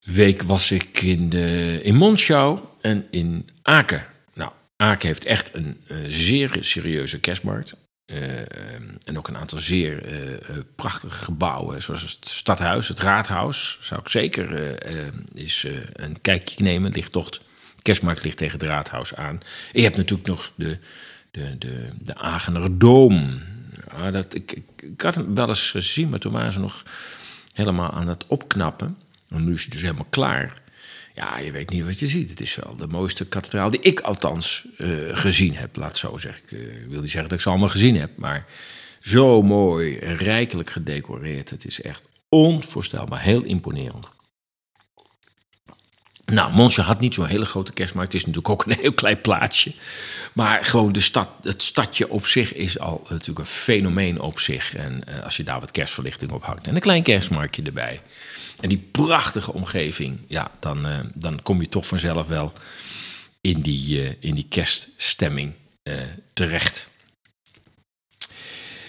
week 0.02 0.42
was 0.42 0.72
ik 0.72 1.02
in, 1.02 1.30
de, 1.30 1.80
in 1.84 1.96
Monschau 1.96 2.60
en 2.82 3.08
in 3.10 3.50
Aken. 3.62 4.06
Nou, 4.34 4.52
Aken 4.76 5.08
heeft 5.08 5.26
echt 5.26 5.54
een 5.54 5.82
zeer 6.08 6.58
serieuze 6.60 7.20
kerstmarkt. 7.20 7.74
Uh, 8.12 8.39
en 9.04 9.17
ook 9.17 9.28
een 9.28 9.38
aantal 9.38 9.60
zeer 9.60 10.24
uh, 10.24 10.58
prachtige 10.76 11.24
gebouwen, 11.24 11.82
zoals 11.82 12.02
het 12.02 12.28
stadhuis, 12.28 12.88
het 12.88 13.00
raadhuis. 13.00 13.78
Zou 13.82 14.00
ik 14.00 14.10
zeker 14.10 14.78
eens 15.36 15.67
een 15.93 16.21
kijkje 16.21 16.63
nemen. 16.63 16.91
Ligt 16.91 17.12
toch, 17.12 17.30
kerstmarkt 17.82 18.24
ligt 18.24 18.38
tegen 18.38 18.60
het 18.60 18.67
raadhuis 18.67 19.15
aan. 19.15 19.39
Je 19.71 19.82
hebt 19.82 19.97
natuurlijk 19.97 20.28
nog 20.28 20.52
de, 20.56 20.78
de, 21.32 21.58
de, 21.58 21.89
de 22.00 22.15
Agener 22.15 22.78
Doom. 22.78 23.41
Ja, 23.91 24.12
dat, 24.12 24.34
ik, 24.34 24.52
ik, 24.52 24.65
ik, 24.76 25.02
had 25.02 25.15
hem 25.15 25.36
wel 25.36 25.47
eens 25.47 25.71
gezien, 25.71 26.10
maar 26.10 26.19
toen 26.19 26.32
waren 26.32 26.52
ze 26.52 26.60
nog 26.60 26.84
helemaal 27.54 27.91
aan 27.91 28.08
het 28.08 28.26
opknappen. 28.28 28.97
En 29.30 29.43
nu 29.43 29.54
is 29.54 29.63
het 29.63 29.71
dus 29.71 29.82
helemaal 29.82 30.08
klaar. 30.10 30.61
Ja, 31.13 31.39
je 31.39 31.52
weet 31.52 31.69
niet 31.69 31.86
wat 31.86 32.00
je 32.00 32.08
ziet. 32.08 32.30
Het 32.30 32.41
is 32.41 32.56
wel 32.56 32.76
de 32.76 32.88
mooiste 32.88 33.26
kathedraal 33.26 33.69
die 33.69 33.80
ik 33.80 34.00
althans 34.00 34.67
uh, 34.78 35.17
gezien 35.17 35.56
heb, 35.56 35.76
laat 35.76 35.97
zo 35.97 36.17
zeggen. 36.17 36.43
Ik 36.43 36.52
uh, 36.52 36.88
wil 36.89 37.02
niet 37.02 37.12
zeggen 37.12 37.30
dat 37.30 37.32
ik 37.32 37.43
ze 37.43 37.50
allemaal 37.50 37.69
gezien 37.69 37.95
heb, 37.95 38.17
maar 38.17 38.45
zo 39.00 39.41
mooi 39.41 39.97
rijkelijk 40.00 40.69
gedecoreerd. 40.69 41.50
Het 41.50 41.65
is 41.65 41.82
echt 41.82 42.02
onvoorstelbaar, 42.30 43.21
heel 43.21 43.43
imponerend. 43.43 44.08
Nou, 46.32 46.54
Monsje 46.54 46.82
had 46.82 47.00
niet 47.00 47.13
zo'n 47.13 47.26
hele 47.26 47.46
grote 47.46 47.74
kerstmarkt. 47.74 48.13
Het 48.13 48.22
is 48.22 48.28
natuurlijk 48.28 48.54
ook 48.54 48.65
een 48.65 48.80
heel 48.80 48.94
klein 48.94 49.22
plaatsje. 49.22 49.74
Maar 50.34 50.65
gewoon 50.65 50.91
de 50.91 51.00
stad, 51.00 51.30
het 51.44 51.62
stadje 51.62 52.10
op 52.10 52.28
zich 52.28 52.54
is 52.54 52.80
al 52.80 53.06
natuurlijk 53.10 53.39
een 53.39 53.46
fenomeen 53.46 54.20
op 54.20 54.39
zich. 54.39 54.76
En 54.76 55.02
uh, 55.10 55.24
als 55.24 55.38
je 55.38 55.44
daar 55.44 55.60
wat 55.60 55.72
kerstverlichting 55.72 56.32
op 56.32 56.44
hangt 56.44 56.67
en 56.67 56.76
een 56.76 56.82
klein 56.82 57.04
kerstmarktje 57.04 57.63
erbij 57.63 58.02
en 58.60 58.70
die 58.70 58.88
prachtige 58.91 59.54
omgeving, 59.54 60.20
ja, 60.28 60.52
dan, 60.60 60.88
uh, 60.88 61.00
dan 61.13 61.41
kom 61.44 61.62
je 61.62 61.70
toch 61.70 61.88
vanzelf 61.88 62.28
wel 62.28 62.54
in 63.41 63.62
die, 63.62 64.04
uh, 64.04 64.12
in 64.20 64.36
die 64.36 64.46
kerststemming 64.50 65.54
terecht. 66.34 66.88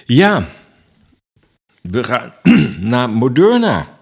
Ja, 0.04 0.48
we 1.80 2.04
gaan 2.04 2.32
naar 2.92 3.10
Moderna. 3.10 4.00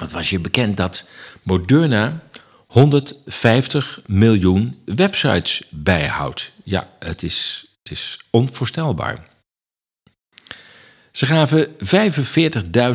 Wat 0.00 0.12
was 0.12 0.30
je 0.30 0.38
bekend 0.38 0.76
dat 0.76 1.04
Moderna 1.42 2.22
150 2.66 4.00
miljoen 4.06 4.82
websites 4.84 5.62
bijhoudt? 5.70 6.52
Ja, 6.64 6.88
het 6.98 7.22
is, 7.22 7.66
het 7.82 7.92
is 7.92 8.20
onvoorstelbaar. 8.30 9.28
Ze 11.12 11.26
gaven 11.26 11.68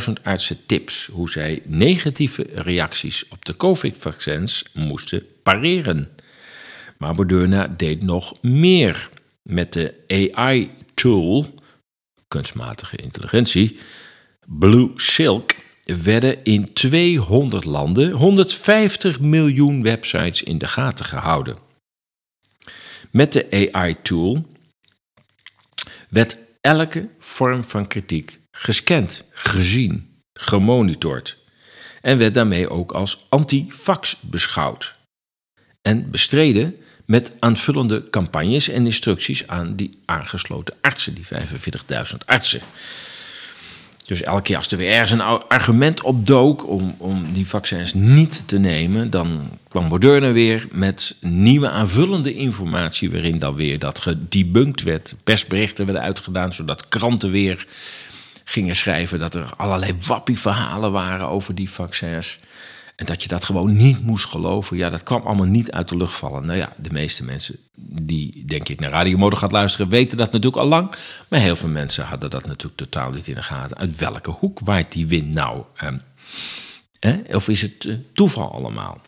45.000 0.08 0.14
artsen 0.24 0.66
tips 0.66 1.10
hoe 1.12 1.30
zij 1.30 1.62
negatieve 1.66 2.48
reacties 2.54 3.28
op 3.28 3.46
de 3.46 3.56
COVID-vaccins 3.56 4.66
moesten 4.74 5.24
pareren. 5.44 6.10
Maar 6.98 7.16
Moderna 7.16 7.68
deed 7.68 8.04
nog 8.04 8.42
meer. 8.42 9.10
Met 9.42 9.74
de 9.74 9.94
AI-tool, 10.08 11.54
kunstmatige 12.28 12.98
intelligentie, 12.98 13.80
Blue 14.46 14.92
Silk, 14.96 15.52
werden 15.86 16.44
in 16.44 16.74
200 16.74 17.66
landen 17.66 18.12
150 18.12 19.20
miljoen 19.20 19.84
websites 19.84 20.44
in 20.44 20.58
de 20.58 20.68
gaten 20.68 21.06
gehouden. 21.06 21.58
Met 23.12 23.34
de 23.34 23.72
AI-tool 23.72 24.46
werd 26.10 26.38
elke 26.62 27.10
vorm 27.20 27.64
van 27.64 27.88
kritiek 27.88 28.40
gescand, 28.52 29.24
gezien, 29.32 30.22
gemonitord 30.34 31.38
en 32.02 32.18
werd 32.18 32.34
daarmee 32.34 32.70
ook 32.70 32.92
als 32.92 33.26
anti-fax 33.30 34.18
beschouwd 34.22 34.96
en 35.82 36.10
bestreden 36.12 36.76
met 37.06 37.32
aanvullende 37.40 38.10
campagnes 38.10 38.70
en 38.70 38.86
instructies 38.86 39.48
aan 39.48 39.76
die 39.76 40.00
aangesloten 40.06 40.76
artsen, 40.82 41.14
die 41.14 41.26
45.000 41.26 42.18
artsen. 42.26 42.62
Dus 44.06 44.22
elke 44.22 44.42
keer 44.42 44.58
als 44.58 44.72
er 44.72 44.78
weer 44.78 44.92
ergens 44.92 45.12
een 45.12 45.22
argument 45.48 46.02
opdook 46.02 46.68
om, 46.68 46.96
om 46.98 47.34
die 47.34 47.48
vaccins 47.48 47.94
niet 47.94 48.44
te 48.48 48.58
nemen, 48.58 49.10
dan 49.10 49.50
kwam 49.68 49.86
Moderna 49.86 50.32
weer 50.32 50.68
met 50.72 51.16
nieuwe 51.22 51.70
aanvullende 51.70 52.34
informatie 52.34 53.12
waarin 53.12 53.40
dan 53.40 53.56
weer 53.56 53.80
dat 53.80 54.00
gedebunked 54.00 54.84
werd. 54.84 55.16
Persberichten 55.24 55.86
werden 55.86 56.04
uitgedaan, 56.04 56.54
zodat 56.54 56.88
kranten 56.88 57.32
weer 57.32 57.66
gingen 58.44 58.76
schrijven 58.76 59.20
dat 59.20 59.36
er 59.36 59.54
allerlei 59.58 59.96
wappie-verhalen 60.08 60.92
waren 60.92 61.28
over 61.28 61.56
die 61.56 61.70
vaccins. 61.70 62.40
En 62.96 63.06
dat 63.06 63.24
je 63.24 63.30
dat 63.30 63.46
gewoon 63.46 63.78
niet 63.78 64.04
moest 64.04 64.26
geloven. 64.26 64.78
Ja, 64.78 64.90
dat 64.90 65.04
kwam 65.04 65.22
allemaal 65.22 65.46
niet 65.46 65.72
uit 65.72 65.90
de 65.90 65.98
lucht 65.98 66.14
vallen. 66.14 66.46
Nou 66.46 66.58
ja, 66.58 66.74
de 66.78 66.92
meeste 66.92 67.24
mensen 67.24 67.56
die, 68.02 68.46
denk 68.46 68.70
ik, 68.70 68.80
naar 68.80 68.90
Radiomodel 68.90 69.40
gaat 69.40 69.52
luisteren, 69.52 69.90
weten 69.90 70.18
dat 70.18 70.32
natuurlijk 70.32 70.62
al 70.62 70.68
lang. 70.68 70.92
Maar 71.28 71.40
heel 71.40 71.56
veel 71.56 71.70
mensen 71.70 72.06
hadden 72.06 72.30
dat 72.30 72.46
natuurlijk 72.46 72.76
totaal 72.76 73.10
niet 73.10 73.28
in 73.28 73.36
de 73.36 73.44
gaten. 73.44 73.78
Uit 73.78 73.98
welke 73.98 74.32
hoek 74.32 74.60
waait 74.60 74.92
die 74.92 75.08
wind 75.08 75.34
nou? 75.34 75.64
Eh, 77.00 77.36
of 77.36 77.48
is 77.48 77.62
het 77.62 77.86
eh, 77.86 77.96
toeval 78.14 78.52
allemaal? 78.52 79.02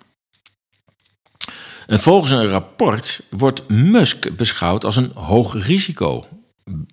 En 1.88 2.00
volgens 2.00 2.32
een 2.32 2.48
rapport 2.48 3.22
wordt 3.30 3.70
Musk 3.70 4.36
beschouwd 4.36 4.86
als 4.86 4.96
een 4.96 5.12
hoog 5.14 5.66
risico 5.66 6.26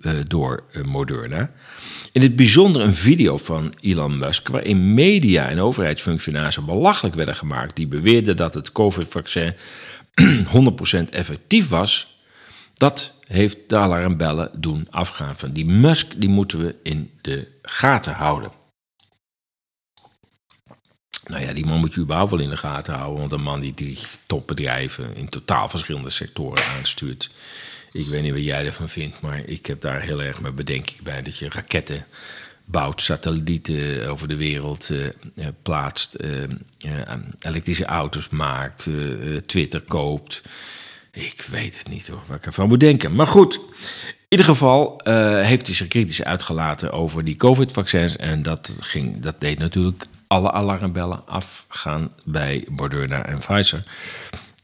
uh, 0.00 0.20
door 0.26 0.64
uh, 0.72 0.84
Moderna. 0.84 1.50
In 2.14 2.22
het 2.22 2.36
bijzonder 2.36 2.80
een 2.80 2.94
video 2.94 3.36
van 3.36 3.74
Elon 3.80 4.18
Musk, 4.18 4.48
waarin 4.48 4.94
media 4.94 5.48
en 5.48 5.60
overheidsfunctionarissen 5.60 6.64
belachelijk 6.64 7.14
werden 7.14 7.36
gemaakt, 7.36 7.76
die 7.76 7.86
beweerden 7.86 8.36
dat 8.36 8.54
het 8.54 8.72
COVID-vaccin 8.72 9.54
100% 11.06 11.10
effectief 11.10 11.68
was. 11.68 12.18
Dat 12.74 13.14
heeft 13.26 13.58
de 13.68 13.76
alarmbellen 13.76 14.50
doen 14.60 14.86
afgaan. 14.90 15.36
Van 15.36 15.52
die 15.52 15.66
Musk 15.66 16.12
die 16.16 16.28
moeten 16.28 16.58
we 16.58 16.76
in 16.82 17.10
de 17.20 17.48
gaten 17.62 18.12
houden. 18.12 18.52
Nou 21.26 21.44
ja, 21.44 21.52
die 21.52 21.66
man 21.66 21.78
moet 21.78 21.94
je 21.94 22.00
überhaupt 22.00 22.30
wel 22.30 22.40
in 22.40 22.50
de 22.50 22.56
gaten 22.56 22.94
houden. 22.94 23.18
Want 23.18 23.32
een 23.32 23.42
man 23.42 23.60
die, 23.60 23.74
die 23.74 23.98
topbedrijven 24.26 25.16
in 25.16 25.28
totaal 25.28 25.68
verschillende 25.68 26.10
sectoren 26.10 26.64
aanstuurt. 26.64 27.30
Ik 27.94 28.06
weet 28.06 28.22
niet 28.22 28.32
wat 28.32 28.44
jij 28.44 28.66
ervan 28.66 28.88
vindt, 28.88 29.20
maar 29.20 29.40
ik 29.46 29.66
heb 29.66 29.80
daar 29.80 30.00
heel 30.00 30.22
erg 30.22 30.40
mijn 30.40 30.54
bedenking 30.54 31.02
bij. 31.02 31.22
Dat 31.22 31.38
je 31.38 31.48
raketten 31.48 32.06
bouwt, 32.64 33.00
satellieten 33.00 34.08
over 34.08 34.28
de 34.28 34.36
wereld 34.36 34.90
uh, 34.90 35.46
plaatst, 35.62 36.16
uh, 36.20 36.42
elektrische 37.38 37.84
auto's 37.84 38.28
maakt, 38.28 38.88
Twitter 39.46 39.80
koopt. 39.80 40.42
Ik 41.12 41.44
weet 41.50 41.78
het 41.78 41.88
niet 41.88 42.08
hoor, 42.08 42.22
wat 42.26 42.36
ik 42.36 42.46
ervan 42.46 42.68
moet 42.68 42.80
denken. 42.80 43.14
Maar 43.14 43.26
goed, 43.26 43.54
in 43.54 43.60
ieder 44.28 44.46
geval 44.46 45.00
heeft 45.42 45.66
hij 45.66 45.74
zich 45.74 45.88
kritisch 45.88 46.24
uitgelaten 46.24 46.92
over 46.92 47.24
die 47.24 47.36
COVID-vaccins. 47.36 48.16
En 48.16 48.42
dat, 48.42 48.76
ging, 48.80 49.20
dat 49.20 49.40
deed 49.40 49.58
natuurlijk 49.58 50.06
alle 50.26 50.52
alarmbellen 50.52 51.26
afgaan 51.26 52.12
bij 52.24 52.66
Moderna 52.68 53.26
en 53.26 53.38
Pfizer. 53.38 53.84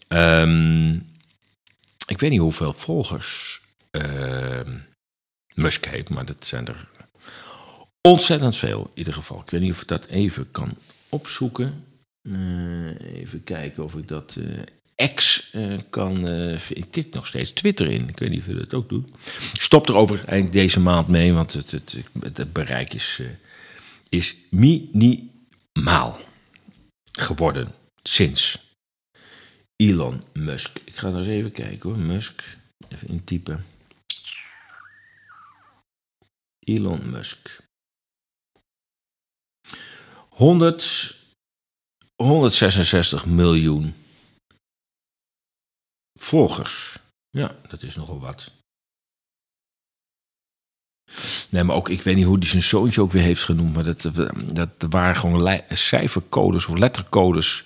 Um, 0.09 1.09
ik 2.11 2.19
weet 2.19 2.31
niet 2.31 2.41
hoeveel 2.41 2.73
volgers 2.73 3.61
uh, 3.91 4.61
Musk 5.55 5.85
heeft, 5.85 6.09
maar 6.09 6.25
dat 6.25 6.47
zijn 6.47 6.67
er 6.67 6.89
ontzettend 8.01 8.57
veel 8.57 8.81
in 8.81 8.91
ieder 8.95 9.13
geval. 9.13 9.41
Ik 9.41 9.51
weet 9.51 9.61
niet 9.61 9.73
of 9.73 9.81
ik 9.81 9.89
dat 9.89 10.07
even 10.07 10.51
kan 10.51 10.77
opzoeken. 11.09 11.85
Uh, 12.23 13.01
even 13.01 13.45
kijken 13.45 13.85
of 13.85 13.95
ik 13.95 14.09
dat 14.09 14.37
uh, 14.39 15.15
X 15.15 15.51
uh, 15.55 15.79
kan. 15.91 16.29
ik 16.69 16.91
tik 16.91 17.15
nog 17.15 17.27
steeds 17.27 17.51
Twitter 17.51 17.87
in. 17.87 18.09
Ik 18.09 18.19
weet 18.19 18.31
niet 18.31 18.41
of 18.41 18.47
je 18.47 18.55
dat 18.55 18.75
ook 18.75 18.89
doet. 18.89 19.11
Stop 19.53 19.89
er 19.89 19.97
overigens 19.97 20.51
deze 20.51 20.81
maand 20.81 21.09
mee, 21.09 21.33
want 21.33 21.53
het, 21.53 21.71
het, 21.71 22.03
het 22.21 22.53
bereik 22.53 22.95
is, 22.95 23.23
is 24.09 24.37
minimaal 24.51 26.21
geworden 27.13 27.75
sinds 28.03 28.70
Elon 29.81 30.23
Musk. 30.33 30.79
Ik 30.85 30.97
ga 30.97 31.09
nog 31.09 31.19
eens 31.19 31.27
even 31.27 31.53
kijken 31.53 31.91
hoor. 31.91 31.99
Musk. 31.99 32.57
Even 32.89 33.09
intypen. 33.09 33.65
Elon 36.59 37.11
Musk. 37.11 37.63
100, 40.29 41.17
166 42.23 43.27
miljoen 43.27 43.95
volgers. 46.19 46.99
Ja, 47.31 47.57
dat 47.69 47.83
is 47.83 47.97
nogal 47.97 48.21
wat. 48.21 48.53
Nee, 51.49 51.65
maar 51.65 51.77
ook, 51.77 51.89
ik 51.89 52.03
weet 52.03 52.17
niet 52.17 52.25
hoe 52.25 52.39
hij 52.39 52.47
zijn 52.47 52.63
zoontje 52.63 53.01
ook 53.01 53.13
weer 53.13 53.23
heeft 53.23 53.45
genoemd, 53.45 53.75
maar 53.75 53.85
dat, 53.85 54.03
dat 54.55 54.91
waren 54.91 55.17
gewoon 55.17 55.63
cijfercodes 55.69 56.67
of 56.67 56.79
lettercodes 56.79 57.65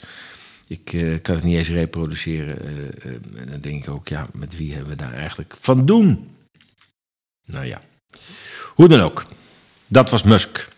ik 0.66 0.92
uh, 0.92 1.20
kan 1.22 1.34
het 1.34 1.44
niet 1.44 1.56
eens 1.56 1.70
reproduceren. 1.70 2.58
Uh, 2.64 3.12
en 3.40 3.46
dan 3.50 3.60
denk 3.60 3.82
ik 3.82 3.90
ook, 3.90 4.08
ja, 4.08 4.28
met 4.32 4.56
wie 4.56 4.72
hebben 4.72 4.90
we 4.90 4.96
daar 4.96 5.14
eigenlijk 5.14 5.56
van 5.60 5.86
doen? 5.86 6.30
Nou 7.44 7.64
ja, 7.64 7.82
hoe 8.74 8.88
dan 8.88 9.00
ook. 9.00 9.24
Dat 9.86 10.10
was 10.10 10.22
Musk. 10.22 10.68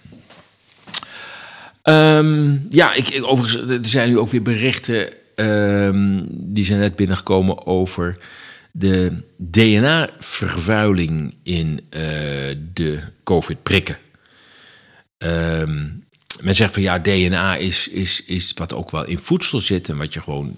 Um, 1.82 2.66
ja, 2.70 2.94
ik, 2.94 3.18
overigens, 3.24 3.70
er 3.70 3.86
zijn 3.86 4.08
nu 4.08 4.18
ook 4.18 4.28
weer 4.28 4.42
berichten. 4.42 5.12
Um, 5.34 6.26
die 6.30 6.64
zijn 6.64 6.78
net 6.80 6.96
binnengekomen 6.96 7.66
over 7.66 8.18
de 8.72 9.22
DNA-vervuiling 9.36 11.34
in 11.42 11.80
de 12.72 13.02
COVID-prikken. 13.22 13.98
Um, 15.18 16.05
men 16.42 16.54
zegt 16.54 16.72
van 16.72 16.82
ja, 16.82 16.98
DNA 16.98 17.56
is, 17.56 17.88
is, 17.88 18.24
is 18.24 18.52
wat 18.54 18.74
ook 18.74 18.90
wel 18.90 19.04
in 19.04 19.18
voedsel 19.18 19.60
zit 19.60 19.88
en 19.88 19.96
wat 19.96 20.14
je 20.14 20.20
gewoon 20.20 20.56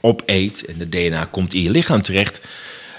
opeet. 0.00 0.64
En 0.64 0.78
de 0.78 0.88
DNA 0.88 1.24
komt 1.24 1.54
in 1.54 1.62
je 1.62 1.70
lichaam 1.70 2.02
terecht. 2.02 2.40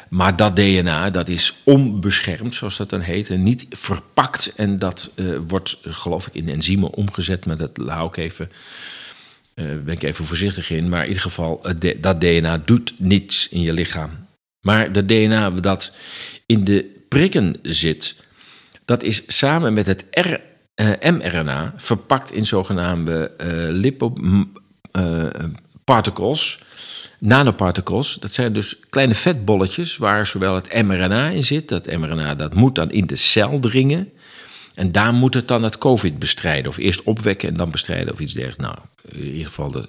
Maar 0.09 0.35
dat 0.35 0.55
DNA, 0.55 1.09
dat 1.09 1.29
is 1.29 1.55
onbeschermd, 1.63 2.55
zoals 2.55 2.77
dat 2.77 2.89
dan 2.89 2.99
heet, 2.99 3.29
en 3.29 3.43
niet 3.43 3.65
verpakt. 3.69 4.53
En 4.55 4.79
dat 4.79 5.11
uh, 5.15 5.37
wordt, 5.47 5.77
geloof 5.81 6.27
ik, 6.27 6.33
in 6.33 6.49
enzymen 6.49 6.93
omgezet. 6.93 7.45
Maar 7.45 7.57
dat 7.57 7.77
hou 7.85 8.07
ik 8.07 8.17
even, 8.17 8.51
uh, 9.55 9.65
ben 9.83 9.93
ik 9.93 10.03
even 10.03 10.25
voorzichtig 10.25 10.69
in. 10.69 10.89
Maar 10.89 11.01
in 11.01 11.07
ieder 11.07 11.21
geval, 11.21 11.61
dat 11.99 12.21
DNA 12.21 12.57
doet 12.57 12.93
niets 12.97 13.49
in 13.49 13.61
je 13.61 13.73
lichaam. 13.73 14.27
Maar 14.61 14.91
dat 14.91 15.07
DNA 15.07 15.49
dat 15.49 15.93
in 16.45 16.63
de 16.63 17.03
prikken 17.07 17.55
zit, 17.61 18.15
dat 18.85 19.03
is 19.03 19.23
samen 19.27 19.73
met 19.73 19.85
het 19.85 20.05
mRNA 21.01 21.73
verpakt 21.75 22.31
in 22.31 22.45
zogenaamde 22.45 23.31
uh, 23.37 23.45
lipoparticles, 23.69 26.59
uh, 26.59 26.65
nanoparticles. 27.19 28.17
Dat 28.19 28.33
zijn 28.33 28.53
dus 28.53 28.79
kleine 28.89 29.13
vetbolletjes 29.13 29.97
waar 29.97 30.27
zowel 30.27 30.55
het 30.55 30.83
mRNA 30.83 31.27
in 31.27 31.43
zit. 31.43 31.69
Dat 31.69 31.85
mRNA 31.85 32.35
dat 32.35 32.53
moet 32.53 32.75
dan 32.75 32.91
in 32.91 33.05
de 33.05 33.15
cel 33.15 33.59
dringen. 33.59 34.11
En 34.75 34.91
daar 34.91 35.13
moet 35.13 35.33
het 35.33 35.47
dan 35.47 35.63
het 35.63 35.77
COVID 35.77 36.19
bestrijden. 36.19 36.71
Of 36.71 36.77
eerst 36.77 37.03
opwekken 37.03 37.49
en 37.49 37.55
dan 37.55 37.71
bestrijden 37.71 38.13
of 38.13 38.19
iets 38.19 38.33
dergelijks. 38.33 38.63
Nou, 38.63 38.75
in 39.11 39.31
ieder 39.31 39.45
geval 39.45 39.71
de, 39.71 39.87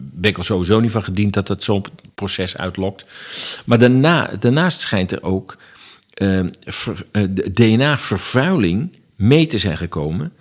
ben 0.00 0.30
ik 0.30 0.36
al 0.36 0.42
sowieso 0.42 0.80
niet 0.80 0.90
van 0.90 1.02
gediend 1.02 1.34
dat 1.34 1.48
het 1.48 1.64
zo'n 1.64 1.84
proces 2.14 2.56
uitlokt. 2.56 3.04
Maar 3.64 3.78
daarna, 3.78 4.30
daarnaast 4.38 4.80
schijnt 4.80 5.12
er 5.12 5.22
ook 5.22 5.56
DNA-vervuiling 7.52 8.90
mee 9.16 9.46
te 9.46 9.58
zijn 9.58 9.76
gekomen. 9.76 10.32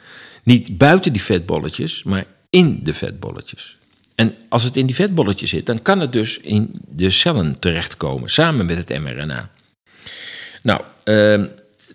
Niet 0.43 0.77
buiten 0.77 1.13
die 1.13 1.21
vetbolletjes, 1.21 2.03
maar 2.03 2.25
in 2.49 2.79
de 2.83 2.93
vetbolletjes. 2.93 3.77
En 4.15 4.35
als 4.49 4.63
het 4.63 4.75
in 4.75 4.85
die 4.85 4.95
vetbolletjes 4.95 5.49
zit, 5.49 5.65
dan 5.65 5.81
kan 5.81 5.99
het 5.99 6.13
dus 6.13 6.39
in 6.39 6.81
de 6.87 7.09
cellen 7.09 7.59
terechtkomen, 7.59 8.29
samen 8.29 8.65
met 8.65 8.77
het 8.77 8.99
mRNA. 8.99 9.51
Nou, 10.63 10.81
uh, 11.05 11.33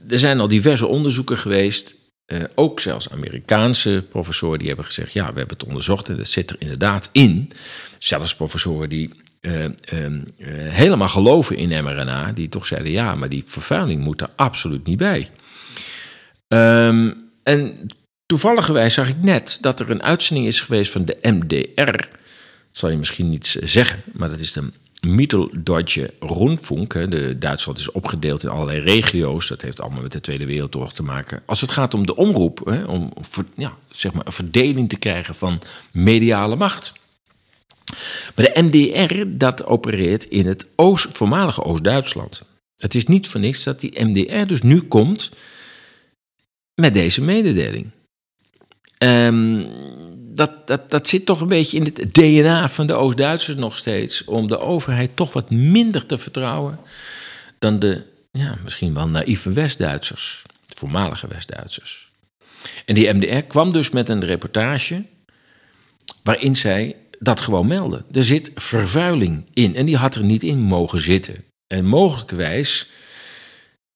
er 0.09 0.19
zijn 0.19 0.41
al 0.41 0.49
diverse 0.49 0.87
onderzoeken 0.87 1.39
geweest, 1.39 1.95
uh, 2.27 2.45
ook 2.55 2.81
zelfs 2.81 3.11
Amerikaanse 3.11 4.05
professoren 4.11 4.59
die 4.59 4.69
hebben 4.69 4.85
gezegd, 4.85 5.13
ja, 5.13 5.33
we 5.33 5.39
hebben 5.39 5.57
het 5.59 5.67
onderzocht 5.67 6.09
en 6.09 6.17
dat 6.17 6.27
zit 6.27 6.51
er 6.51 6.57
inderdaad 6.59 7.09
in. 7.13 7.51
Zelfs 7.99 8.35
professoren 8.35 8.89
die 8.89 9.11
uh, 9.41 9.65
helemaal 10.69 11.09
geloven 11.09 11.57
in 11.57 11.85
mRNA, 11.85 12.33
die 12.33 12.49
toch 12.49 12.67
zeiden, 12.67 12.93
ja, 12.93 13.15
maar 13.15 13.29
die 13.29 13.45
vervuiling 13.47 14.05
moet 14.05 14.21
er 14.21 14.31
absoluut 14.37 14.87
niet 14.87 14.99
bij. 14.99 15.31
Um, 16.55 17.31
en 17.43 17.87
toevallig 18.27 18.93
zag 18.93 19.09
ik 19.09 19.23
net 19.23 19.59
dat 19.61 19.81
er 19.81 19.91
een 19.91 20.03
uitzending 20.03 20.47
is 20.49 20.61
geweest 20.61 20.93
van 20.93 21.05
de 21.05 21.19
MDR. 21.23 21.93
Dat 21.93 22.09
zal 22.71 22.91
je 22.91 22.97
misschien 22.97 23.29
niet 23.29 23.59
zeggen, 23.63 24.03
maar 24.13 24.31
dat 24.31 24.41
is 24.41 24.53
de 24.53 24.73
Mitteldeutsche 25.07 26.15
Rundfunk. 26.21 26.93
De 26.93 27.39
Duitsland 27.39 27.79
is 27.79 27.93
opgedeeld 27.93 28.43
in 28.43 28.49
allerlei 28.49 28.79
regio's. 28.79 29.49
Dat 29.49 29.63
heeft 29.63 29.81
allemaal 29.81 30.03
met 30.03 30.13
de 30.13 30.21
Tweede 30.21 30.47
Wereldoorlog 30.47 30.93
te 30.93 31.03
maken. 31.03 31.43
Als 31.47 31.61
het 31.61 31.71
gaat 31.71 31.95
om 31.95 32.07
de 32.07 32.17
omroep, 32.17 32.61
hè, 32.65 32.85
om 32.85 33.13
ja, 33.57 33.77
zeg 33.91 34.13
maar 34.13 34.27
een 34.27 34.33
verdeling 34.33 34.89
te 34.89 34.99
krijgen 34.99 35.35
van 35.35 35.63
mediale 35.93 36.57
macht. 36.57 36.93
Maar 38.35 38.53
de 38.53 38.63
MDR, 38.63 39.23
dat 39.27 39.65
opereert 39.65 40.25
in 40.25 40.47
het 40.47 40.67
Oost, 40.77 41.09
voormalige 41.13 41.63
Oost-Duitsland. 41.63 42.43
Het 42.77 42.95
is 42.95 43.07
niet 43.07 43.29
voor 43.29 43.41
niks 43.41 43.65
dat 43.65 43.81
die 43.81 44.05
MDR 44.05 44.47
dus 44.47 44.63
nu 44.63 44.81
komt 44.83 45.31
met 46.81 46.95
deze 46.95 47.23
mededeling. 47.23 47.91
Ehm, 48.99 49.65
dat, 50.19 50.67
dat, 50.67 50.91
dat 50.91 51.09
zit 51.09 51.27
toch 51.27 51.41
een 51.41 51.49
beetje 51.49 51.77
in 51.77 51.85
het 51.85 52.15
DNA 52.15 52.69
van 52.69 52.87
de 52.87 52.93
Oost-Duitsers 52.93 53.57
nog 53.57 53.77
steeds. 53.77 54.25
Om 54.25 54.49
de 54.49 54.59
overheid 54.59 55.17
toch 55.17 55.33
wat 55.33 55.51
minder 55.51 56.07
te 56.07 56.19
vertrouwen 56.19 56.79
dan 57.59 57.79
de 57.79 58.03
ja, 58.33 58.59
misschien 58.65 58.95
wel 58.95 59.09
naïeve 59.09 59.53
West-Duitsers. 59.53 60.43
Voormalige 60.67 61.27
West-Duitsers. 61.29 62.11
En 62.85 62.95
die 62.95 63.13
MDR 63.13 63.47
kwam 63.47 63.73
dus 63.73 63.91
met 63.91 64.09
een 64.09 64.25
reportage 64.25 65.05
waarin 66.23 66.57
zij 66.57 66.97
dat 67.19 67.41
gewoon 67.41 67.67
melden. 67.67 68.05
Er 68.13 68.25
zit 68.25 68.51
vervuiling 68.55 69.47
in 69.53 69.77
en 69.77 69.87
die 69.87 69.97
had 69.97 70.15
er 70.15 70.25
niet 70.25 70.43
in 70.43 70.59
mogen 70.59 71.01
zitten. 71.01 71.45
En 71.67 71.85
mogelijkwijs 71.85 72.87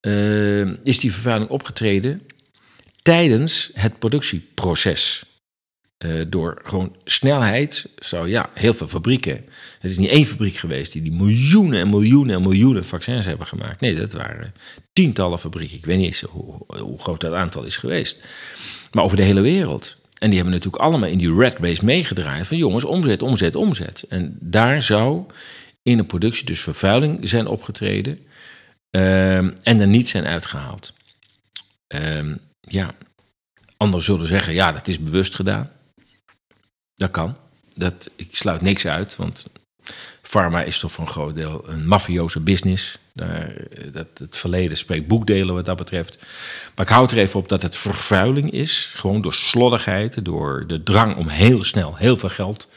uh, 0.07 0.85
is 0.85 0.99
die 0.99 1.13
vervuiling 1.13 1.51
opgetreden 1.51 2.23
tijdens 3.05 3.71
het 3.75 3.99
productieproces. 3.99 5.25
Uh, 6.05 6.25
door 6.29 6.61
gewoon 6.65 6.97
snelheid, 7.05 7.87
zo 7.99 8.27
ja, 8.27 8.51
heel 8.55 8.75
veel 8.75 8.87
fabrieken. 8.87 9.45
Het 9.79 9.91
is 9.91 9.99
niet 9.99 10.11
één 10.11 10.25
fabriek 10.25 10.55
geweest 10.55 10.93
die, 10.93 11.03
die 11.03 11.13
miljoenen 11.13 11.81
en 11.81 11.91
miljoenen 11.91 12.35
en 12.35 12.43
miljoenen 12.43 12.85
vaccins 12.85 13.25
hebben 13.25 13.47
gemaakt. 13.47 13.81
Nee, 13.81 13.95
dat 13.95 14.13
waren 14.13 14.55
tientallen 14.93 15.39
fabrieken. 15.39 15.77
Ik 15.77 15.87
weet 15.87 15.97
niet 15.97 16.07
eens 16.07 16.21
hoe, 16.21 16.65
hoe 16.67 17.03
groot 17.03 17.21
dat 17.21 17.33
aantal 17.33 17.65
is 17.65 17.77
geweest. 17.77 18.25
Maar 18.93 19.05
over 19.05 19.17
de 19.17 19.23
hele 19.23 19.41
wereld. 19.41 19.97
En 20.19 20.29
die 20.29 20.39
hebben 20.39 20.55
natuurlijk 20.55 20.83
allemaal 20.83 21.09
in 21.09 21.19
die 21.19 21.35
red 21.35 21.59
race 21.59 21.85
meegedraaid 21.85 22.47
van 22.47 22.57
jongens, 22.57 22.85
omzet, 22.85 23.23
omzet, 23.23 23.57
omzet. 23.57 24.05
En 24.09 24.37
daar 24.41 24.83
zou 24.83 25.25
in 25.83 25.97
de 25.97 26.05
productie 26.05 26.47
dus 26.47 26.61
vervuiling 26.61 27.29
zijn 27.29 27.47
opgetreden 27.47 28.19
um, 28.91 29.55
en 29.63 29.81
er 29.81 29.87
niet 29.87 30.09
zijn 30.09 30.27
uitgehaald. 30.27 30.93
Um, 31.89 32.41
ja, 32.67 32.95
anderen 33.77 34.05
zullen 34.05 34.27
zeggen, 34.27 34.55
ja, 34.55 34.73
dat 34.73 34.89
is 34.89 34.99
bewust 34.99 35.35
gedaan. 35.35 35.71
Dat 36.97 37.11
kan. 37.11 37.37
Dat, 37.75 38.11
ik 38.17 38.37
sluit 38.37 38.61
niks 38.61 38.87
uit, 38.87 39.17
want 39.17 39.47
pharma 40.23 40.63
is 40.63 40.79
toch 40.79 40.93
voor 40.93 41.05
een 41.05 41.11
groot 41.11 41.35
deel 41.35 41.69
een 41.69 41.87
mafioze 41.87 42.41
business. 42.41 42.99
Daar, 43.13 43.55
dat, 43.93 44.07
het 44.15 44.37
verleden 44.37 44.77
spreekt 44.77 45.07
boekdelen 45.07 45.55
wat 45.55 45.65
dat 45.65 45.77
betreft. 45.77 46.19
Maar 46.75 46.87
ik 46.87 46.93
houd 46.93 47.13
er 47.13 47.19
even 47.19 47.41
op 47.41 47.49
dat 47.49 47.63
het 47.63 47.77
vervuiling 47.77 48.51
is. 48.51 48.93
Gewoon 48.95 49.21
door 49.21 49.35
sloddigheid, 49.35 50.25
door 50.25 50.65
de 50.67 50.83
drang 50.83 51.17
om 51.17 51.29
heel 51.29 51.65
snel 51.65 51.97
heel 51.97 52.17
veel 52.17 52.29
geld 52.29 52.69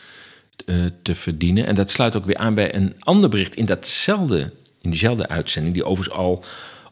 uh, 0.66 0.86
te 1.02 1.16
verdienen. 1.16 1.66
En 1.66 1.76
dat 1.76 1.92
sluit 1.92 2.16
ook 2.16 2.26
weer 2.26 2.38
aan 2.38 2.54
bij 2.54 2.76
een 2.76 2.96
ander 3.00 3.30
bericht 3.30 3.56
in, 3.56 3.66
datzelfde, 3.66 4.52
in 4.82 4.90
diezelfde 4.90 5.28
uitzending, 5.28 5.74
die 5.74 5.86
overigens 5.86 6.18
al 6.18 6.44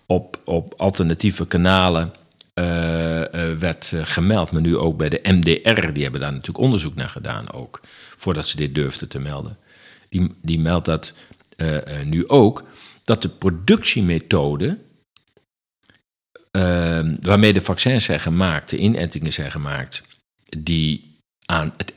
op, 0.06 0.40
op 0.44 0.74
alternatieve 0.78 1.48
kanalen 1.48 2.14
uh, 2.60 3.54
werd 3.58 3.94
gemeld. 4.02 4.52
Maar 4.52 4.62
nu 4.62 4.78
ook 4.78 4.98
bij 4.98 5.10
de 5.10 5.20
MDR, 5.24 5.92
die 5.92 6.04
hebben 6.04 6.22
daar 6.22 6.32
natuurlijk 6.32 6.64
onderzoek 6.64 6.96
naar 6.96 7.10
gedaan 7.10 7.52
ook, 7.52 7.82
voordat 8.16 8.48
ze 8.48 8.58
dit 8.58 8.76
durfden 8.76 9.08
te 9.08 9.20
melden. 9.20 9.58
Die, 10.10 10.36
die 10.42 10.60
meldt 10.60 10.86
dat 10.86 11.14
nu 12.04 12.28
ook 12.28 12.64
dat 13.04 13.22
de 13.22 13.30
productiemethode 13.30 14.78
uh, 16.52 17.16
waarmee 17.22 17.54
de 17.54 17.62
vaccins 17.62 18.04
zijn 18.04 18.20
gemaakt, 18.20 18.70
de 18.70 18.78
inentingen 18.78 19.34
zijn 19.34 19.52
gemaakt, 19.52 20.04
die 20.58 21.20
aan, 21.46 21.74
het, 21.78 21.94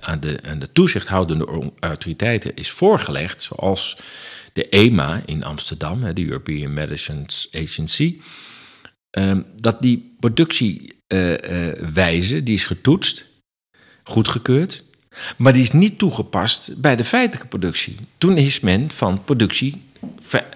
aan, 0.00 0.20
de, 0.20 0.38
aan 0.42 0.58
de 0.58 0.72
toezichthoudende 0.72 1.72
autoriteiten 1.80 2.56
is 2.56 2.70
voorgelegd, 2.70 3.42
zoals 3.42 3.98
de 4.52 4.68
EMA 4.68 5.22
in 5.24 5.44
Amsterdam, 5.44 6.14
de 6.14 6.24
European 6.24 6.74
Medicines 6.74 7.48
Agency, 7.52 8.20
uh, 9.18 9.36
dat 9.60 9.82
die 9.82 10.16
productiewijze, 10.20 12.42
die 12.42 12.54
is 12.54 12.64
getoetst, 12.64 13.26
goedgekeurd, 14.02 14.84
maar 15.36 15.52
die 15.52 15.62
is 15.62 15.72
niet 15.72 15.98
toegepast 15.98 16.80
bij 16.80 16.96
de 16.96 17.04
feitelijke 17.04 17.48
productie. 17.48 17.96
Toen 18.18 18.36
is 18.36 18.60
men 18.60 18.90
van 18.90 19.24
productie 19.24 19.82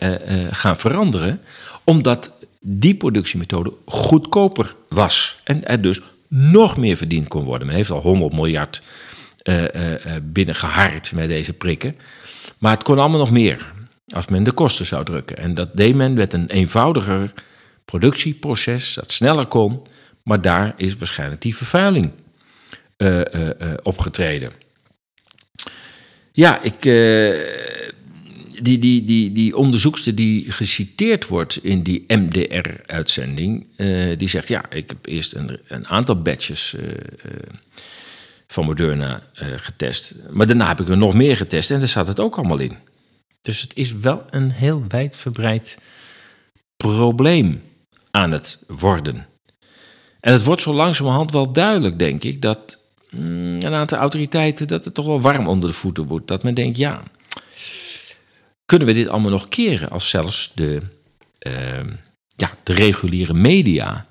uh, 0.02 0.14
gaan 0.50 0.76
veranderen, 0.76 1.40
omdat 1.84 2.32
die 2.60 2.94
productiemethode 2.94 3.72
goedkoper 3.84 4.74
was 4.88 5.40
en 5.44 5.66
er 5.66 5.80
dus 5.80 6.00
nog 6.28 6.76
meer 6.76 6.96
verdiend 6.96 7.28
kon 7.28 7.44
worden. 7.44 7.66
Men 7.66 7.76
heeft 7.76 7.90
al 7.90 8.00
100 8.00 8.32
miljard 8.32 8.82
binnengehaard 10.22 11.12
met 11.12 11.28
deze 11.28 11.52
prikken, 11.52 11.96
maar 12.58 12.72
het 12.72 12.82
kon 12.82 12.98
allemaal 12.98 13.18
nog 13.18 13.30
meer 13.30 13.72
als 14.08 14.28
men 14.28 14.42
de 14.42 14.52
kosten 14.52 14.86
zou 14.86 15.04
drukken. 15.04 15.36
En 15.36 15.54
dat 15.54 15.76
deed 15.76 15.94
men 15.94 16.12
met 16.12 16.32
een 16.32 16.50
eenvoudiger 16.50 17.32
productieproces 17.90 18.94
dat 18.94 19.12
sneller 19.12 19.46
kon, 19.46 19.82
maar 20.22 20.40
daar 20.40 20.74
is 20.76 20.96
waarschijnlijk 20.96 21.42
die 21.42 21.56
vervuiling 21.56 22.10
opgetreden. 23.82 24.52
Ja, 26.32 26.62
ik, 26.62 26.84
die, 28.62 28.78
die, 28.78 29.04
die, 29.04 29.32
die 29.32 29.56
onderzoekster 29.56 30.14
die 30.14 30.52
geciteerd 30.52 31.26
wordt 31.26 31.64
in 31.64 31.82
die 31.82 32.04
MDR-uitzending, 32.08 33.66
uh, 33.76 34.18
die 34.18 34.28
zegt: 34.28 34.48
Ja, 34.48 34.70
ik 34.70 34.88
heb 34.88 35.06
eerst 35.06 35.34
een, 35.34 35.60
een 35.68 35.86
aantal 35.86 36.22
batches 36.22 36.74
uh, 36.74 36.82
uh, 36.82 36.92
van 38.46 38.64
Moderna 38.64 39.22
getest. 39.56 40.14
Maar 40.30 40.46
daarna 40.46 40.68
heb 40.68 40.80
ik 40.80 40.88
er 40.88 40.96
nog 40.96 41.14
meer 41.14 41.36
getest 41.36 41.70
en 41.70 41.78
daar 41.78 41.88
zat 41.88 42.06
het 42.06 42.20
ook 42.20 42.36
allemaal 42.36 42.58
in. 42.58 42.76
Dus 43.42 43.60
het 43.60 43.76
is 43.76 43.92
wel 43.92 44.24
een 44.30 44.50
heel 44.50 44.84
wijdverbreid 44.88 45.78
probleem 46.76 47.62
aan 48.10 48.30
het 48.30 48.58
worden. 48.66 49.26
En 50.20 50.32
het 50.32 50.44
wordt 50.44 50.62
zo 50.62 50.72
langzamerhand 50.72 51.32
wel 51.32 51.52
duidelijk, 51.52 51.98
denk 51.98 52.24
ik, 52.24 52.42
dat 52.42 52.78
mm, 53.10 53.60
een 53.60 53.74
aantal 53.74 53.98
autoriteiten 53.98 54.68
dat 54.68 54.84
het 54.84 54.94
toch 54.94 55.06
wel 55.06 55.20
warm 55.20 55.46
onder 55.46 55.68
de 55.68 55.74
voeten 55.74 56.06
wordt. 56.06 56.28
Dat 56.28 56.42
men 56.42 56.54
denkt, 56.54 56.76
ja, 56.76 57.02
kunnen 58.64 58.86
we 58.86 58.94
dit 58.94 59.08
allemaal 59.08 59.30
nog 59.30 59.48
keren 59.48 59.90
als 59.90 60.08
zelfs 60.08 60.52
de, 60.54 60.82
uh, 61.46 61.94
ja, 62.34 62.50
de 62.62 62.72
reguliere 62.72 63.34
media, 63.34 64.06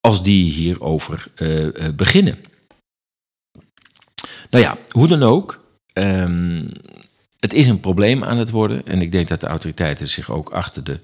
als 0.00 0.22
die 0.22 0.52
hierover 0.52 1.26
uh, 1.36 1.64
uh, 1.64 1.72
beginnen. 1.96 2.38
Nou 4.50 4.64
ja, 4.64 4.78
hoe 4.88 5.08
dan 5.08 5.22
ook, 5.22 5.64
um, 5.92 6.70
het 7.40 7.54
is 7.54 7.66
een 7.66 7.80
probleem 7.80 8.24
aan 8.24 8.38
het 8.38 8.50
worden 8.50 8.86
en 8.86 9.02
ik 9.02 9.12
denk 9.12 9.28
dat 9.28 9.40
de 9.40 9.46
autoriteiten 9.46 10.08
zich 10.08 10.30
ook 10.30 10.50
achter 10.50 10.84
de 10.84 11.00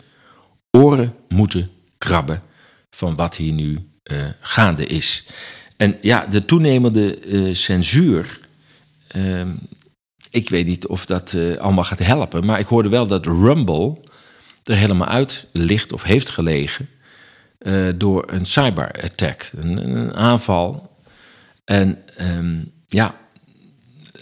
oren 0.71 1.15
moeten 1.29 1.71
krabben 2.05 2.43
van 2.91 3.17
wat 3.17 3.37
hier 3.37 3.53
nu 3.53 3.89
uh, 4.05 4.25
gaande 4.41 4.87
is. 4.87 5.25
En 5.77 5.97
ja, 6.01 6.27
de 6.27 6.45
toenemende 6.45 7.55
censuur 7.55 8.41
ehm, 9.09 9.51
ik 10.35 10.49
weet 10.49 10.67
niet 10.67 10.87
of 10.87 11.07
dat 11.07 11.33
uh, 11.33 11.57
allemaal 11.57 11.85
gaat 11.85 11.99
helpen. 11.99 12.47
Maar 12.47 12.59
ik 12.59 12.67
hoorde 12.67 12.89
wel 12.89 13.07
dat 13.07 13.27
Rumble 13.27 13.99
er 14.65 14.77
helemaal 14.77 15.09
uit 15.09 15.47
ligt 15.53 15.93
of 15.93 16.03
heeft 16.03 16.29
gelegen. 16.29 16.89
Uh, 17.59 17.89
door 17.97 18.25
een 18.27 18.45
cyberattack, 18.45 19.51
een, 19.57 19.97
een 19.97 20.15
aanval. 20.15 20.97
En 21.65 21.99
um, 22.21 22.73
ja, 22.89 23.15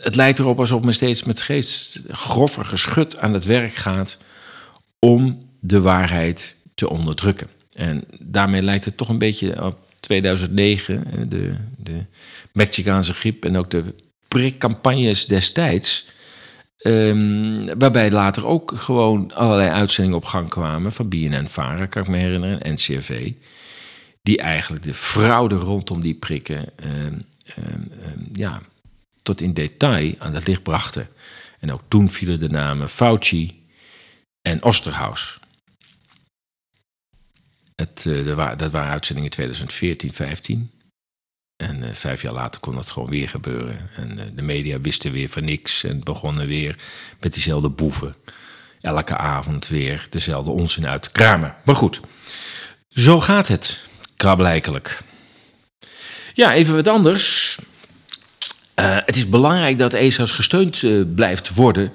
het 0.01 0.15
lijkt 0.15 0.39
erop 0.39 0.59
alsof 0.59 0.83
men 0.83 0.95
steeds 0.95 1.25
met 1.25 1.41
geest 1.41 2.01
groffer 2.09 2.65
geschut 2.65 3.19
aan 3.19 3.35
het 3.35 3.45
werk 3.45 3.75
gaat 3.75 4.19
om 4.99 5.49
de 5.61 5.81
waarheid 5.81 6.57
te 6.75 6.91
onderdrukken. 6.91 7.49
En 7.73 8.05
daarmee 8.19 8.63
lijkt 8.63 8.85
het 8.85 8.97
toch 8.97 9.09
een 9.09 9.19
beetje 9.19 9.65
op 9.65 9.79
2009, 10.01 11.29
de, 11.29 11.55
de 11.77 12.05
Mexicaanse 12.53 13.15
griep 13.15 13.45
en 13.45 13.57
ook 13.57 13.71
de 13.71 13.95
prikcampagnes 14.29 15.27
destijds. 15.27 16.09
Um, 16.87 17.79
waarbij 17.79 18.11
later 18.11 18.47
ook 18.47 18.73
gewoon 18.77 19.35
allerlei 19.35 19.71
uitzendingen 19.71 20.19
op 20.19 20.25
gang 20.25 20.49
kwamen 20.49 20.93
van 20.93 21.09
BNN 21.09 21.47
Vara, 21.47 21.87
kan 21.87 22.03
ik 22.03 22.09
me 22.09 22.17
herinneren, 22.17 22.63
en 22.63 22.73
NCRV. 22.73 23.33
Die 24.23 24.39
eigenlijk 24.39 24.83
de 24.83 24.95
fraude 24.95 25.55
rondom 25.55 26.01
die 26.01 26.15
prikken 26.15 26.65
um, 26.85 27.27
um, 27.59 27.91
ja, 28.33 28.61
tot 29.23 29.41
in 29.41 29.53
detail 29.53 30.15
aan 30.19 30.35
het 30.35 30.47
licht 30.47 30.63
brachten. 30.63 31.09
En 31.61 31.73
ook 31.73 31.83
toen 31.89 32.11
vielen 32.11 32.39
de 32.39 32.49
namen 32.49 32.89
Fauci 32.89 33.65
en 34.43 34.63
Osterhaus. 34.63 35.41
Uh, 38.05 38.57
dat 38.57 38.71
waren 38.71 38.91
uitzendingen 38.91 39.31
2014, 39.31 40.13
15. 40.13 40.71
En 41.57 41.83
uh, 41.83 41.89
vijf 41.93 42.23
jaar 42.23 42.33
later 42.33 42.61
kon 42.61 42.75
dat 42.75 42.91
gewoon 42.91 43.11
weer 43.11 43.29
gebeuren. 43.29 43.91
En 43.97 44.19
uh, 44.19 44.25
de 44.35 44.43
media 44.43 44.81
wisten 44.81 45.13
weer 45.13 45.29
van 45.29 45.45
niks 45.45 45.85
en 45.85 46.05
begonnen 46.05 46.47
weer 46.47 46.77
met 47.21 47.33
diezelfde 47.33 47.69
boeven. 47.69 48.15
Elke 48.81 49.17
avond 49.17 49.69
weer 49.69 50.07
dezelfde 50.11 50.51
onzin 50.51 50.87
uit 50.87 51.03
te 51.03 51.11
kramen. 51.11 51.55
Maar 51.65 51.77
goed, 51.77 52.01
zo 52.89 53.21
gaat 53.21 53.49
het, 53.49 53.81
krabbelijkelijk. 54.17 55.01
Ja, 56.35 56.53
even 56.53 56.75
wat 56.75 56.89
anders. 56.89 57.59
Het 58.75 59.17
is 59.17 59.29
belangrijk 59.29 59.79
dat 59.79 59.93
ESA's 59.93 60.33
gesteund 60.33 60.85
blijft 61.15 61.55
worden 61.55 61.93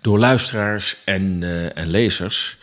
door 0.00 0.18
luisteraars 0.18 0.96
en, 1.04 1.42
en 1.74 1.90
lezers. 1.90 2.56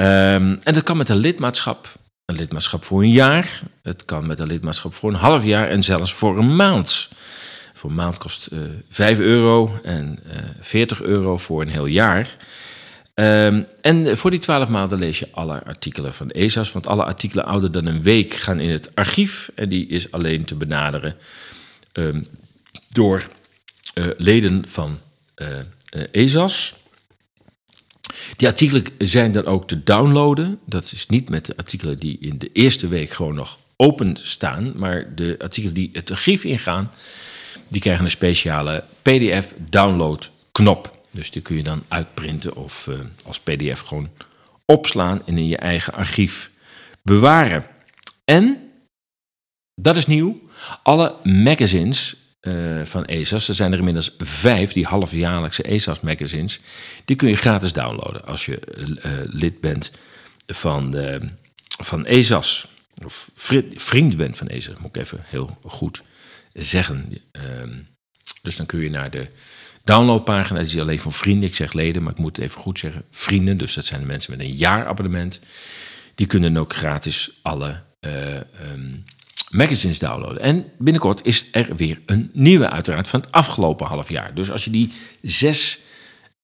Um, 0.00 0.58
en 0.62 0.74
dat 0.74 0.82
kan 0.82 0.96
met 0.96 1.08
een 1.08 1.16
lidmaatschap 1.16 1.98
een 2.28 2.36
lidmaatschap 2.36 2.84
voor 2.84 3.02
een 3.02 3.10
jaar. 3.10 3.62
Het 3.82 4.04
kan 4.04 4.26
met 4.26 4.40
een 4.40 4.46
lidmaatschap 4.46 4.94
voor 4.94 5.10
een 5.10 5.16
half 5.16 5.44
jaar 5.44 5.68
en 5.68 5.82
zelfs 5.82 6.14
voor 6.14 6.38
een 6.38 6.56
maand. 6.56 7.08
Voor 7.74 7.90
een 7.90 7.96
maand 7.96 8.18
kost 8.18 8.48
uh, 8.52 8.60
5 8.88 9.18
euro 9.18 9.80
en 9.82 10.18
uh, 10.26 10.34
40 10.60 11.02
euro 11.02 11.36
voor 11.36 11.62
een 11.62 11.68
heel 11.68 11.86
jaar. 11.86 12.36
Um, 13.14 13.66
en 13.80 14.18
voor 14.18 14.30
die 14.30 14.40
12 14.40 14.68
maanden 14.68 14.98
lees 14.98 15.18
je 15.18 15.28
alle 15.30 15.64
artikelen 15.64 16.14
van 16.14 16.30
ESA's. 16.30 16.72
Want 16.72 16.88
alle 16.88 17.04
artikelen 17.04 17.44
ouder 17.44 17.72
dan 17.72 17.86
een 17.86 18.02
week 18.02 18.34
gaan 18.34 18.60
in 18.60 18.70
het 18.70 18.90
archief. 18.94 19.50
En 19.54 19.68
die 19.68 19.86
is 19.86 20.12
alleen 20.12 20.44
te 20.44 20.54
benaderen 20.54 21.16
um, 21.92 22.24
door 22.88 23.28
uh, 23.94 24.06
leden 24.16 24.68
van 24.68 24.98
ESA's. 26.10 26.74
Die 28.36 28.48
artikelen 28.48 28.84
zijn 28.98 29.32
dan 29.32 29.44
ook 29.44 29.68
te 29.68 29.82
downloaden. 29.82 30.58
Dat 30.64 30.92
is 30.92 31.06
niet 31.06 31.28
met 31.28 31.46
de 31.46 31.56
artikelen 31.56 31.96
die 31.96 32.18
in 32.20 32.38
de 32.38 32.50
eerste 32.52 32.88
week 32.88 33.10
gewoon 33.10 33.34
nog 33.34 33.58
open 33.76 34.16
staan. 34.16 34.72
Maar 34.76 35.14
de 35.14 35.36
artikelen 35.38 35.74
die 35.74 35.90
het 35.92 36.10
archief 36.10 36.44
ingaan, 36.44 36.92
die 37.68 37.80
krijgen 37.80 38.04
een 38.04 38.10
speciale 38.10 38.84
PDF-download 39.02 40.30
knop. 40.52 40.96
Dus 41.10 41.30
die 41.30 41.42
kun 41.42 41.56
je 41.56 41.62
dan 41.62 41.82
uitprinten 41.88 42.56
of 42.56 42.86
uh, 42.86 42.98
als 43.24 43.40
PDF 43.40 43.80
gewoon 43.80 44.10
opslaan 44.64 45.22
en 45.26 45.38
in 45.38 45.48
je 45.48 45.56
eigen 45.56 45.92
archief 45.92 46.50
bewaren. 47.02 47.66
En, 48.24 48.70
dat 49.74 49.96
is 49.96 50.06
nieuw, 50.06 50.40
alle 50.82 51.14
magazines 51.22 52.16
uh, 52.40 52.84
van 52.84 53.04
ESA's, 53.04 53.48
er 53.48 53.54
zijn 53.54 53.72
er 53.72 53.78
inmiddels 53.78 54.14
vijf, 54.18 54.72
die 54.72 54.86
halfjaarlijkse 54.86 55.62
ESA's 55.62 56.00
magazines, 56.00 56.60
die 57.04 57.16
kun 57.16 57.28
je 57.28 57.36
gratis 57.36 57.72
downloaden 57.72 58.24
als 58.26 58.46
je 58.46 58.60
uh, 59.04 59.20
lid 59.24 59.60
bent 59.60 59.90
van, 60.46 60.90
de, 60.90 61.30
van 61.78 62.06
ESA's. 62.06 62.76
Of 63.04 63.30
vriend 63.74 64.16
bent 64.16 64.36
van 64.36 64.48
ESA's, 64.48 64.78
moet 64.78 64.96
ik 64.96 65.02
even 65.02 65.20
heel 65.24 65.58
goed 65.62 66.02
zeggen. 66.52 67.12
Uh, 67.32 67.42
dus 68.42 68.56
dan 68.56 68.66
kun 68.66 68.80
je 68.80 68.90
naar 68.90 69.10
de 69.10 69.28
downloadpagina, 69.84 70.60
is 70.60 70.78
alleen 70.78 71.00
voor 71.00 71.12
vrienden. 71.12 71.48
Ik 71.48 71.54
zeg 71.54 71.72
leden, 71.72 72.02
maar 72.02 72.12
ik 72.12 72.18
moet 72.18 72.36
het 72.36 72.44
even 72.44 72.60
goed 72.60 72.78
zeggen. 72.78 73.04
Vrienden, 73.10 73.56
dus 73.56 73.74
dat 73.74 73.84
zijn 73.84 74.00
de 74.00 74.06
mensen 74.06 74.30
met 74.30 74.40
een 74.40 74.54
jaarabonnement. 74.54 75.40
Die 76.14 76.26
kunnen 76.26 76.56
ook 76.56 76.74
gratis 76.74 77.38
alle 77.42 77.82
um, 78.00 79.04
magazines 79.50 79.98
downloaden. 79.98 80.40
En 80.40 80.64
binnenkort 80.78 81.20
is 81.22 81.48
er 81.52 81.76
weer 81.76 82.00
een 82.06 82.30
nieuwe, 82.32 82.70
uiteraard, 82.70 83.08
van 83.08 83.20
het 83.20 83.32
afgelopen 83.32 83.86
half 83.86 84.08
jaar. 84.08 84.34
Dus 84.34 84.50
als 84.50 84.64
je 84.64 84.70
die 84.70 84.92
zes 85.22 85.80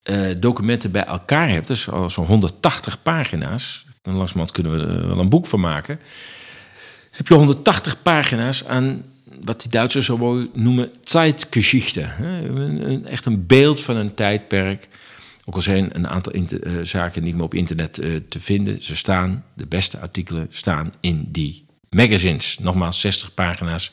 uh, 0.04 0.26
documenten 0.40 0.90
bij 0.90 1.04
elkaar 1.04 1.48
hebt, 1.48 1.66
dus 1.66 1.88
zo'n 2.06 2.26
180 2.26 3.02
pagina's, 3.02 3.86
dan 4.02 4.16
langzamerhand 4.16 4.52
kunnen 4.52 4.72
we 4.72 4.94
er 4.94 5.08
wel 5.08 5.18
een 5.18 5.28
boek 5.28 5.46
van 5.46 5.60
maken. 5.60 6.00
Heb 7.10 7.28
je 7.28 7.34
180 7.34 8.02
pagina's 8.02 8.64
aan 8.64 9.04
wat 9.44 9.60
die 9.60 9.70
Duitsers 9.70 10.06
zo 10.06 10.16
mooi 10.16 10.50
noemen 10.54 10.90
Zeitgeschichte. 11.02 12.00
Echt 13.04 13.24
een 13.24 13.46
beeld 13.46 13.80
van 13.80 13.96
een 13.96 14.14
tijdperk. 14.14 14.88
Ook 15.44 15.54
al 15.54 15.60
zijn 15.60 15.96
een 15.96 16.08
aantal 16.08 16.34
uh, 16.34 16.48
zaken 16.82 17.22
niet 17.22 17.34
meer 17.34 17.44
op 17.44 17.54
internet 17.54 17.98
uh, 17.98 18.16
te 18.28 18.40
vinden. 18.40 18.82
Ze 18.82 18.96
staan, 18.96 19.44
de 19.54 19.66
beste 19.66 19.98
artikelen 19.98 20.46
staan 20.50 20.92
in 21.00 21.28
die 21.28 21.63
magazines. 21.94 22.58
Nogmaals, 22.58 23.00
60 23.00 23.34
pagina's 23.34 23.92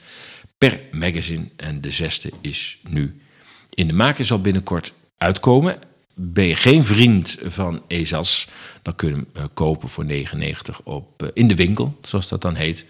per 0.58 0.80
magazine. 0.92 1.50
En 1.56 1.82
de 1.82 1.90
zesde 1.90 2.32
is 2.42 2.80
nu 2.88 3.22
in 3.70 3.88
de 3.88 3.94
maak. 3.94 4.18
zal 4.20 4.42
binnenkort 4.42 4.94
uitkomen. 5.18 5.80
Ben 6.14 6.46
je 6.46 6.56
geen 6.56 6.86
vriend 6.86 7.38
van 7.44 7.84
ESAS, 7.88 8.48
dan 8.82 8.96
kun 8.96 9.10
je 9.10 9.16
hem 9.16 9.28
uh, 9.38 9.44
kopen 9.54 9.90
voor 9.90 10.06
99 10.06 10.82
op, 10.84 11.32
in 11.34 11.48
de 11.48 11.56
winkel, 11.56 11.98
zoals 12.02 12.28
dat 12.28 12.42
dan 12.42 12.56
heet. 12.56 12.86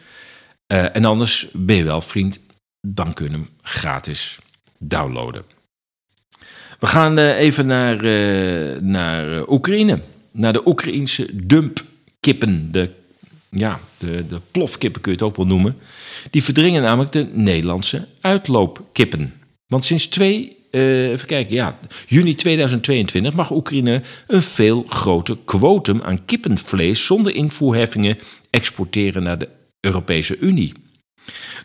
Uh, 0.67 0.95
en 0.95 1.05
anders 1.05 1.47
ben 1.53 1.75
je 1.75 1.83
wel 1.83 2.01
vriend, 2.01 2.39
dan 2.87 3.13
kun 3.13 3.25
je 3.25 3.31
hem 3.31 3.49
gratis 3.61 4.39
downloaden. 4.79 5.43
We 6.79 6.87
gaan 6.87 7.17
even 7.17 7.65
naar, 7.65 8.03
naar 8.83 9.47
Oekraïne. 9.47 10.01
Naar 10.31 10.53
de 10.53 10.67
Oekraïense 10.67 11.45
dumpkippen. 11.45 12.71
De, 12.71 13.00
ja, 13.51 13.79
de, 13.97 14.27
de 14.27 14.41
plofkippen 14.51 15.01
kun 15.01 15.11
je 15.11 15.17
het 15.17 15.27
ook 15.27 15.35
wel 15.35 15.45
noemen. 15.45 15.77
Die 16.29 16.43
verdringen 16.43 16.81
namelijk 16.81 17.11
de 17.11 17.29
Nederlandse 17.33 18.07
uitloopkippen. 18.21 19.33
Want 19.67 19.83
sinds 19.83 20.07
2 20.07 20.59
uh, 20.71 21.09
even 21.09 21.27
kijken, 21.27 21.55
ja, 21.55 21.79
juni 22.07 22.35
2022 22.35 23.33
mag 23.33 23.51
Oekraïne 23.51 24.01
een 24.27 24.41
veel 24.41 24.83
groter 24.87 25.37
kwotum 25.45 26.01
aan 26.01 26.25
kippenvlees 26.25 27.05
zonder 27.05 27.35
invoerheffingen 27.35 28.17
exporteren 28.49 29.23
naar 29.23 29.37
de 29.37 29.49
Europese 29.79 30.37
Unie. 30.37 30.73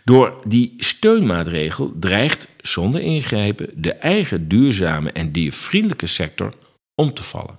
Door 0.04 0.42
die 0.46 0.74
steunmaatregel 0.76 1.92
dreigt 2.00 2.48
zonder 2.60 3.00
ingrijpen 3.00 3.70
de 3.74 3.92
eigen 3.92 4.48
duurzame 4.48 5.12
en 5.12 5.32
diervriendelijke 5.32 6.06
sector 6.06 6.54
om 6.94 7.14
te 7.14 7.22
vallen. 7.22 7.58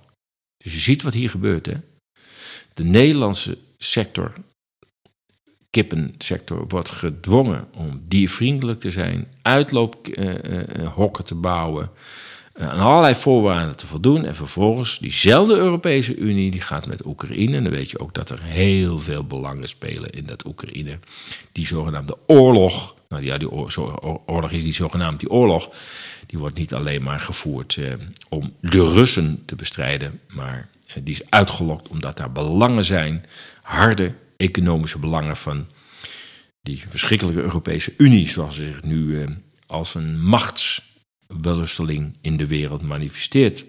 Dus 0.56 0.72
je 0.72 0.80
ziet 0.80 1.02
wat 1.02 1.14
hier 1.14 1.30
gebeurt. 1.30 1.66
Hè? 1.66 1.74
De 2.74 2.84
Nederlandse 2.84 3.58
sector, 3.78 4.34
kippensector, 5.70 6.64
wordt 6.68 6.90
gedwongen 6.90 7.68
om 7.74 8.02
diervriendelijk 8.08 8.80
te 8.80 8.90
zijn, 8.90 9.28
uitloophokken 9.42 11.24
te 11.24 11.34
bouwen, 11.34 11.90
aan 12.58 12.78
allerlei 12.78 13.14
voorwaarden 13.14 13.76
te 13.76 13.86
voldoen. 13.86 14.24
En 14.24 14.34
vervolgens 14.34 14.98
diezelfde 14.98 15.54
Europese 15.54 16.16
Unie, 16.16 16.50
die 16.50 16.60
gaat 16.60 16.86
met 16.86 17.06
Oekraïne. 17.06 17.56
En 17.56 17.64
dan 17.64 17.72
weet 17.72 17.90
je 17.90 17.98
ook 17.98 18.14
dat 18.14 18.30
er 18.30 18.42
heel 18.42 18.98
veel 18.98 19.24
belangen 19.24 19.68
spelen 19.68 20.10
in 20.10 20.26
dat 20.26 20.46
Oekraïne. 20.46 20.98
Die 21.52 21.66
zogenaamde 21.66 22.16
oorlog, 22.26 22.94
nou 23.08 23.24
ja, 23.24 23.38
die 23.38 23.50
oorlog 23.50 24.50
is 24.50 24.62
die 24.62 24.74
zogenaamd 24.74 25.20
die 25.20 25.30
oorlog. 25.30 25.70
Die 26.26 26.38
wordt 26.38 26.56
niet 26.56 26.74
alleen 26.74 27.02
maar 27.02 27.20
gevoerd 27.20 27.76
eh, 27.76 27.92
om 28.28 28.52
de 28.60 28.92
Russen 28.92 29.42
te 29.46 29.54
bestrijden, 29.54 30.20
maar 30.28 30.68
eh, 30.86 30.96
die 31.02 31.14
is 31.14 31.30
uitgelokt 31.30 31.88
omdat 31.88 32.16
daar 32.16 32.32
belangen 32.32 32.84
zijn, 32.84 33.24
harde 33.68 34.14
economische 34.36 34.98
belangen 34.98 35.36
van 35.36 35.66
die 36.62 36.84
verschrikkelijke 36.88 37.40
Europese 37.40 37.94
Unie, 37.96 38.28
zoals 38.28 38.54
ze 38.54 38.64
zich 38.64 38.82
nu 38.82 39.20
eh, 39.20 39.28
als 39.66 39.94
een 39.94 40.20
machts 40.20 40.82
wellusteling 41.26 42.16
in 42.20 42.36
de 42.36 42.46
wereld 42.46 42.82
manifesteert. 42.82 43.64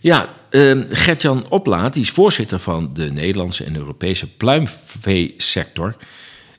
Ja, 0.00 0.34
uh, 0.50 0.84
Gertjan 0.88 1.48
Oplaat, 1.48 1.92
die 1.92 2.02
is 2.02 2.10
voorzitter 2.10 2.58
van 2.58 2.94
de 2.94 3.12
Nederlandse 3.12 3.64
en 3.64 3.76
Europese 3.76 4.28
pluimveesector. 4.36 5.96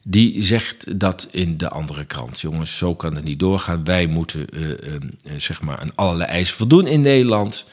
Die 0.04 0.44
zegt 0.44 1.00
dat 1.00 1.28
in 1.32 1.58
de 1.58 1.70
andere 1.70 2.06
krant. 2.06 2.40
Jongens, 2.40 2.78
zo 2.78 2.96
kan 2.96 3.16
het 3.16 3.24
niet 3.24 3.40
doorgaan. 3.40 3.84
Wij 3.84 4.08
moeten 4.08 4.48
uh, 4.54 4.70
uh, 4.70 4.78
zeg 5.38 5.62
maar 5.62 5.80
aan 5.80 5.96
allerlei 5.96 6.30
eisen 6.30 6.58
voldoen 6.58 6.88
in 6.88 7.02
Nederland. 7.02 7.66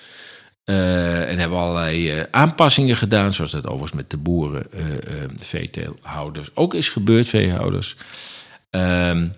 Uh, 0.71 1.31
en 1.31 1.39
hebben 1.39 1.59
allerlei 1.59 2.27
aanpassingen 2.31 2.97
gedaan, 2.97 3.35
zoals 3.35 3.51
dat 3.51 3.66
overigens 3.66 3.93
met 3.93 4.11
de 4.11 4.16
boeren, 4.16 4.66
veeteelhouders 5.37 6.51
ook 6.55 6.75
is 6.75 6.89
gebeurd, 6.89 7.29
veehouders. 7.29 7.97
Ehm, 8.71 9.29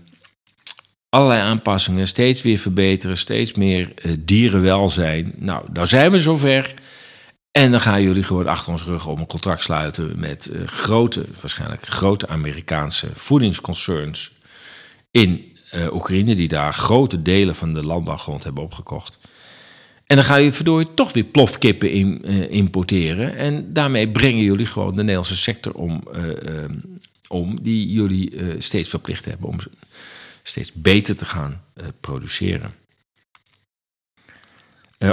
allerlei 1.09 1.41
aanpassingen, 1.41 2.07
steeds 2.07 2.43
weer 2.43 2.59
verbeteren, 2.59 3.17
steeds 3.17 3.55
meer 3.55 3.93
uh, 4.03 4.17
dierenwelzijn. 4.19 5.33
Nou, 5.37 5.65
nou 5.73 5.87
zijn 5.87 6.11
we 6.11 6.19
zover. 6.19 6.75
En 7.53 7.71
dan 7.71 7.81
gaan 7.81 8.03
jullie 8.03 8.23
gewoon 8.23 8.47
achter 8.47 8.73
ons 8.73 8.85
rug 8.85 9.07
om 9.07 9.19
een 9.19 9.27
contract 9.27 9.63
sluiten 9.63 10.21
met 10.21 10.51
uh, 10.53 10.67
grote, 10.67 11.25
waarschijnlijk 11.41 11.87
grote 11.87 12.29
Amerikaanse 12.29 13.09
voedingsconcerns 13.15 14.33
in 15.11 15.59
uh, 15.73 15.93
Oekraïne, 15.93 16.35
die 16.35 16.49
daar 16.49 16.73
grote 16.75 17.23
delen 17.23 17.55
van 17.55 17.75
de 17.75 17.85
landbouwgrond 17.85 18.45
hebben 18.45 18.63
opgekocht. 18.63 19.19
En 20.11 20.17
dan 20.17 20.25
gaan 20.25 20.37
jullie 20.37 20.53
verdorie 20.53 20.95
toch 20.95 21.13
weer 21.13 21.25
plofkippen 21.25 21.91
in, 21.91 22.25
importeren. 22.49 23.37
En 23.37 23.73
daarmee 23.73 24.11
brengen 24.11 24.43
jullie 24.43 24.67
gewoon 24.67 24.93
de 24.93 25.01
Nederlandse 25.01 25.37
sector 25.37 25.73
om, 25.73 26.03
om 27.29 27.63
die 27.63 27.93
jullie 27.93 28.33
steeds 28.59 28.89
verplicht 28.89 29.25
hebben 29.25 29.49
om 29.49 29.57
steeds 30.43 30.73
beter 30.73 31.17
te 31.17 31.25
gaan 31.25 31.63
produceren. 32.01 32.75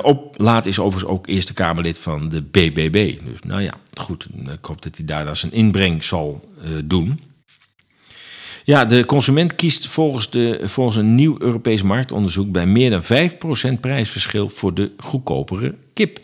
Op 0.01 0.35
laat 0.37 0.65
is 0.65 0.79
overigens 0.79 1.13
ook 1.13 1.27
Eerste 1.27 1.53
Kamerlid 1.53 1.99
van 1.99 2.29
de 2.29 2.41
BBB. 2.41 3.19
Dus 3.25 3.41
nou 3.41 3.61
ja, 3.61 3.73
goed. 3.93 4.27
Ik 4.51 4.65
hoop 4.65 4.81
dat 4.81 4.97
hij 4.97 5.05
daar 5.05 5.35
zijn 5.35 5.51
inbreng 5.51 6.03
zal 6.03 6.45
doen. 6.85 7.19
Ja, 8.67 8.85
de 8.85 9.05
consument 9.05 9.55
kiest 9.55 9.87
volgens, 9.87 10.29
de, 10.29 10.59
volgens 10.63 10.95
een 10.95 11.15
nieuw 11.15 11.35
Europees 11.39 11.81
marktonderzoek 11.81 12.51
bij 12.51 12.65
meer 12.65 12.89
dan 12.89 13.03
5% 13.77 13.79
prijsverschil 13.79 14.49
voor 14.49 14.73
de 14.73 14.91
goedkopere 14.97 15.75
kip. 15.93 16.19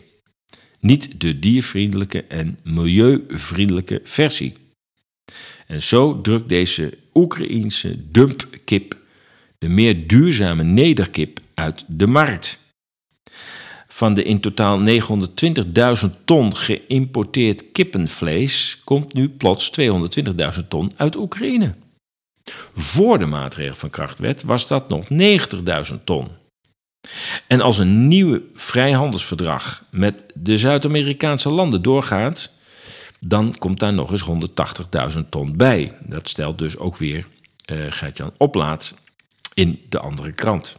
Niet 0.80 1.20
de 1.20 1.38
diervriendelijke 1.38 2.24
en 2.24 2.58
milieuvriendelijke 2.62 4.00
versie. 4.02 4.54
En 5.66 5.82
zo 5.82 6.20
drukt 6.20 6.48
deze 6.48 6.98
Oekraïense 7.14 8.10
dumpkip 8.10 8.98
de 9.58 9.68
meer 9.68 10.06
duurzame 10.06 10.62
nederkip 10.62 11.40
uit 11.54 11.84
de 11.88 12.06
markt. 12.06 12.60
van 13.88 14.14
de 14.14 14.22
in 14.22 14.40
totaal 14.40 14.80
920.000 16.04 16.24
ton 16.24 16.56
geïmporteerd 16.56 17.72
kippenvlees 17.72 18.80
komt 18.84 19.12
nu 19.12 19.28
plots 19.28 19.70
220.000 19.80 20.68
ton 20.68 20.92
uit 20.96 21.16
Oekraïne. 21.16 21.74
Voor 22.74 23.18
de 23.18 23.26
maatregel 23.26 23.74
van 23.74 23.90
kracht 23.90 24.18
werd, 24.18 24.42
was 24.42 24.66
dat 24.66 24.88
nog 24.88 25.06
90.000 25.90 26.04
ton. 26.04 26.28
En 27.46 27.60
als 27.60 27.78
een 27.78 28.08
nieuw 28.08 28.40
vrijhandelsverdrag 28.54 29.84
met 29.90 30.24
de 30.34 30.58
Zuid-Amerikaanse 30.58 31.48
landen 31.48 31.82
doorgaat, 31.82 32.52
dan 33.20 33.58
komt 33.58 33.80
daar 33.80 33.92
nog 33.92 34.10
eens 34.10 34.28
180.000 35.14 35.20
ton 35.28 35.56
bij. 35.56 35.96
Dat 36.00 36.28
stelt 36.28 36.58
dus 36.58 36.76
ook 36.76 36.96
weer 36.96 37.26
uh, 37.72 38.28
Oplaat 38.36 38.94
in 39.54 39.80
de 39.88 39.98
andere 39.98 40.32
krant. 40.32 40.78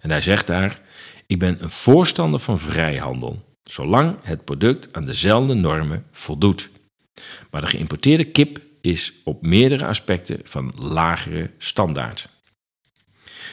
En 0.00 0.10
hij 0.10 0.20
zegt 0.20 0.46
daar: 0.46 0.80
Ik 1.26 1.38
ben 1.38 1.62
een 1.62 1.70
voorstander 1.70 2.40
van 2.40 2.58
vrijhandel, 2.58 3.44
zolang 3.62 4.16
het 4.22 4.44
product 4.44 4.88
aan 4.92 5.04
dezelfde 5.04 5.54
normen 5.54 6.04
voldoet. 6.10 6.70
Maar 7.50 7.60
de 7.60 7.66
geïmporteerde 7.66 8.24
kip 8.24 8.60
is 8.80 9.12
op 9.24 9.42
meerdere 9.42 9.86
aspecten 9.86 10.40
van 10.42 10.72
lagere 10.76 11.50
standaard. 11.58 12.28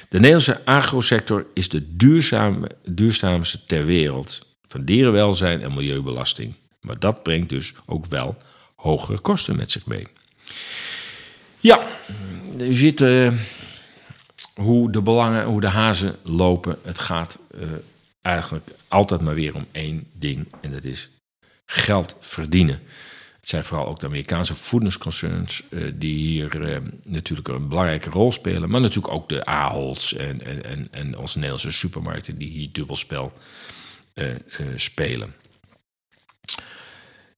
De 0.09 0.19
Nederlandse 0.19 0.65
agrosector 0.65 1.45
is 1.53 1.69
de 1.69 1.95
duurzame, 1.95 2.69
duurzaamste 2.83 3.65
ter 3.65 3.85
wereld 3.85 4.45
van 4.67 4.85
dierenwelzijn 4.85 5.61
en 5.61 5.73
milieubelasting. 5.73 6.53
Maar 6.81 6.99
dat 6.99 7.23
brengt 7.23 7.49
dus 7.49 7.73
ook 7.85 8.05
wel 8.05 8.37
hogere 8.75 9.19
kosten 9.19 9.55
met 9.55 9.71
zich 9.71 9.85
mee. 9.85 10.07
Ja, 11.59 11.87
u 12.59 12.73
ziet 12.73 13.01
uh, 13.01 13.31
hoe 14.53 14.91
de 14.91 15.01
belangen, 15.01 15.45
hoe 15.45 15.61
de 15.61 15.67
hazen 15.67 16.15
lopen. 16.23 16.77
Het 16.83 16.99
gaat 16.99 17.39
uh, 17.55 17.61
eigenlijk 18.21 18.69
altijd 18.87 19.21
maar 19.21 19.35
weer 19.35 19.55
om 19.55 19.65
één 19.71 20.07
ding 20.13 20.47
en 20.61 20.71
dat 20.71 20.83
is 20.83 21.09
geld 21.65 22.17
verdienen. 22.19 22.79
Het 23.45 23.53
zijn 23.53 23.63
vooral 23.63 23.87
ook 23.87 23.99
de 23.99 24.05
Amerikaanse 24.05 24.55
voedingsconcerns 24.55 25.63
uh, 25.69 25.91
die 25.95 26.15
hier 26.15 26.81
natuurlijk 27.03 27.47
een 27.47 27.67
belangrijke 27.67 28.09
rol 28.09 28.31
spelen. 28.31 28.69
Maar 28.69 28.81
natuurlijk 28.81 29.13
ook 29.13 29.29
de 29.29 29.45
Aholds 29.45 30.13
en, 30.13 30.63
en, 30.63 30.87
en, 30.91 31.17
onze 31.17 31.35
Nederlandse 31.35 31.71
supermarkten 31.71 32.37
die 32.37 32.49
hier 32.49 32.69
dubbelspel 32.71 33.33
spelen. 34.75 35.33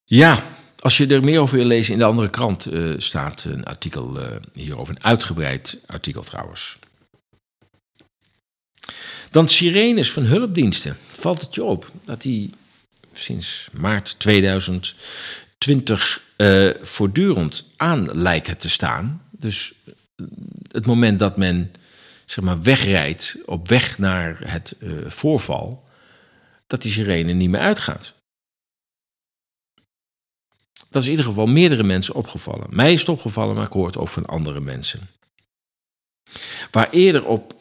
Ja, 0.04 0.44
als 0.80 0.98
je 0.98 1.08
er 1.08 1.24
meer 1.24 1.40
over 1.40 1.58
wil 1.58 1.66
lezen, 1.66 1.94
in 1.94 2.00
de 2.00 2.06
andere 2.06 2.30
krant 2.30 2.72
uh, 2.72 2.94
staat 2.98 3.44
een 3.44 3.66
artikel 3.66 4.20
uh, 4.20 4.36
hierover, 4.54 4.96
een 4.96 5.04
uitgebreid 5.04 5.80
artikel 5.86 6.24
trouwens. 6.24 6.80
Dan 9.30 9.48
sirenes 9.48 10.12
van 10.12 10.24
hulpdiensten. 10.24 10.98
Valt 11.12 11.42
het 11.42 11.56
je 11.56 11.64
op 11.64 11.92
dat 12.06 12.22
die 12.22 12.50
sinds 13.14 13.70
maart 13.74 14.20
2020 15.58 16.26
uh, 16.38 16.70
eh, 16.70 16.76
voortdurend 16.82 17.66
aan 17.78 18.12
lijken 18.12 18.58
te 18.58 18.70
staan? 18.70 19.22
Dus 19.32 19.74
het 20.72 20.86
moment 20.86 21.20
dat 21.20 21.38
men 21.38 21.72
zeg 22.26 22.44
maar, 22.44 22.62
wegrijdt 22.62 23.38
op 23.46 23.68
weg 23.68 23.98
naar 23.98 24.52
het 24.52 24.76
voorval, 25.06 25.84
dat 26.68 26.82
die 26.82 26.92
sirene 26.92 27.34
niet 27.34 27.50
meer 27.50 27.60
uitgaat. 27.60 28.14
Dat 30.90 31.02
is 31.02 31.06
in 31.06 31.12
ieder 31.12 31.26
geval 31.26 31.46
meerdere 31.46 31.84
mensen 31.84 32.16
opgevallen. 32.16 32.68
Mij 32.70 32.94
is 32.94 33.00
het 33.00 33.10
opgevallen, 33.10 33.56
maar 33.56 33.66
ik 33.66 33.72
hoor 33.72 33.86
het 33.86 33.98
ook 33.98 34.08
van 34.08 34.26
andere 34.26 34.60
mensen. 34.60 35.10
Waar 36.72 36.90
eerder 36.90 37.26
op 37.26 37.57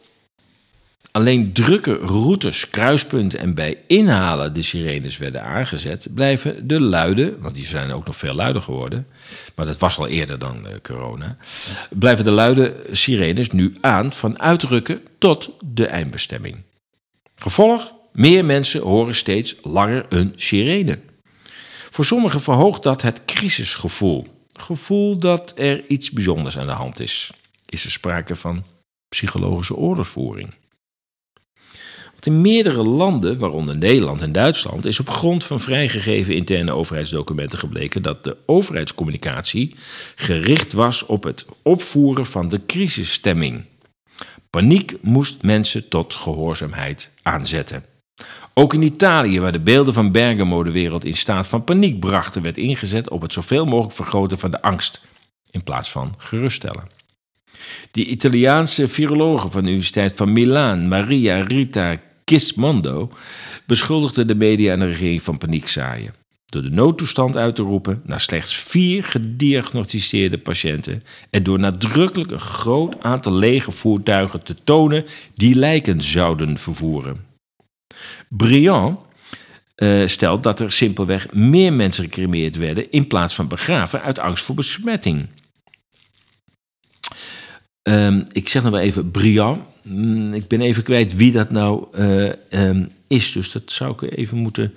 alleen 1.17 1.53
drukke 1.53 1.93
routes, 1.93 2.69
kruispunten 2.69 3.39
en 3.39 3.53
bij 3.53 3.77
inhalen 3.87 4.53
de 4.53 4.61
sirenes 4.61 5.17
werden 5.17 5.43
aangezet, 5.43 6.07
blijven 6.13 6.67
de 6.67 6.79
luide, 6.79 7.37
want 7.39 7.55
die 7.55 7.65
zijn 7.65 7.91
ook 7.91 8.05
nog 8.05 8.15
veel 8.15 8.33
luider 8.33 8.61
geworden, 8.61 9.07
maar 9.55 9.65
dat 9.65 9.77
was 9.77 9.97
al 9.97 10.07
eerder 10.07 10.39
dan 10.39 10.67
uh, 10.67 10.73
corona, 10.81 11.37
blijven 11.89 12.25
de 12.25 12.31
luide 12.31 12.75
sirenes 12.91 13.49
nu 13.49 13.75
aan 13.81 14.13
van 14.13 14.39
uitrukken 14.39 15.01
tot 15.17 15.49
de 15.65 15.85
eindbestemming. 15.87 16.63
Gevolg, 17.35 17.93
meer 18.11 18.45
mensen 18.45 18.81
horen 18.81 19.15
steeds 19.15 19.55
langer 19.61 20.05
een 20.09 20.33
sirene. 20.35 20.99
Voor 21.89 22.05
sommigen 22.05 22.41
verhoogt 22.41 22.83
dat 22.83 23.01
het 23.01 23.25
crisisgevoel. 23.25 24.27
Gevoel 24.53 25.17
dat 25.17 25.53
er 25.55 25.87
iets 25.87 26.11
bijzonders 26.11 26.57
aan 26.57 26.67
de 26.67 26.73
hand 26.73 26.99
is. 26.99 27.31
Is 27.65 27.85
er 27.85 27.91
sprake 27.91 28.35
van 28.35 28.63
psychologische 29.09 29.75
oorlogsvoering? 29.75 30.53
In 32.25 32.41
meerdere 32.41 32.83
landen, 32.83 33.39
waaronder 33.39 33.77
Nederland 33.77 34.21
en 34.21 34.31
Duitsland, 34.31 34.85
is 34.85 34.99
op 34.99 35.09
grond 35.09 35.43
van 35.43 35.59
vrijgegeven 35.59 36.35
interne 36.35 36.71
overheidsdocumenten 36.71 37.59
gebleken 37.59 38.01
dat 38.01 38.23
de 38.23 38.37
overheidscommunicatie 38.45 39.75
gericht 40.15 40.73
was 40.73 41.05
op 41.05 41.23
het 41.23 41.45
opvoeren 41.61 42.25
van 42.25 42.49
de 42.49 42.65
crisisstemming. 42.65 43.65
Paniek 44.49 44.97
moest 45.01 45.43
mensen 45.43 45.87
tot 45.89 46.13
gehoorzaamheid 46.13 47.11
aanzetten. 47.21 47.83
Ook 48.53 48.73
in 48.73 48.81
Italië, 48.81 49.39
waar 49.39 49.51
de 49.51 49.59
beelden 49.59 49.93
van 49.93 50.11
Bergamo 50.11 50.63
de 50.63 50.71
wereld 50.71 51.05
in 51.05 51.13
staat 51.13 51.47
van 51.47 51.63
paniek 51.63 51.99
brachten, 51.99 52.41
werd 52.41 52.57
ingezet 52.57 53.09
op 53.09 53.21
het 53.21 53.33
zoveel 53.33 53.65
mogelijk 53.65 53.95
vergroten 53.95 54.37
van 54.37 54.51
de 54.51 54.61
angst 54.61 55.01
in 55.51 55.63
plaats 55.63 55.91
van 55.91 56.13
geruststellen. 56.17 56.89
De 57.91 58.05
Italiaanse 58.05 58.87
virologe 58.87 59.49
van 59.49 59.63
de 59.63 59.69
Universiteit 59.69 60.13
van 60.15 60.33
Milaan, 60.33 60.87
Maria 60.87 61.39
Rita 61.39 61.95
Kismondo, 62.27 63.11
beschuldigde 63.65 64.25
de 64.25 64.35
media 64.35 64.71
en 64.71 64.79
de 64.79 64.85
regering 64.85 65.21
van 65.21 65.37
paniekzaaien. 65.37 66.13
Door 66.45 66.61
de 66.61 66.69
noodtoestand 66.69 67.37
uit 67.37 67.55
te 67.55 67.61
roepen 67.61 68.01
naar 68.05 68.21
slechts 68.21 68.57
vier 68.57 69.03
gediagnosticeerde 69.03 70.37
patiënten 70.37 71.03
en 71.29 71.43
door 71.43 71.59
nadrukkelijk 71.59 72.31
een 72.31 72.39
groot 72.39 73.03
aantal 73.03 73.33
lege 73.33 73.71
voertuigen 73.71 74.43
te 74.43 74.55
tonen 74.63 75.05
die 75.35 75.55
lijken 75.55 76.01
zouden 76.01 76.57
vervoeren. 76.57 77.25
Briand 78.29 78.99
uh, 79.75 80.07
stelt 80.07 80.43
dat 80.43 80.59
er 80.59 80.71
simpelweg 80.71 81.33
meer 81.33 81.73
mensen 81.73 82.03
gecremeerd 82.03 82.57
werden 82.57 82.91
in 82.91 83.07
plaats 83.07 83.35
van 83.35 83.47
begraven 83.47 84.01
uit 84.01 84.19
angst 84.19 84.45
voor 84.45 84.55
besmetting. 84.55 85.27
Um, 87.83 88.23
ik 88.31 88.49
zeg 88.49 88.63
nog 88.63 88.71
wel 88.71 88.81
even 88.81 89.11
Briand. 89.11 89.61
Mm, 89.87 90.33
ik 90.33 90.47
ben 90.47 90.61
even 90.61 90.83
kwijt 90.83 91.15
wie 91.15 91.31
dat 91.31 91.51
nou 91.51 91.85
uh, 91.99 92.31
um, 92.49 92.87
is, 93.07 93.31
dus 93.31 93.51
dat 93.51 93.71
zou 93.71 93.93
ik 93.93 94.17
even 94.17 94.37
moeten 94.37 94.73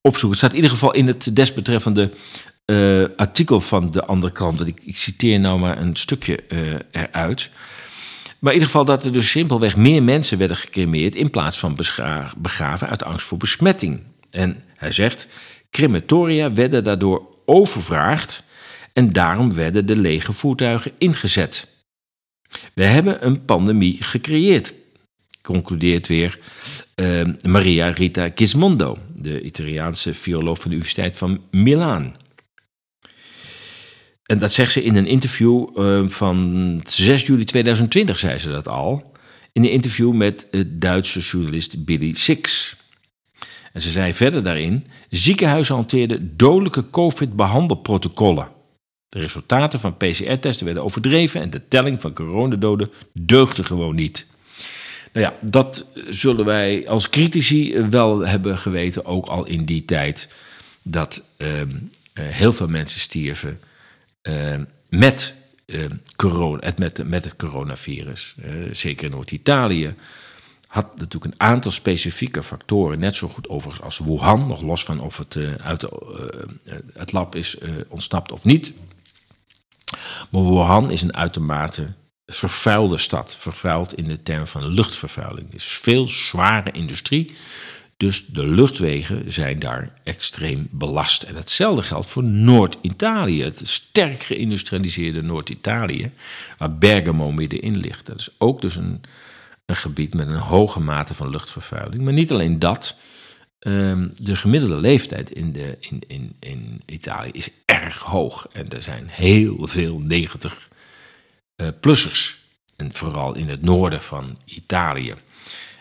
opzoeken. 0.00 0.28
Het 0.28 0.38
staat 0.38 0.50
in 0.50 0.56
ieder 0.56 0.70
geval 0.70 0.94
in 0.94 1.06
het 1.06 1.36
desbetreffende 1.36 2.10
uh, 2.66 3.04
artikel 3.16 3.60
van 3.60 3.90
de 3.90 4.04
andere 4.04 4.32
kant. 4.32 4.66
Ik, 4.66 4.80
ik 4.84 4.96
citeer 4.96 5.40
nou 5.40 5.58
maar 5.58 5.78
een 5.78 5.96
stukje 5.96 6.38
eruit. 6.90 7.50
Maar 8.38 8.52
in 8.52 8.58
ieder 8.58 8.74
geval 8.74 8.84
dat 8.84 9.04
er 9.04 9.12
dus 9.12 9.30
simpelweg 9.30 9.76
meer 9.76 10.02
mensen 10.02 10.38
werden 10.38 10.56
gecremeerd 10.56 11.14
in 11.14 11.30
plaats 11.30 11.58
van 11.58 11.76
begraven 12.36 12.88
uit 12.88 13.04
angst 13.04 13.26
voor 13.26 13.38
besmetting. 13.38 14.00
En 14.30 14.62
hij 14.76 14.92
zegt, 14.92 15.28
crematoria 15.70 16.52
werden 16.52 16.84
daardoor 16.84 17.26
overvraagd 17.44 18.42
en 18.92 19.12
daarom 19.12 19.54
werden 19.54 19.86
de 19.86 19.96
lege 19.96 20.32
voertuigen 20.32 20.92
ingezet. 20.98 21.73
We 22.74 22.84
hebben 22.84 23.26
een 23.26 23.44
pandemie 23.44 24.02
gecreëerd, 24.02 24.74
concludeert 25.42 26.06
weer 26.06 26.38
uh, 26.96 27.22
Maria 27.42 27.88
Rita 27.88 28.30
Gismondo, 28.34 28.98
de 29.16 29.42
Italiaanse 29.42 30.14
viroloog 30.14 30.60
van 30.60 30.70
de 30.70 30.76
Universiteit 30.76 31.16
van 31.16 31.40
Milaan. 31.50 32.16
En 34.24 34.38
dat 34.38 34.52
zegt 34.52 34.72
ze 34.72 34.82
in 34.82 34.96
een 34.96 35.06
interview 35.06 35.78
uh, 35.78 36.08
van 36.08 36.80
6 36.84 37.26
juli 37.26 37.44
2020, 37.44 38.18
zei 38.18 38.38
ze 38.38 38.50
dat 38.50 38.68
al. 38.68 39.12
In 39.52 39.64
een 39.64 39.70
interview 39.70 40.12
met 40.12 40.46
de 40.50 40.78
Duitse 40.78 41.20
journalist 41.20 41.84
Billy 41.84 42.14
Six. 42.14 42.76
En 43.72 43.80
ze 43.80 43.90
zei 43.90 44.12
verder 44.12 44.42
daarin: 44.42 44.86
ziekenhuizen 45.08 45.74
hanteerden 45.74 46.36
dodelijke 46.36 46.90
COVID-behandelprotocollen. 46.90 48.48
De 49.14 49.20
resultaten 49.20 49.80
van 49.80 49.96
PCR-testen 49.96 50.64
werden 50.64 50.84
overdreven 50.84 51.40
en 51.40 51.50
de 51.50 51.68
telling 51.68 52.00
van 52.00 52.12
coronadoden 52.12 52.90
deugde 53.12 53.64
gewoon 53.64 53.94
niet. 53.94 54.26
Nou 55.12 55.26
ja, 55.26 55.36
dat 55.40 55.86
zullen 56.08 56.44
wij 56.44 56.88
als 56.88 57.08
critici 57.08 57.80
wel 57.80 58.26
hebben 58.26 58.58
geweten, 58.58 59.04
ook 59.04 59.26
al 59.26 59.46
in 59.46 59.64
die 59.64 59.84
tijd, 59.84 60.28
dat 60.82 61.22
uh, 61.38 61.48
heel 62.18 62.52
veel 62.52 62.68
mensen 62.68 63.00
stierven 63.00 63.58
uh, 64.22 64.54
met, 64.88 65.34
uh, 65.66 65.84
corona, 66.16 66.72
met, 66.76 67.08
met 67.08 67.24
het 67.24 67.36
coronavirus. 67.36 68.34
Uh, 68.44 68.52
zeker 68.72 69.04
in 69.04 69.10
Noord-Italië 69.10 69.94
had 70.66 70.98
natuurlijk 70.98 71.24
een 71.24 71.46
aantal 71.46 71.70
specifieke 71.70 72.42
factoren, 72.42 72.98
net 72.98 73.16
zo 73.16 73.28
goed 73.28 73.48
overigens 73.48 73.84
als 73.84 73.98
Wuhan, 73.98 74.46
nog 74.46 74.62
los 74.62 74.84
van 74.84 75.00
of 75.00 75.18
het 75.18 75.36
uit 75.60 75.80
de, 75.80 75.88
het 76.92 77.12
lab 77.12 77.34
is 77.34 77.58
ontsnapt 77.88 78.32
of 78.32 78.44
niet. 78.44 78.72
Maar 80.30 80.42
Wuhan 80.42 80.90
is 80.90 81.02
een 81.02 81.16
uitermate 81.16 81.94
vervuilde 82.26 82.98
stad, 82.98 83.36
vervuild 83.36 83.94
in 83.94 84.08
de 84.08 84.22
term 84.22 84.46
van 84.46 84.66
luchtvervuiling. 84.68 85.54
is 85.54 85.78
veel 85.82 86.06
zware 86.06 86.70
industrie, 86.70 87.34
Dus 87.96 88.26
de 88.26 88.46
luchtwegen 88.46 89.32
zijn 89.32 89.58
daar 89.58 89.92
extreem 90.04 90.68
belast. 90.70 91.22
En 91.22 91.36
hetzelfde 91.36 91.82
geldt 91.82 92.06
voor 92.06 92.24
Noord-Italië, 92.24 93.42
het 93.42 93.68
sterk 93.68 94.22
geïndustrialiseerde 94.22 95.22
Noord-Italië, 95.22 96.10
waar 96.58 96.74
Bergamo 96.74 97.32
middenin 97.32 97.76
ligt. 97.76 98.06
Dat 98.06 98.20
is 98.20 98.28
ook 98.38 98.60
dus 98.60 98.76
een, 98.76 99.00
een 99.66 99.76
gebied 99.76 100.14
met 100.14 100.28
een 100.28 100.36
hoge 100.36 100.80
mate 100.80 101.14
van 101.14 101.30
luchtvervuiling. 101.30 102.02
Maar 102.02 102.12
niet 102.12 102.32
alleen 102.32 102.58
dat. 102.58 102.96
Ehm, 103.64 104.08
de 104.16 104.36
gemiddelde 104.36 104.76
leeftijd 104.76 105.30
in, 105.30 105.52
de, 105.52 105.76
in, 105.80 106.02
in, 106.06 106.36
in 106.38 106.82
Italië 106.86 107.30
is 107.32 107.48
erg 107.64 107.98
hoog. 107.98 108.48
En 108.52 108.70
er 108.70 108.82
zijn 108.82 109.06
heel 109.08 109.66
veel 109.66 110.02
90-plussers. 110.02 112.42
en 112.76 112.92
vooral 112.92 113.34
in 113.34 113.48
het 113.48 113.62
noorden 113.62 114.02
van 114.02 114.38
Italië. 114.44 115.14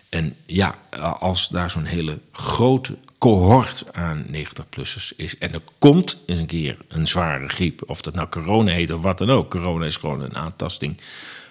En 0.09 0.35
ja, 0.45 0.75
als 1.19 1.49
daar 1.49 1.69
zo'n 1.69 1.85
hele 1.85 2.19
grote 2.31 2.97
cohort 3.17 3.85
aan 3.91 4.25
90-plussers 4.27 5.15
is. 5.15 5.37
en 5.37 5.53
er 5.53 5.61
komt 5.79 6.23
eens 6.25 6.39
een 6.39 6.45
keer 6.45 6.77
een 6.87 7.07
zware 7.07 7.47
griep. 7.47 7.89
of 7.89 8.01
dat 8.01 8.13
nou 8.13 8.29
corona 8.29 8.71
heet 8.71 8.91
of 8.91 9.01
wat 9.01 9.17
dan 9.17 9.29
ook. 9.29 9.49
Corona 9.49 9.85
is 9.85 9.95
gewoon 9.95 10.21
een 10.21 10.35
aantasting 10.35 10.97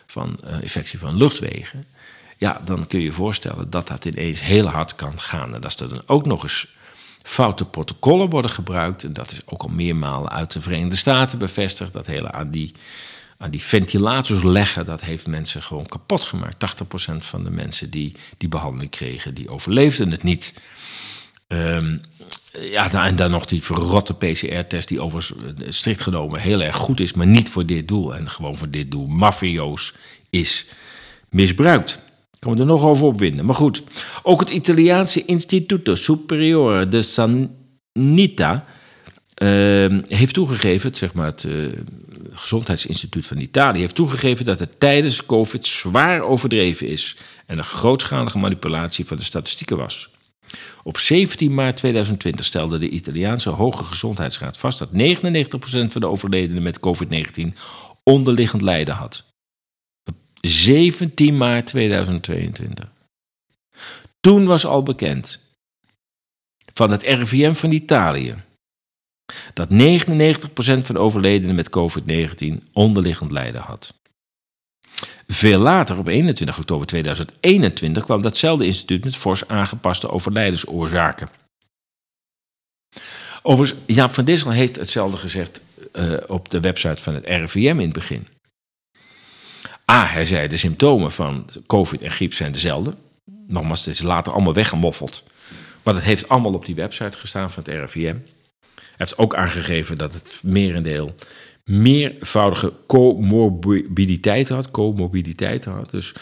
van 0.07 0.39
uh, 0.45 0.63
infectie 0.63 0.99
van 0.99 1.17
luchtwegen 1.17 1.87
ja, 2.43 2.61
dan 2.65 2.87
kun 2.87 2.99
je 2.99 3.05
je 3.05 3.13
voorstellen 3.13 3.71
dat 3.71 3.89
dat 3.89 4.05
ineens 4.05 4.41
heel 4.41 4.67
hard 4.67 4.95
kan 4.95 5.21
gaan. 5.21 5.55
En 5.55 5.61
als 5.61 5.77
er 5.77 5.89
dan 5.89 6.03
ook 6.07 6.27
nog 6.27 6.43
eens 6.43 6.67
foute 7.23 7.65
protocollen 7.65 8.31
worden 8.31 8.51
gebruikt, 8.51 9.05
en 9.05 9.13
dat 9.13 9.33
is 9.33 9.41
ook 9.45 9.63
al 9.63 9.69
meermalen 9.69 10.31
uit 10.31 10.53
de 10.53 10.61
Verenigde 10.61 10.97
Staten 10.97 11.39
bevestigd, 11.39 11.93
dat 11.93 12.07
hele 12.07 12.33
aan 12.33 12.51
die, 12.51 12.73
aan 13.39 13.51
die 13.51 13.63
ventilators 13.63 14.43
leggen, 14.43 14.87
dat 14.87 15.01
heeft 15.01 15.27
mensen 15.27 15.63
gewoon 15.63 15.87
kapot 15.87 16.21
gemaakt. 16.21 16.83
80% 17.13 17.17
van 17.19 17.45
de 17.45 17.51
mensen 17.51 17.91
die 17.91 18.15
die 18.37 18.49
behandeling 18.49 18.91
kregen, 18.91 19.35
die 19.35 19.49
overleefden 19.49 20.11
het 20.11 20.23
niet. 20.23 20.55
Um, 21.49 22.01
ja, 22.53 23.07
en 23.07 23.17
dan 23.17 23.31
nog 23.31 23.45
die 23.45 23.63
verrotte 23.63 24.15
PCR-test, 24.15 24.89
die 24.89 25.01
overigens 25.01 25.39
eh, 25.59 25.67
strikt 25.69 26.01
genomen 26.01 26.41
heel 26.41 26.63
erg 26.63 26.77
goed 26.77 27.01
is, 27.01 27.13
maar 27.13 27.27
niet 27.27 27.49
voor 27.49 27.67
dit 27.67 27.89
doel. 27.89 28.15
En 28.15 28.31
gewoon 28.31 28.57
voor 28.57 28.71
dit 28.71 28.91
doel 28.91 29.07
mafioos 29.07 29.95
is 30.31 30.67
misbruikt 31.29 31.99
kan 32.43 32.53
me 32.53 32.61
er 32.61 32.67
nog 32.67 32.85
over 32.85 33.07
opwinden. 33.07 33.45
Maar 33.45 33.55
goed, 33.55 33.83
ook 34.23 34.41
het 34.41 34.51
Italiaanse 34.51 35.25
Instituto 35.25 35.95
Superiore 35.95 36.89
de 36.89 37.03
Sanità 37.03 38.65
uh, 39.43 39.99
heeft 40.07 40.35
toegegeven, 40.35 40.95
zeg 40.95 41.15
maar 41.15 41.27
het 41.27 41.45
uh, 41.45 41.55
Gezondheidsinstituut 42.31 43.27
van 43.27 43.39
Italië, 43.39 43.81
heeft 43.81 43.95
toegegeven 43.95 44.45
dat 44.45 44.59
het 44.59 44.81
tijdens 44.81 45.27
COVID 45.27 45.67
zwaar 45.67 46.21
overdreven 46.21 46.87
is 46.87 47.17
en 47.47 47.59
een 47.59 47.65
grootschalige 47.65 48.39
manipulatie 48.39 49.07
van 49.07 49.17
de 49.17 49.23
statistieken 49.23 49.77
was. 49.77 50.11
Op 50.83 50.99
17 50.99 51.55
maart 51.55 51.77
2020 51.77 52.45
stelde 52.45 52.79
de 52.79 52.89
Italiaanse 52.89 53.51
Hoge 53.51 53.85
Gezondheidsraad 53.85 54.59
vast 54.59 54.79
dat 54.79 54.89
99% 54.89 54.93
van 55.93 56.01
de 56.01 56.09
overledenen 56.09 56.63
met 56.63 56.81
COVID-19 56.87 57.53
onderliggend 58.03 58.63
lijden 58.63 58.95
had. 58.95 59.32
17 60.47 61.37
maart 61.37 61.67
2022. 61.67 62.91
Toen 64.21 64.47
was 64.47 64.67
al 64.67 64.83
bekend 64.83 65.41
van 66.75 66.91
het 66.91 67.03
RIVM 67.03 67.53
van 67.53 67.71
Italië 67.71 68.35
dat 69.55 69.69
99% 69.71 69.75
van 70.55 70.95
de 70.95 70.99
overledenen 70.99 71.55
met 71.55 71.71
COVID-19 71.79 72.73
onderliggend 72.73 73.31
lijden 73.31 73.61
had. 73.61 73.95
Veel 75.27 75.59
later, 75.59 75.99
op 75.99 76.07
21 76.07 76.59
oktober 76.59 76.87
2021, 76.87 78.05
kwam 78.05 78.23
datzelfde 78.23 78.65
instituut 78.65 79.05
met 79.05 79.17
fors 79.17 79.49
aangepaste 79.49 80.09
overlijdensoorzaken. 80.09 81.29
Overigens, 83.43 83.81
Jaap 83.87 84.15
van 84.15 84.25
Dissel 84.25 84.51
heeft 84.51 84.77
hetzelfde 84.77 85.17
gezegd 85.17 85.63
uh, 85.93 86.17
op 86.27 86.49
de 86.49 86.61
website 86.61 87.03
van 87.03 87.15
het 87.15 87.25
RIVM 87.25 87.59
in 87.59 87.79
het 87.79 87.93
begin. 87.93 88.27
Hij 90.01 90.25
zei, 90.25 90.49
de 90.49 90.57
symptomen 90.57 91.13
van 91.13 91.49
COVID 91.67 92.01
en 92.01 92.11
griep 92.11 92.35
zijn 92.35 92.53
dezelfde. 92.53 92.95
Nogmaals, 93.47 93.85
het 93.85 93.95
is 93.95 94.03
later 94.03 94.33
allemaal 94.33 94.55
weggemoffeld. 94.55 95.25
Maar 95.83 95.95
het 95.95 96.03
heeft 96.03 96.29
allemaal 96.29 96.53
op 96.53 96.65
die 96.65 96.75
website 96.75 97.19
gestaan 97.19 97.51
van 97.51 97.63
het 97.67 97.81
RIVM. 97.81 98.17
Hij 98.75 98.95
heeft 98.97 99.19
ook 99.19 99.35
aangegeven 99.35 99.99
dat 99.99 100.15
het 100.15 100.41
merendeel 100.43 101.15
meervoudige 101.65 102.73
comorbiditeiten 102.87 104.55
had. 104.55 104.71
Comorbiditeiten 104.71 105.73
had. 105.73 105.91
Dus 105.91 106.15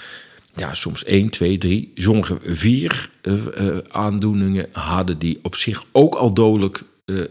ja, 0.55 0.75
soms 0.75 1.05
1, 1.05 1.31
2, 1.31 1.59
3, 1.59 1.93
sommige 1.95 2.39
vier 2.45 3.11
uh, 3.23 3.79
aandoeningen 3.89 4.69
hadden 4.73 5.19
die 5.19 5.39
op 5.43 5.55
zich 5.55 5.85
ook 5.93 6.15
al 6.15 6.35
dodelijk 6.35 6.83
uh, 7.07 7.25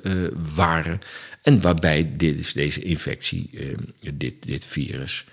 waren. 0.55 0.99
En 1.41 1.61
waarbij 1.61 2.11
dit, 2.17 2.53
deze 2.53 2.81
infectie, 2.81 3.49
dit, 4.13 4.33
dit 4.45 4.65
virus, 4.65 5.25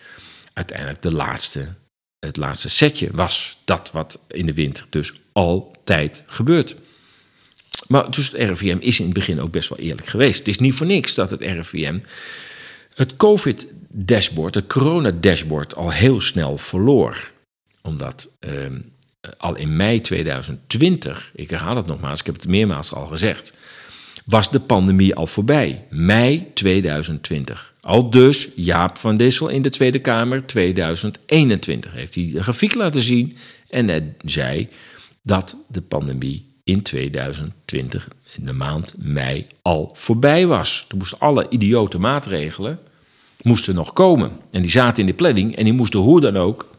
uiteindelijk 0.56 1.02
de 1.02 1.12
laatste, 1.12 1.74
het 2.18 2.36
laatste 2.36 2.68
setje 2.68 3.08
was. 3.12 3.58
Dat 3.64 3.90
wat 3.92 4.20
in 4.28 4.46
de 4.46 4.54
winter 4.54 4.86
dus 4.90 5.12
altijd 5.32 6.24
gebeurt. 6.26 6.76
Maar 7.88 8.10
dus 8.10 8.30
het 8.30 8.34
RIVM 8.34 8.78
is 8.80 8.98
in 8.98 9.04
het 9.04 9.14
begin 9.14 9.40
ook 9.40 9.50
best 9.50 9.68
wel 9.68 9.78
eerlijk 9.78 10.06
geweest. 10.06 10.38
Het 10.38 10.48
is 10.48 10.58
niet 10.58 10.74
voor 10.74 10.86
niks 10.86 11.14
dat 11.14 11.30
het 11.30 11.40
RIVM 11.40 11.98
het 12.96 13.16
COVID-dashboard, 13.16 14.54
het 14.54 14.66
corona-dashboard, 14.66 15.74
al 15.74 15.90
heel 15.90 16.20
snel 16.20 16.58
verloor. 16.58 17.32
Omdat 17.82 18.28
ehm, 18.38 18.80
al 19.38 19.56
in 19.56 19.76
mei 19.76 20.00
2020, 20.00 21.30
ik 21.34 21.50
herhaal 21.50 21.76
het 21.76 21.86
nogmaals, 21.86 22.20
ik 22.20 22.26
heb 22.26 22.34
het 22.34 22.48
meermaals 22.48 22.92
al 22.92 23.06
gezegd, 23.06 23.54
was 24.26 24.50
de 24.50 24.60
pandemie 24.60 25.14
al 25.14 25.26
voorbij. 25.26 25.84
Mei 25.90 26.46
2020. 26.54 27.74
Al 27.80 28.10
dus 28.10 28.48
Jaap 28.54 28.98
van 28.98 29.16
Dissel 29.16 29.48
in 29.48 29.62
de 29.62 29.70
Tweede 29.70 29.98
Kamer 29.98 30.46
2021 30.46 31.92
heeft 31.92 32.14
hij 32.14 32.30
een 32.34 32.42
grafiek 32.42 32.74
laten 32.74 33.00
zien 33.00 33.36
en 33.68 33.88
hij 33.88 34.14
zei 34.24 34.68
dat 35.22 35.56
de 35.68 35.82
pandemie 35.82 36.46
in 36.64 36.82
2020 36.82 38.08
in 38.36 38.44
de 38.44 38.52
maand 38.52 38.94
mei 38.98 39.46
al 39.62 39.90
voorbij 39.92 40.46
was. 40.46 40.84
Toen 40.88 40.98
moesten 40.98 41.18
alle 41.18 41.46
idiote 41.48 41.98
maatregelen 41.98 42.78
moesten 43.42 43.74
nog 43.74 43.92
komen. 43.92 44.30
En 44.50 44.62
die 44.62 44.70
zaten 44.70 45.00
in 45.00 45.06
de 45.06 45.14
planning 45.14 45.56
en 45.56 45.64
die 45.64 45.72
moesten 45.72 46.00
hoe 46.00 46.20
dan 46.20 46.36
ook 46.36 46.70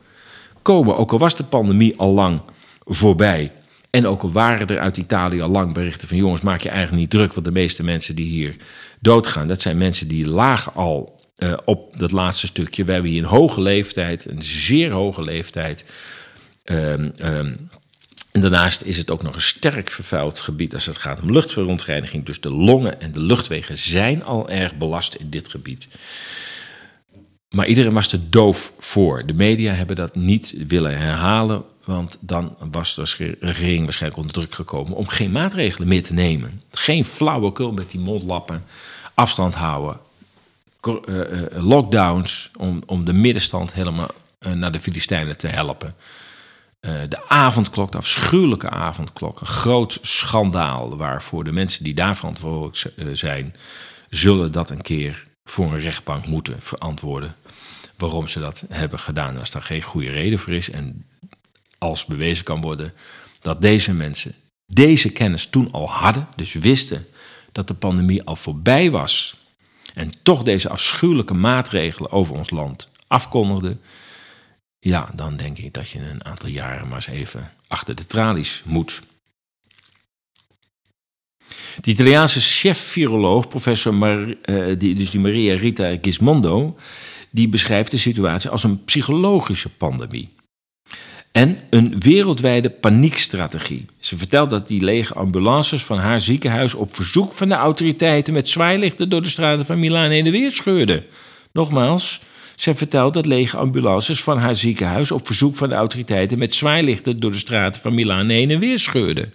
komen. 0.62 0.98
Ook 0.98 1.12
al 1.12 1.20
was 1.20 1.36
de 1.36 1.44
pandemie 1.44 1.98
al 1.98 2.12
lang 2.12 2.42
voorbij. 2.86 3.52
En 3.90 4.08
ook 4.08 4.22
al 4.22 4.32
waren 4.32 4.68
er 4.68 4.80
uit 4.80 4.98
Italië 4.98 5.42
al 5.42 5.50
lang 5.50 5.74
berichten 5.74 6.08
van 6.08 6.18
jongens, 6.18 6.42
maak 6.42 6.62
je 6.62 6.70
eigenlijk 6.70 7.00
niet 7.00 7.10
druk, 7.10 7.34
want 7.34 7.46
de 7.46 7.52
meeste 7.52 7.84
mensen 7.84 8.16
die 8.16 8.28
hier 8.28 8.56
doodgaan, 9.00 9.48
dat 9.48 9.62
zijn 9.62 9.78
mensen 9.78 10.08
die 10.08 10.28
lagen 10.28 10.74
al 10.74 11.20
uh, 11.38 11.58
op 11.66 12.00
dat 12.00 12.12
laatste 12.12 12.48
stukje. 12.48 12.84
We 12.84 12.92
hebben 12.92 13.12
hier 13.12 13.24
een 13.24 13.30
hoge 13.30 13.62
leeftijd, 13.62 14.26
een 14.26 14.42
zeer 14.42 14.92
hoge 14.92 15.22
leeftijd. 15.22 15.86
Um, 16.64 17.12
um, 17.22 17.70
en 18.32 18.42
daarnaast 18.42 18.82
is 18.82 18.98
het 18.98 19.10
ook 19.10 19.24
nog 19.24 19.36
een 19.36 19.42
sterk 19.42 19.90
vervuild 19.90 20.40
gebied 20.40 20.74
als 20.74 20.86
het 20.86 20.98
gaat 20.98 21.22
om 21.22 21.32
luchtverontreiniging. 21.32 22.26
Dus 22.26 22.42
de 22.42 22.52
longen 22.52 23.02
en 23.02 23.12
de 23.12 23.20
luchtwegen 23.20 23.78
zijn 23.78 24.24
al 24.24 24.50
erg 24.50 24.76
belast 24.76 25.14
in 25.14 25.30
dit 25.30 25.50
gebied. 25.50 25.88
Maar 27.58 27.68
iedereen 27.68 27.94
was 27.94 28.12
er 28.12 28.30
doof 28.30 28.74
voor. 28.80 29.26
De 29.26 29.34
media 29.34 29.74
hebben 29.74 29.96
dat 29.96 30.16
niet 30.16 30.54
willen 30.68 30.98
herhalen 30.98 31.64
want 31.88 32.18
dan 32.20 32.56
was 32.72 32.96
de 32.96 33.38
regering 33.40 33.84
waarschijnlijk 33.84 34.22
onder 34.22 34.36
druk 34.36 34.56
gekomen 34.56 34.94
om 34.94 35.08
geen 35.08 35.32
maatregelen 35.32 35.88
meer 35.88 36.04
te 36.04 36.14
nemen. 36.14 36.62
Geen 36.72 37.04
flauwekul 37.04 37.72
met 37.72 37.92
die 37.92 38.00
mondlappen, 38.00 38.64
afstand 39.14 39.56
houden, 39.56 39.98
eh, 40.82 41.42
eh, 41.42 41.64
lockdowns 41.64 42.52
om, 42.58 42.84
om 42.86 43.06
de 43.06 43.14
middenstand 43.14 43.74
helemaal 43.74 44.10
eh, 44.40 44.52
naar 44.52 44.72
de 44.72 44.80
Filistijnen 44.80 45.38
te 45.38 45.48
helpen. 45.48 45.96
de 47.10 47.28
avondklok, 47.28 47.92
de 47.92 47.98
afschuwelijke 47.98 48.70
avondklok, 48.70 49.42
een 49.42 49.48
groot 49.48 50.00
schandaal 50.02 50.98
waarvoor 50.98 51.44
de 51.44 51.52
mensen 51.52 51.84
die 51.84 51.94
daar 51.94 52.16
verantwoordelijk 52.16 52.94
zijn, 53.18 53.56
zullen 54.10 54.52
dat 54.52 54.70
een 54.70 54.82
keer 54.82 55.28
voor 55.50 55.74
een 55.74 55.80
rechtbank 55.80 56.26
moeten 56.26 56.56
verantwoorden. 56.60 57.36
Waarom 57.98 58.28
ze 58.28 58.40
dat 58.40 58.64
hebben 58.70 59.00
gedaan, 59.00 59.38
als 59.38 59.52
daar 59.52 59.62
geen 59.62 59.82
goede 59.82 60.10
reden 60.10 60.40
voor 60.40 60.54
is. 60.54 60.70
En 60.70 61.06
als 61.78 62.06
bewezen 62.06 62.44
kan 62.44 62.62
worden 62.62 62.94
dat 63.42 63.62
deze 63.62 63.94
mensen 63.94 64.36
deze 64.68 65.12
kennis 65.12 65.48
toen 65.48 65.72
al 65.72 65.90
hadden, 65.90 66.28
dus 66.36 66.54
wisten 66.54 67.08
dat 67.52 67.68
de 67.68 67.74
pandemie 67.74 68.24
al 68.24 68.36
voorbij 68.36 68.92
was 68.92 69.36
en 69.94 70.12
toch 70.24 70.44
deze 70.44 70.70
afschuwelijke 70.70 71.34
maatregelen 71.34 72.12
over 72.12 72.36
ons 72.36 72.50
land 72.50 72.90
afkondigden, 73.08 73.82
ja, 74.80 75.12
dan 75.16 75.38
denk 75.38 75.58
ik 75.58 75.74
dat 75.74 75.90
je 75.90 76.00
een 76.00 76.26
aantal 76.26 76.50
jaren 76.50 76.88
maar 76.88 76.96
eens 76.96 77.08
even 77.08 77.52
achter 77.68 77.96
de 77.96 78.06
tralies 78.06 78.62
moet. 78.66 79.02
De 81.82 81.92
Italiaanse 81.92 82.40
chef-viroloog, 82.42 83.48
professor 83.48 83.94
uh, 83.96 84.80
die, 84.80 84.96
dus 84.96 85.10
die 85.10 85.20
Maria 85.20 85.56
Rita 85.56 85.98
Gismondo, 86.02 86.78
die 87.38 87.50
beschrijft 87.50 87.92
de 87.92 87.98
situatie 87.98 88.50
als 88.50 88.64
een 88.64 88.84
psychologische 88.84 89.70
pandemie. 89.70 90.36
en 91.32 91.60
een 91.70 92.00
wereldwijde 92.00 92.70
paniekstrategie. 92.70 93.86
Ze 94.00 94.18
vertelt 94.18 94.50
dat 94.50 94.68
die 94.68 94.82
lege 94.82 95.14
ambulances 95.14 95.84
van 95.84 95.98
haar 95.98 96.20
ziekenhuis 96.20 96.74
op 96.74 96.96
verzoek 96.96 97.34
van 97.34 97.50
de 97.50 97.56
autoriteiten 97.56 98.34
met 98.34 98.50
zwaailichten 98.50 99.10
door 99.10 99.22
de 99.22 99.28
straten 99.28 99.66
van 99.66 99.80
Milaan 99.80 100.10
heen 100.10 100.26
en 100.26 100.32
weer 100.32 100.52
scheurden. 100.52 101.06
Nogmaals, 101.52 102.22
ze 102.56 102.76
vertelt 102.76 103.14
dat 103.14 103.26
lege 103.26 103.58
ambulances 103.58 104.24
van 104.24 104.38
haar 104.38 104.56
ziekenhuis 104.56 105.12
op 105.12 105.26
verzoek 105.26 105.56
van 105.56 105.70
de 105.70 105.76
autoriteiten 105.76 106.38
met 106.38 106.56
zwaailichten 106.56 107.20
door 107.20 107.32
de 107.32 107.38
straten 107.38 107.82
van 107.82 107.96
Milaan 107.96 108.30
heen 108.30 108.52
en 108.52 108.60
weer 108.60 108.80
scheurden. 108.80 109.34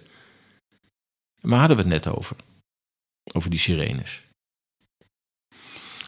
Maar 1.41 1.59
hadden 1.59 1.77
we 1.77 1.83
het 1.83 1.91
net 1.91 2.15
over? 2.15 2.35
Over 3.33 3.49
die 3.49 3.59
sirenes. 3.59 4.21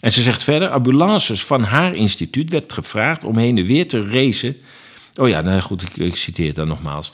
En 0.06 0.12
ze 0.12 0.22
zegt 0.22 0.44
verder: 0.44 0.70
ambulances 0.70 1.44
van 1.44 1.64
haar 1.64 1.94
instituut 1.94 2.52
werd 2.52 2.74
gevraagd 2.74 3.24
om 3.24 3.38
heen 3.38 3.58
en 3.58 3.66
weer 3.66 3.88
te 3.88 4.10
racen. 4.10 4.58
Oh 5.16 5.30
ja, 5.30 5.42
nou 5.42 5.62
goed, 5.62 5.82
ik, 5.82 5.98
ik 5.98 6.16
citeer 6.16 6.54
dan 6.54 6.68
nogmaals. 6.68 7.12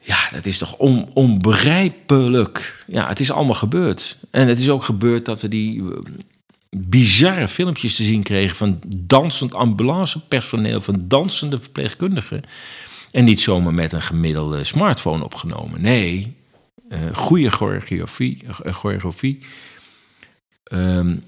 Ja, 0.00 0.28
dat 0.32 0.46
is 0.46 0.58
toch 0.58 0.76
on, 0.76 1.10
onbegrijpelijk. 1.14 2.84
Ja, 2.86 3.08
het 3.08 3.20
is 3.20 3.30
allemaal 3.30 3.54
gebeurd. 3.54 4.18
En 4.30 4.48
het 4.48 4.58
is 4.58 4.70
ook 4.70 4.82
gebeurd 4.82 5.24
dat 5.24 5.40
we 5.40 5.48
die 5.48 5.82
uh, 5.82 5.98
bizarre 6.70 7.48
filmpjes 7.48 7.96
te 7.96 8.02
zien 8.02 8.22
kregen 8.22 8.56
van 8.56 8.80
dansend 8.96 9.54
ambulancepersoneel, 9.54 10.80
van 10.80 11.04
dansende 11.04 11.58
verpleegkundigen. 11.60 12.42
En 13.10 13.24
niet 13.24 13.40
zomaar 13.40 13.74
met 13.74 13.92
een 13.92 14.02
gemiddelde 14.02 14.64
smartphone 14.64 15.24
opgenomen. 15.24 15.82
Nee, 15.82 16.36
uh, 16.88 16.98
goede 17.12 17.50
choreografie. 17.50 18.42
Uh, 18.44 18.72
choreografie. 18.72 19.38
Um, 20.72 21.24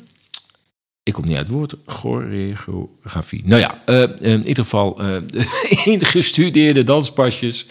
ik 1.07 1.12
kom 1.12 1.26
niet 1.26 1.36
uit 1.36 1.46
het 1.46 1.57
woord, 1.57 1.74
choreografie. 1.86 3.42
Nou 3.44 3.61
ja, 3.61 3.82
uh, 3.86 4.02
in 4.18 4.46
ieder 4.46 4.64
geval 4.64 5.02
uh, 5.02 5.16
ingestudeerde 5.94 6.84
danspasjes. 6.84 7.66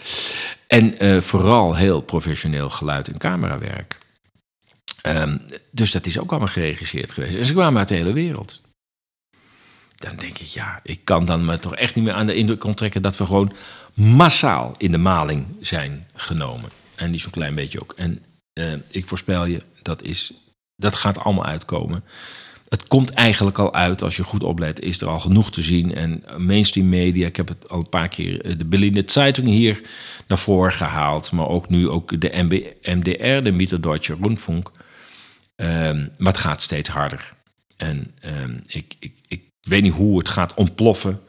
En 0.66 1.22
vooral 1.22 1.76
heel 1.76 2.00
professioneel 2.00 2.70
geluid- 2.70 3.08
en 3.08 3.18
camerawerk. 3.18 3.98
Um, 5.02 5.40
dus 5.70 5.90
dat 5.90 6.06
is 6.06 6.18
ook 6.18 6.30
allemaal 6.30 6.48
geregisseerd 6.48 7.12
geweest. 7.12 7.36
En 7.36 7.44
ze 7.44 7.52
kwamen 7.52 7.78
uit 7.78 7.88
de 7.88 7.94
hele 7.94 8.12
wereld. 8.12 8.60
Dan 9.96 10.16
denk 10.16 10.38
ik, 10.38 10.46
ja, 10.46 10.80
ik 10.82 11.04
kan 11.04 11.24
dan 11.24 11.44
me 11.44 11.58
toch 11.58 11.74
echt 11.74 11.94
niet 11.94 12.04
meer 12.04 12.12
aan 12.12 12.26
de 12.26 12.34
indruk 12.34 12.64
onttrekken 12.64 13.02
dat 13.02 13.16
we 13.16 13.26
gewoon 13.26 13.52
massaal 13.94 14.74
in 14.78 14.92
de 14.92 14.98
maling 14.98 15.46
zijn 15.60 16.08
genomen. 16.14 16.70
En 16.94 17.10
die 17.10 17.20
zo'n 17.20 17.30
klein 17.30 17.54
beetje 17.54 17.80
ook. 17.80 17.94
En 17.96 18.24
ik 18.90 19.06
voorspel 19.06 19.44
je, 19.44 19.62
dat, 19.82 20.02
is, 20.02 20.32
dat 20.76 20.94
gaat 20.94 21.18
allemaal 21.18 21.44
uitkomen 21.44 22.04
het 22.68 22.88
komt 22.88 23.10
eigenlijk 23.10 23.58
al 23.58 23.74
uit, 23.74 24.02
als 24.02 24.16
je 24.16 24.22
goed 24.22 24.42
oplet, 24.42 24.80
is 24.80 25.00
er 25.00 25.08
al 25.08 25.20
genoeg 25.20 25.50
te 25.50 25.60
zien. 25.60 25.94
En 25.94 26.24
mainstream 26.36 26.88
media, 26.88 27.26
ik 27.26 27.36
heb 27.36 27.48
het 27.48 27.68
al 27.68 27.78
een 27.78 27.88
paar 27.88 28.08
keer 28.08 28.40
eh, 28.40 28.58
de 28.58 28.64
Berliner 28.64 29.02
Zeitung 29.06 29.46
hier 29.46 29.80
naar 30.26 30.38
voren 30.38 30.72
gehaald. 30.72 31.32
Maar 31.32 31.48
ook 31.48 31.68
nu 31.68 31.88
ook 31.88 32.20
de 32.20 32.30
MDR, 32.82 33.42
de 33.42 33.52
Mitterdeutsche 33.52 34.16
Rundfunk. 34.22 34.70
Um, 35.56 36.10
maar 36.18 36.32
het 36.32 36.40
gaat 36.40 36.62
steeds 36.62 36.88
harder. 36.88 37.34
En 37.76 38.14
um, 38.42 38.62
ik, 38.66 38.94
ik, 38.98 39.12
ik 39.28 39.42
weet 39.60 39.82
niet 39.82 39.92
hoe 39.92 40.18
het 40.18 40.28
gaat 40.28 40.54
ontploffen. 40.54 41.20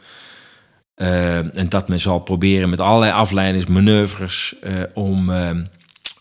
Uh, 0.95 1.57
en 1.57 1.69
dat 1.69 1.87
men 1.87 1.99
zal 1.99 2.19
proberen 2.19 2.69
met 2.69 2.79
allerlei 2.79 3.11
afleidingsmanoeuvres 3.11 4.55
uh, 4.63 4.71
om, 4.93 5.31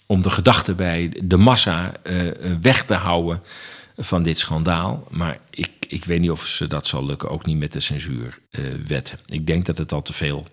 om 0.06 0.22
de 0.22 0.30
gedachten 0.30 0.76
bij 0.76 1.12
de 1.22 1.36
massa 1.36 1.92
weg 2.60 2.84
te 2.84 2.94
houden 2.94 3.42
van 3.96 4.22
dit 4.22 4.38
schandaal. 4.38 5.06
Maar 5.10 5.38
ik, 5.50 5.70
ik 5.88 6.04
weet 6.04 6.20
niet 6.20 6.30
of 6.30 6.46
ze 6.46 6.66
dat 6.66 6.86
zal 6.86 7.06
lukken, 7.06 7.30
ook 7.30 7.46
niet 7.46 7.56
met 7.56 7.72
de 7.72 7.80
censuurwet. 7.80 9.14
Ik 9.26 9.46
denk 9.46 9.66
dat 9.66 9.78
het 9.78 9.92
al 9.92 10.02
te 10.02 10.12
veel 10.12 10.46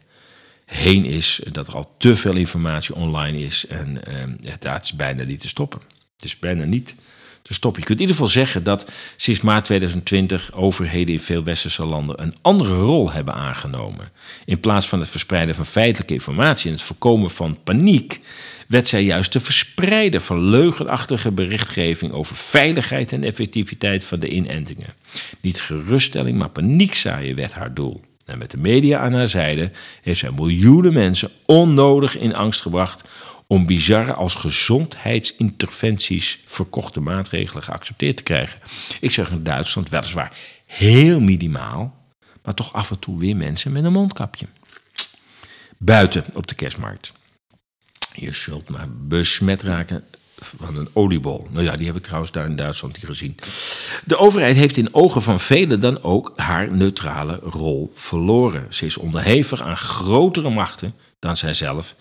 heen 0.66 1.06
is, 1.06 1.42
dat 1.52 1.68
er 1.68 1.76
al 1.76 1.96
te 1.98 2.16
veel 2.16 2.36
informatie 2.36 2.96
online 2.96 3.40
is. 3.40 3.68
En 3.68 4.00
uh, 4.08 4.52
het 4.52 4.84
is 4.84 4.94
bijna 4.94 5.24
niet 5.24 5.40
te 5.40 5.48
stoppen. 5.48 5.82
Het 6.16 6.26
is 6.26 6.40
bijna 6.40 6.64
niet 6.64 6.96
te 7.44 7.54
stoppen. 7.54 7.82
Je 7.82 7.88
kunt 7.88 8.00
in 8.00 8.06
ieder 8.06 8.22
geval 8.22 8.42
zeggen 8.42 8.64
dat 8.64 8.92
sinds 9.18 9.42
maart 9.42 9.64
2020 9.66 10.54
overheden 10.54 11.14
in 11.14 11.22
veel 11.22 11.44
westerse 11.44 11.86
landen 11.86 12.22
een 12.22 12.36
andere 12.42 12.76
rol 12.76 13.12
hebben 13.12 13.34
aangenomen. 13.34 14.12
In 14.46 14.60
plaats 14.60 14.88
van 14.88 15.00
het 15.00 15.10
verspreiden 15.10 15.56
van 15.56 15.66
feitelijke 15.66 16.14
informatie 16.14 16.68
en 16.68 16.76
het 16.76 16.86
voorkomen 16.86 17.30
van 17.30 17.58
paniek, 17.64 18.20
werd 18.68 18.88
zij 18.88 19.04
juist 19.04 19.32
te 19.32 19.40
verspreiden 19.40 20.22
van 20.22 20.50
leugenachtige 20.50 21.32
berichtgeving 21.32 22.12
over 22.12 22.36
veiligheid 22.36 23.12
en 23.12 23.24
effectiviteit 23.24 24.04
van 24.04 24.20
de 24.20 24.30
inentingen. 24.30 24.94
Niet 25.42 25.62
geruststelling, 25.62 26.38
maar 26.38 26.50
paniekzaaien 26.50 27.36
werd 27.36 27.54
haar 27.54 27.74
doel. 27.74 28.02
En 28.26 28.38
met 28.38 28.52
de 28.52 28.58
media 28.58 29.00
aan 29.00 29.14
haar 29.14 29.28
zijde 29.28 29.72
heeft 30.02 30.20
zij 30.20 30.32
miljoenen 30.32 30.94
mensen 30.94 31.32
onnodig 31.46 32.18
in 32.18 32.36
angst 32.36 32.62
gebracht 32.62 33.10
om 33.54 33.66
bizarre 33.66 34.14
als 34.14 34.36
gezondheidsinterventies 34.36 36.40
verkochte 36.48 37.00
maatregelen 37.00 37.64
geaccepteerd 37.64 38.18
te 38.18 38.24
krijgen. 38.24 38.60
Ik 39.00 39.12
zeg 39.12 39.30
in 39.30 39.44
Duitsland 39.44 39.90
weliswaar 39.90 40.38
heel 40.66 41.20
minimaal, 41.20 41.96
maar 42.44 42.54
toch 42.54 42.74
af 42.74 42.92
en 42.92 43.00
toe 43.00 43.20
weer 43.20 43.36
mensen 43.36 43.72
met 43.72 43.84
een 43.84 43.92
mondkapje. 43.92 44.46
Buiten 45.78 46.26
op 46.34 46.48
de 46.48 46.56
kerstmarkt. 46.56 47.12
Je 48.14 48.34
zult 48.34 48.70
maar 48.70 48.88
besmet 48.90 49.62
raken 49.62 50.04
van 50.40 50.78
een 50.78 50.90
oliebol. 50.94 51.48
Nou 51.52 51.64
ja, 51.64 51.76
die 51.76 51.86
heb 51.86 51.96
ik 51.96 52.04
trouwens 52.04 52.32
daar 52.32 52.46
in 52.46 52.56
Duitsland 52.56 52.96
niet 52.96 53.06
gezien. 53.06 53.36
De 54.06 54.18
overheid 54.18 54.56
heeft 54.56 54.78
in 54.78 54.94
ogen 54.94 55.22
van 55.22 55.40
velen 55.40 55.80
dan 55.80 56.04
ook 56.04 56.32
haar 56.36 56.72
neutrale 56.72 57.40
rol 57.44 57.92
verloren. 57.96 58.74
Ze 58.74 58.86
is 58.86 58.98
onderhevig 58.98 59.62
aan 59.62 59.78
grotere 59.78 60.50
machten 60.50 60.96
dan 61.20 61.38
zijzelf 61.38 61.96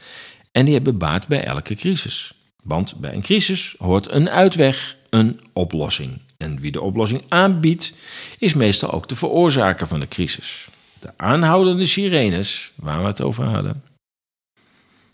en 0.52 0.64
die 0.64 0.74
hebben 0.74 0.98
baat 0.98 1.28
bij 1.28 1.44
elke 1.44 1.74
crisis. 1.74 2.34
Want 2.64 2.96
bij 2.96 3.14
een 3.14 3.22
crisis 3.22 3.74
hoort 3.78 4.10
een 4.10 4.28
uitweg, 4.28 4.96
een 5.10 5.40
oplossing. 5.52 6.20
En 6.36 6.60
wie 6.60 6.72
de 6.72 6.82
oplossing 6.82 7.22
aanbiedt, 7.28 7.92
is 8.38 8.54
meestal 8.54 8.90
ook 8.90 9.08
de 9.08 9.14
veroorzaker 9.14 9.86
van 9.86 10.00
de 10.00 10.08
crisis. 10.08 10.68
De 11.00 11.12
aanhoudende 11.16 11.86
sirenes, 11.86 12.72
waar 12.74 13.00
we 13.00 13.06
het 13.06 13.20
over 13.20 13.44
hadden, 13.44 13.84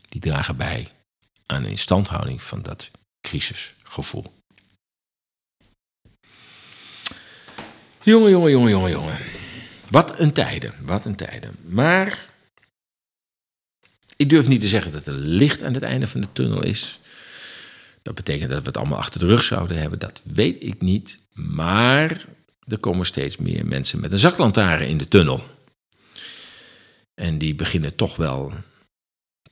die 0.08 0.20
dragen 0.20 0.56
bij 0.56 0.88
aan 1.46 1.62
de 1.62 1.70
instandhouding 1.70 2.42
van 2.42 2.62
dat 2.62 2.90
crisisgevoel. 3.20 4.24
Jongen, 8.02 8.30
jongen, 8.30 8.50
jongen, 8.50 8.70
jongen, 8.70 8.90
jongen. 8.90 9.18
Wat 9.90 10.18
een 10.18 10.32
tijden, 10.32 10.74
wat 10.82 11.04
een 11.04 11.16
tijden. 11.16 11.54
Maar 11.64 12.26
ik 14.18 14.30
durf 14.30 14.48
niet 14.48 14.60
te 14.60 14.68
zeggen 14.68 14.92
dat 14.92 15.06
er 15.06 15.12
licht 15.12 15.62
aan 15.62 15.72
het 15.74 15.82
einde 15.82 16.06
van 16.06 16.20
de 16.20 16.32
tunnel 16.32 16.62
is. 16.62 17.00
Dat 18.02 18.14
betekent 18.14 18.50
dat 18.50 18.60
we 18.60 18.66
het 18.66 18.76
allemaal 18.76 18.98
achter 18.98 19.20
de 19.20 19.26
rug 19.26 19.42
zouden 19.42 19.78
hebben. 19.78 19.98
Dat 19.98 20.22
weet 20.24 20.62
ik 20.62 20.80
niet. 20.80 21.20
Maar 21.32 22.24
er 22.64 22.78
komen 22.78 23.06
steeds 23.06 23.36
meer 23.36 23.66
mensen 23.66 24.00
met 24.00 24.12
een 24.12 24.18
zaklantaarn 24.18 24.88
in 24.88 24.98
de 24.98 25.08
tunnel. 25.08 25.42
En 27.14 27.38
die 27.38 27.54
beginnen 27.54 27.94
toch 27.94 28.16
wel 28.16 28.52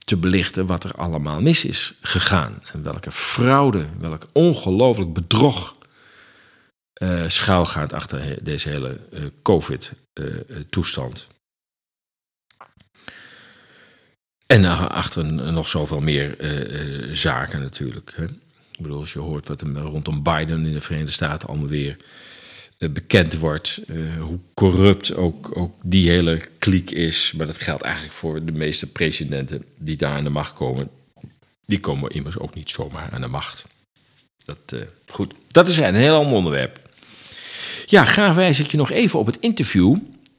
te 0.05 0.17
belichten 0.17 0.65
wat 0.65 0.83
er 0.83 0.91
allemaal 0.91 1.41
mis 1.41 1.65
is 1.65 1.93
gegaan. 2.01 2.63
En 2.73 2.83
welke 2.83 3.11
fraude, 3.11 3.87
welk 3.99 4.27
ongelooflijk 4.31 5.13
bedrog 5.13 5.75
uh, 7.01 7.27
schuilgaat 7.27 7.93
achter 7.93 8.43
deze 8.43 8.69
hele 8.69 8.99
uh, 9.11 9.25
COVID-toestand. 9.41 11.27
Uh, 11.29 11.35
en 14.47 14.89
achter 14.89 15.25
nog 15.25 15.67
zoveel 15.67 16.01
meer 16.01 16.35
zaken 17.11 17.61
natuurlijk. 17.61 18.13
Hè. 18.15 18.23
Ik 18.71 18.83
bedoel, 18.83 18.99
als 18.99 19.13
je 19.13 19.19
hoort 19.19 19.47
wat 19.47 19.61
er 19.61 19.79
rondom 19.79 20.23
Biden 20.23 20.65
in 20.65 20.73
de 20.73 20.81
Verenigde 20.81 21.11
Staten 21.11 21.47
allemaal 21.47 21.67
weer 21.67 21.97
bekend 22.77 23.37
wordt. 23.37 23.79
Hoe 24.19 24.39
corrupt 24.53 25.15
ook, 25.15 25.57
ook 25.57 25.75
die 25.83 26.09
hele 26.09 26.41
kliek 26.57 26.91
is. 26.91 27.33
Maar 27.37 27.47
dat 27.47 27.61
geldt 27.61 27.83
eigenlijk 27.83 28.13
voor 28.13 28.45
de 28.45 28.51
meeste 28.51 28.87
presidenten 28.87 29.63
die 29.77 29.97
daar 29.97 30.11
aan 30.11 30.23
de 30.23 30.29
macht 30.29 30.53
komen. 30.53 30.89
Die 31.65 31.79
komen 31.79 32.11
immers 32.11 32.37
ook 32.37 32.53
niet 32.53 32.69
zomaar 32.69 33.09
aan 33.11 33.21
de 33.21 33.27
macht. 33.27 33.65
Dat, 34.43 34.75
goed, 35.07 35.33
dat 35.47 35.67
is 35.67 35.77
een 35.77 35.95
heel 35.95 36.15
ander 36.15 36.33
onderwerp. 36.33 36.89
Ja, 37.85 38.05
graag 38.05 38.35
wijs 38.35 38.59
ik 38.59 38.71
je 38.71 38.77
nog 38.77 38.91
even 38.91 39.19
op 39.19 39.25
het 39.25 39.37
interview 39.39 39.95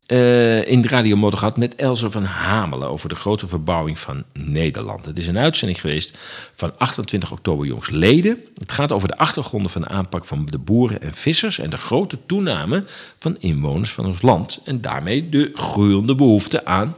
uh, 0.08 0.66
in 0.66 0.80
de 0.80 0.88
Radio 0.88 1.16
Motor 1.16 1.38
gehad 1.38 1.56
met 1.56 1.74
Elze 1.74 2.10
van 2.10 2.24
Hamelen 2.24 2.88
over 2.88 3.08
de 3.08 3.14
grote 3.14 3.46
verbouwing 3.46 3.98
van 3.98 4.24
Nederland. 4.32 5.04
Het 5.04 5.18
is 5.18 5.28
een 5.28 5.38
uitzending 5.38 5.80
geweest 5.80 6.18
van 6.54 6.78
28 6.78 7.32
oktober 7.32 7.66
jongsleden. 7.66 8.44
Het 8.54 8.72
gaat 8.72 8.92
over 8.92 9.08
de 9.08 9.16
achtergronden 9.16 9.70
van 9.70 9.82
de 9.82 9.88
aanpak 9.88 10.24
van 10.24 10.46
de 10.46 10.58
boeren 10.58 11.02
en 11.02 11.14
vissers 11.14 11.58
en 11.58 11.70
de 11.70 11.76
grote 11.76 12.26
toename 12.26 12.84
van 13.18 13.36
inwoners 13.38 13.92
van 13.92 14.06
ons 14.06 14.22
land 14.22 14.60
en 14.64 14.80
daarmee 14.80 15.28
de 15.28 15.50
groeiende 15.54 16.14
behoefte 16.14 16.64
aan 16.64 16.96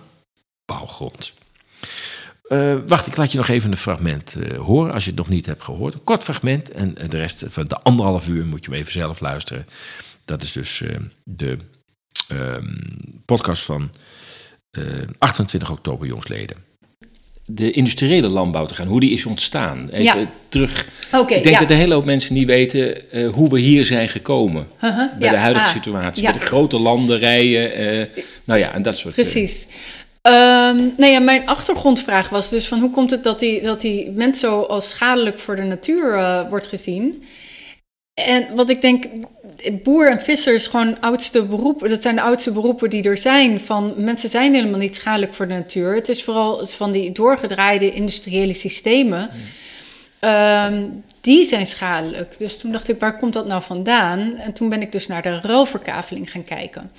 bouwgrond. 0.65 1.33
Uh, 2.49 2.77
wacht, 2.87 3.07
ik 3.07 3.17
laat 3.17 3.33
je 3.33 3.39
nog 3.39 3.49
even 3.49 3.71
een 3.71 3.77
fragment 3.77 4.37
uh, 4.39 4.59
horen 4.59 4.93
als 4.93 5.05
je 5.05 5.11
het 5.11 5.19
nog 5.19 5.29
niet 5.29 5.47
hebt 5.47 5.63
gehoord. 5.63 5.95
Een 5.95 6.05
kort 6.05 6.23
fragment 6.23 6.71
en 6.71 6.95
de 7.09 7.19
rest 7.19 7.45
van 7.47 7.69
de 7.69 7.79
anderhalf 7.79 8.29
uur 8.29 8.47
moet 8.47 8.65
je 8.65 8.71
hem 8.71 8.81
even 8.81 8.93
zelf 8.93 9.21
luisteren. 9.21 9.67
Dat 10.25 10.43
is 10.43 10.53
dus 10.53 10.85
de 11.25 11.59
podcast 13.25 13.63
van 13.65 13.91
28 15.19 15.71
oktober 15.71 16.07
jongstleden. 16.07 16.57
De 17.47 17.71
industriële 17.71 18.29
landbouw 18.29 18.67
te 18.67 18.75
gaan, 18.75 18.87
hoe 18.87 19.01
die 19.01 19.11
is 19.13 19.27
ontstaan. 19.27 19.89
Even 19.91 20.05
Ja. 20.05 20.31
terug. 20.49 20.87
Ik 21.13 21.29
denk 21.29 21.45
ja. 21.45 21.59
dat 21.59 21.71
een 21.71 21.77
hele 21.77 21.95
hoop 21.95 22.05
mensen 22.05 22.35
niet 22.35 22.47
weten 22.47 23.11
eh, 23.11 23.29
hoe 23.29 23.49
we 23.51 23.61
hier 23.61 23.85
zijn 23.85 24.09
gekomen. 24.09 24.67
Bij 24.81 24.91
ja, 25.19 25.31
de 25.31 25.37
huidige 25.37 25.65
ah, 25.65 25.73
situatie. 25.73 26.23
Bij 26.23 26.33
de 26.33 26.39
grote 26.39 26.79
landerijen. 26.79 27.73
eh 27.75 28.23
nou 28.45 28.61
ja, 28.61 28.73
en 28.73 28.83
dat 28.83 28.97
soort 28.99 29.15
dingen. 29.15 29.31
Precies. 29.31 29.67
Ehm 30.23 30.77
nou 30.97 31.13
ja, 31.13 31.19
mijn 31.19 31.47
achtergrondvraag 31.47 32.29
was 32.29 32.51
dus 32.51 32.67
van 32.69 32.81
hoe 32.81 32.91
komt 32.91 33.11
het 33.11 33.25
dat 33.25 33.39
die, 33.39 33.63
dat 33.63 33.81
die 33.81 34.11
mens 34.11 34.41
zo 34.41 34.61
als 34.61 34.89
schadelijk 34.91 35.39
voor 35.39 35.57
de 35.57 35.63
natuur 35.63 36.15
eh, 36.15 36.49
wordt 36.49 36.67
gezien? 36.67 37.25
En 38.27 38.47
wat 38.55 38.69
ik 38.69 38.81
denk, 38.81 39.05
boer 39.83 40.11
en 40.11 40.21
visser 40.21 40.55
is 40.55 40.67
gewoon 40.67 41.01
oudste 41.01 41.43
beroep. 41.43 41.89
Dat 41.89 42.03
zijn 42.03 42.15
de 42.15 42.23
oudste 42.23 42.53
beroepen 42.53 42.91
die 42.91 43.03
er 43.03 43.19
zijn. 43.19 43.61
Van 43.61 43.95
mensen 43.97 44.29
zijn 44.29 44.55
helemaal 44.55 44.79
niet 44.79 44.97
schadelijk 44.97 45.35
voor 45.35 45.49
de 45.49 45.55
natuur. 45.55 45.95
Het 45.95 46.09
is 46.09 46.25
vooral 46.25 46.67
van 46.67 46.93
die 46.93 47.13
doorgedraaide 47.13 47.93
industriële 47.93 48.55
systemen. 48.55 49.31
Ehm, 50.19 50.83
die 51.21 51.45
zijn 51.45 51.67
schadelijk. 51.67 52.39
Dus 52.39 52.59
toen 52.59 52.73
dacht 52.73 52.89
ik, 52.89 53.01
waar 53.01 53.19
komt 53.19 53.33
dat 53.33 53.47
nou 53.47 53.63
vandaan? 53.63 54.37
En 54.37 54.53
toen 54.53 54.69
ben 54.69 54.83
ik 54.83 54.93
dus 54.93 55.07
naar 55.07 55.23
de 55.23 55.41
ruilverkaveling 55.41 56.31
gaan 56.31 56.43
kijken. 56.43 56.91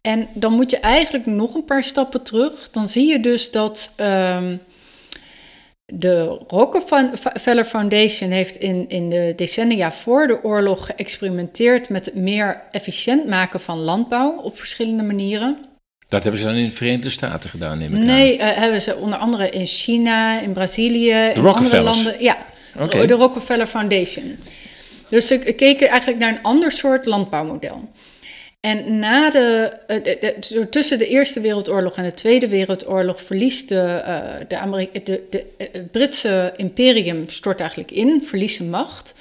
En 0.00 0.28
dan 0.32 0.52
moet 0.52 0.70
je 0.70 0.78
eigenlijk 0.78 1.26
nog 1.26 1.54
een 1.54 1.64
paar 1.64 1.84
stappen 1.84 2.22
terug. 2.22 2.70
Dan 2.70 2.88
zie 2.88 3.06
je 3.06 3.20
dus 3.20 3.50
dat 3.50 3.92
ehm, 3.96 4.56
de 5.92 6.38
Rockefeller 6.48 7.64
Foundation 7.64 8.30
heeft 8.30 8.56
in, 8.56 8.84
in 8.88 9.10
de 9.10 9.32
decennia 9.36 9.92
voor 9.92 10.26
de 10.26 10.44
oorlog 10.44 10.86
geëxperimenteerd 10.86 11.88
met 11.88 12.04
het 12.04 12.14
meer 12.14 12.62
efficiënt 12.70 13.26
maken 13.26 13.60
van 13.60 13.78
landbouw 13.78 14.36
op 14.36 14.58
verschillende 14.58 15.02
manieren. 15.02 15.58
Dat 16.08 16.22
hebben 16.22 16.40
ze 16.40 16.46
dan 16.46 16.56
in 16.56 16.64
de 16.64 16.70
Verenigde 16.70 17.10
Staten 17.10 17.50
gedaan, 17.50 17.78
neem 17.78 17.94
ik 17.94 18.00
aan. 18.00 18.06
Nee, 18.06 18.38
eh, 18.38 18.56
hebben 18.56 18.82
ze 18.82 18.96
onder 18.96 19.18
andere 19.18 19.50
in 19.50 19.66
China, 19.66 20.40
in 20.40 20.52
Brazilië, 20.52 21.12
in 21.34 21.46
andere 21.46 21.80
landen. 21.82 22.22
Ja, 22.22 22.36
de 22.88 23.14
Rockefeller 23.14 23.66
Foundation. 23.66 24.38
Dus 25.08 25.26
ze 25.26 25.38
keken 25.38 25.88
eigenlijk 25.88 26.20
naar 26.20 26.30
een 26.30 26.42
ander 26.42 26.72
soort 26.72 27.06
landbouwmodel. 27.06 27.88
En 28.60 29.02
eh, 29.02 30.62
tussen 30.70 30.98
de 30.98 31.08
Eerste 31.08 31.40
Wereldoorlog 31.40 31.96
en 31.96 32.04
de 32.04 32.14
Tweede 32.14 32.48
Wereldoorlog 32.48 33.22
verliest 33.22 33.68
de, 33.68 33.80
eh, 33.80 34.48
de, 34.48 35.34
eh, 35.56 35.66
het 35.72 35.90
Britse 35.90 36.52
imperium 36.56 37.28
stort 37.28 37.60
eigenlijk 37.60 37.90
in, 37.90 38.22
verliest 38.22 38.60
macht. 38.60 39.14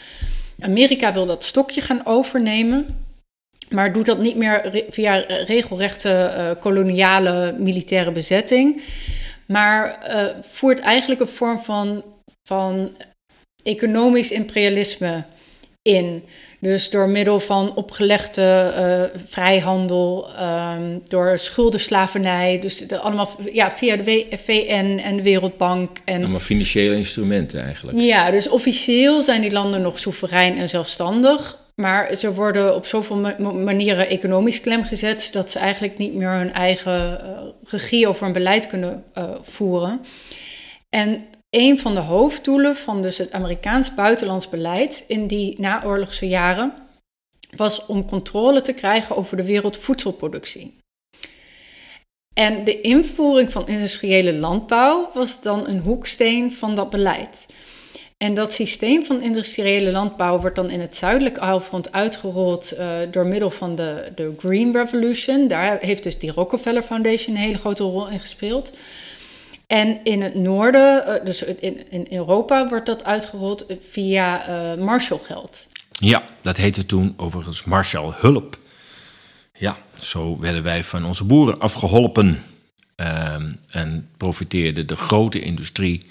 Amerika 0.59 1.13
wil 1.13 1.25
dat 1.25 1.43
stokje 1.43 1.81
gaan 1.81 2.05
overnemen, 2.05 3.05
maar 3.69 3.93
doet 3.93 4.05
dat 4.05 4.19
niet 4.19 4.35
meer 4.35 4.85
via 4.89 5.15
regelrechte 5.27 6.57
koloniale 6.59 7.55
militaire 7.57 8.11
bezetting, 8.11 8.81
maar 9.45 9.99
voert 10.51 10.79
eigenlijk 10.79 11.21
een 11.21 11.27
vorm 11.27 11.59
van, 11.59 12.03
van 12.43 12.97
economisch 13.63 14.31
imperialisme 14.31 15.23
in. 15.81 16.23
Dus 16.61 16.89
door 16.89 17.09
middel 17.09 17.39
van 17.39 17.75
opgelegde 17.75 18.41
eh, 18.75 19.19
vrijhandel, 19.25 20.29
ehm, 20.37 20.97
door 21.07 21.37
schuldenslavernij, 21.37 22.59
dus 22.59 22.77
de, 22.87 22.99
allemaal 22.99 23.29
ja, 23.53 23.71
via 23.71 23.95
de 23.95 24.25
VN 24.31 24.99
en 25.03 25.15
de 25.17 25.23
Wereldbank. 25.23 25.97
En, 26.05 26.19
Allemaal 26.21 26.39
financiële 26.39 26.95
instrumenten 26.95 27.61
eigenlijk. 27.63 27.99
ja, 27.99 28.31
dus 28.31 28.49
officieel 28.49 29.21
zijn 29.21 29.41
die 29.41 29.51
landen 29.51 29.81
nog 29.81 29.99
soeverein 29.99 30.57
en 30.57 30.69
zelfstandig. 30.69 31.57
Maar 31.75 32.15
ze 32.15 32.33
worden 32.33 32.75
op 32.75 32.85
zoveel 32.85 33.15
ma- 33.15 33.35
ma- 33.39 33.51
manieren 33.51 34.09
economisch 34.09 34.61
klem 34.61 34.83
gezet 34.83 35.29
dat 35.31 35.51
ze 35.51 35.59
eigenlijk 35.59 35.97
niet 35.97 36.13
meer 36.13 36.29
hun 36.31 36.53
eigen 36.53 37.21
eh, 37.21 37.41
regie 37.67 38.07
over 38.07 38.23
hun 38.23 38.33
beleid 38.33 38.67
kunnen 38.67 39.03
eh, 39.13 39.23
voeren. 39.43 40.01
En 40.89 41.23
een 41.49 41.79
van 41.79 41.93
de 41.93 41.99
hoofddoelen 41.99 42.75
van 42.75 43.01
dus 43.01 43.17
het 43.17 43.31
Amerikaans 43.31 43.95
buitenlands 43.95 44.49
beleid 44.49 45.03
in 45.07 45.27
die 45.27 45.55
naoorlogse 45.59 46.27
jaren 46.27 46.73
was 47.55 47.85
om 47.85 48.05
controle 48.05 48.61
te 48.61 48.73
krijgen 48.73 49.15
over 49.15 49.37
de 49.37 49.43
wereldvoedselproductie. 49.43 50.77
En 52.33 52.63
de 52.63 52.81
invoering 52.81 53.51
van 53.51 53.67
industriële 53.67 54.33
landbouw 54.33 55.11
was 55.13 55.41
dan 55.41 55.67
een 55.67 55.79
hoeksteen 55.79 56.53
van 56.53 56.75
dat 56.75 56.89
beleid. 56.89 57.47
En 58.17 58.33
dat 58.33 58.53
systeem 58.53 59.05
van 59.05 59.21
industriële 59.21 59.91
landbouw 59.91 60.39
wordt 60.39 60.55
dan 60.55 60.69
in 60.69 60.79
het 60.79 60.95
zuidelijke 60.95 61.39
halfrond 61.39 61.91
uitgerold 61.91 62.71
eh, 62.71 62.87
door 63.11 63.27
middel 63.27 63.49
van 63.49 63.75
de, 63.75 64.11
de 64.15 64.33
Green 64.37 64.73
Revolution. 64.73 65.47
Daar 65.47 65.77
heeft 65.81 66.03
dus 66.03 66.19
die 66.19 66.31
Rockefeller 66.31 66.81
Foundation 66.81 67.35
een 67.35 67.41
hele 67.41 67.57
grote 67.57 67.83
rol 67.83 68.09
in 68.09 68.19
gespeeld. 68.19 68.71
En 69.69 69.99
in 70.03 70.21
het 70.21 70.35
noorden, 70.35 71.05
eh, 71.05 71.25
dus 71.25 71.43
in, 71.43 72.07
Europa, 72.09 72.67
wordt 72.67 72.85
dat 72.85 73.03
uitgerold 73.03 73.65
via 73.89 74.47
eh 74.47 74.83
Marshallgeld. 74.83 75.67
Ja, 75.91 76.23
dat 76.41 76.57
heette 76.57 76.85
toen 76.85 77.13
overigens 77.17 77.63
Marshallhulp. 77.63 78.57
Ja, 79.53 79.77
zo 79.99 80.39
werden 80.39 80.63
wij 80.63 80.83
van 80.83 81.05
onze 81.05 81.23
boeren 81.23 81.59
afgeholpen. 81.59 82.43
Ehm, 82.95 83.53
en 83.71 84.09
profiteerde 84.17 84.85
de 84.85 84.95
grote 84.95 85.39
industrie 85.39 86.09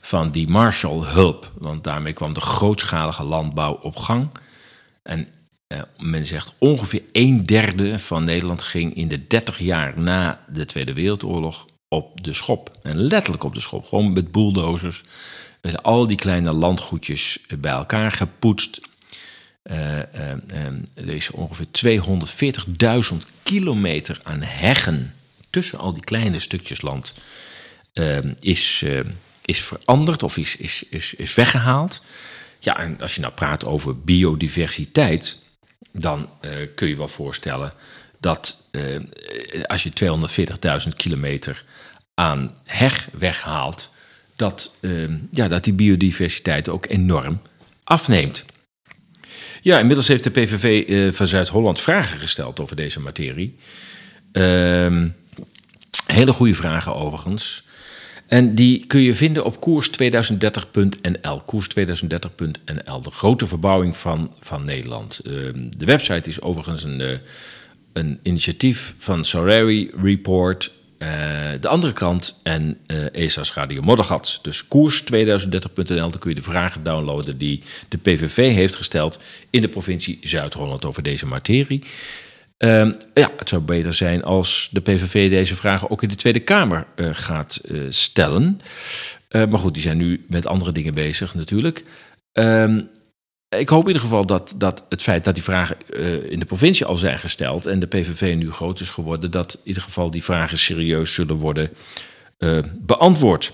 van 0.00 0.30
die 0.30 0.48
Marshallhulp. 0.48 1.50
Want 1.58 1.84
daarmee 1.84 2.12
kwam 2.12 2.32
de 2.32 2.40
grootschalige 2.40 3.22
landbouw 3.22 3.78
op 3.82 3.96
gang. 3.96 4.28
En 5.02 5.28
eh, 5.66 5.80
men 5.98 6.26
zegt 6.26 6.52
ongeveer 6.58 7.02
een 7.12 7.46
derde 7.46 7.98
van 7.98 8.24
Nederland 8.24 8.62
ging 8.62 8.94
in 8.94 9.08
de 9.08 9.26
30 9.26 9.58
jaar 9.58 10.00
na 10.00 10.44
de 10.48 10.66
Tweede 10.66 10.92
Wereldoorlog 10.92 11.66
op 11.94 12.24
de 12.24 12.32
schop. 12.32 12.78
En 12.82 12.96
letterlijk 12.96 13.44
op 13.44 13.54
de 13.54 13.60
schop. 13.60 13.86
Gewoon 13.86 14.12
met 14.12 14.32
bulldozers 14.32 15.02
werden 15.60 15.82
al 15.82 16.06
die 16.06 16.16
kleine 16.16 16.52
landgoedjes 16.52 17.38
bij 17.58 17.72
elkaar 17.72 18.10
gepoetst. 18.10 18.80
Eh, 19.62 19.98
er 20.94 21.08
is 21.08 21.30
ongeveer 21.30 21.66
240.000 23.12 23.16
kilometer 23.42 24.20
aan 24.22 24.42
heggen 24.42 25.14
tussen 25.50 25.78
al 25.78 25.94
die 25.94 26.04
kleine 26.04 26.38
stukjes 26.38 26.82
land 26.82 27.14
is, 28.40 28.84
is 29.44 29.60
veranderd 29.60 30.22
of 30.22 30.36
is, 30.36 30.56
is, 30.56 30.84
is, 30.90 31.14
is 31.14 31.34
weggehaald. 31.34 32.02
Ja, 32.58 32.78
en 32.78 33.00
als 33.00 33.14
je 33.14 33.20
nou 33.20 33.32
praat 33.32 33.64
over 33.64 34.00
biodiversiteit, 34.00 35.42
dan 35.92 36.28
kun 36.74 36.88
je 36.88 36.96
wel 36.96 37.08
voorstellen 37.08 37.72
dat 38.20 38.62
als 39.66 39.82
je 39.82 39.90
240.000 40.88 40.96
kilometer 40.96 41.64
aan 42.14 42.56
heg 42.64 43.08
weghaalt, 43.12 43.90
dat, 44.36 44.76
eh, 44.80 44.90
ja, 45.30 45.48
dat 45.48 45.64
die 45.64 45.72
biodiversiteit 45.72 46.68
ook 46.68 46.86
enorm 46.88 47.40
afneemt. 47.84 48.44
Ja, 49.62 49.78
inmiddels 49.78 50.08
heeft 50.08 50.24
de 50.24 50.30
PVV 50.30 50.88
eh, 50.88 51.12
van 51.12 51.26
Zuid-Holland 51.26 51.80
vragen 51.80 52.18
gesteld 52.18 52.60
over 52.60 52.76
deze 52.76 53.00
materie. 53.00 53.56
Ehm, 54.32 55.08
hele 56.06 56.32
goede 56.32 56.54
vragen 56.54 56.94
overigens. 56.94 57.64
En 58.26 58.54
die 58.54 58.86
kun 58.86 59.00
je 59.00 59.14
vinden 59.14 59.44
op 59.44 59.54
koers2030.nl. 59.54 61.42
Koers2030.nl, 61.42 63.00
de 63.00 63.10
grote 63.10 63.46
verbouwing 63.46 63.96
van, 63.96 64.34
van 64.38 64.64
Nederland. 64.64 65.18
Ehm, 65.18 65.70
de 65.76 65.84
website 65.84 66.28
is 66.28 66.40
overigens 66.40 66.84
een, 66.84 67.00
eh, 67.00 67.18
een 67.92 68.20
initiatief 68.22 68.94
van 68.98 69.24
Sorari 69.24 69.90
Report. 69.96 70.72
Eh, 70.98 71.08
de 71.60 71.68
andere 71.68 71.92
kant 71.92 72.40
en 72.42 72.78
eh 72.86 73.24
ESA's 73.24 73.54
Radio 73.54 73.82
Moddergat. 73.82 74.38
Dus 74.42 74.64
koers2030.nl, 74.64 76.10
daar 76.10 76.18
kun 76.18 76.30
je 76.30 76.34
de 76.34 76.42
vragen 76.42 76.82
downloaden 76.82 77.38
die 77.38 77.62
de 77.88 77.98
PVV 77.98 78.54
heeft 78.54 78.76
gesteld 78.76 79.18
in 79.50 79.60
de 79.60 79.68
provincie 79.68 80.18
Zuid-Holland 80.22 80.84
over 80.84 81.02
deze 81.02 81.26
materie. 81.26 81.82
Ehm, 82.56 82.92
ja, 83.14 83.30
het 83.36 83.48
zou 83.48 83.62
beter 83.62 83.92
zijn 83.92 84.24
als 84.24 84.68
de 84.72 84.80
PVV 84.80 85.30
deze 85.30 85.54
vragen 85.54 85.90
ook 85.90 86.02
in 86.02 86.08
de 86.08 86.16
Tweede 86.16 86.40
Kamer 86.40 86.86
eh, 86.96 87.08
gaat 87.12 87.60
stellen. 87.88 88.60
Maar 89.30 89.58
goed, 89.58 89.74
die 89.74 89.82
zijn 89.82 89.96
nu 89.96 90.24
met 90.28 90.46
andere 90.46 90.72
dingen 90.72 90.94
bezig 90.94 91.34
natuurlijk. 91.34 91.84
Ik 93.58 93.68
hoop 93.68 93.80
in 93.80 93.86
ieder 93.86 94.02
geval 94.02 94.26
dat, 94.26 94.54
dat 94.56 94.84
het 94.88 95.02
feit 95.02 95.24
dat 95.24 95.34
die 95.34 95.42
vragen 95.42 95.76
eh, 95.90 96.30
in 96.30 96.38
de 96.38 96.44
provincie 96.44 96.86
al 96.86 96.96
zijn 96.96 97.18
gesteld 97.18 97.66
en 97.66 97.78
de 97.78 97.86
PVV 97.86 98.34
nu 98.36 98.52
groot 98.52 98.80
is 98.80 98.90
geworden, 98.90 99.30
dat 99.30 99.54
in 99.54 99.60
ieder 99.64 99.82
geval 99.82 100.10
die 100.10 100.24
vragen 100.24 100.58
serieus 100.58 101.14
zullen 101.14 101.36
worden 101.36 101.70
eh, 102.38 102.58
beantwoord. 102.78 103.52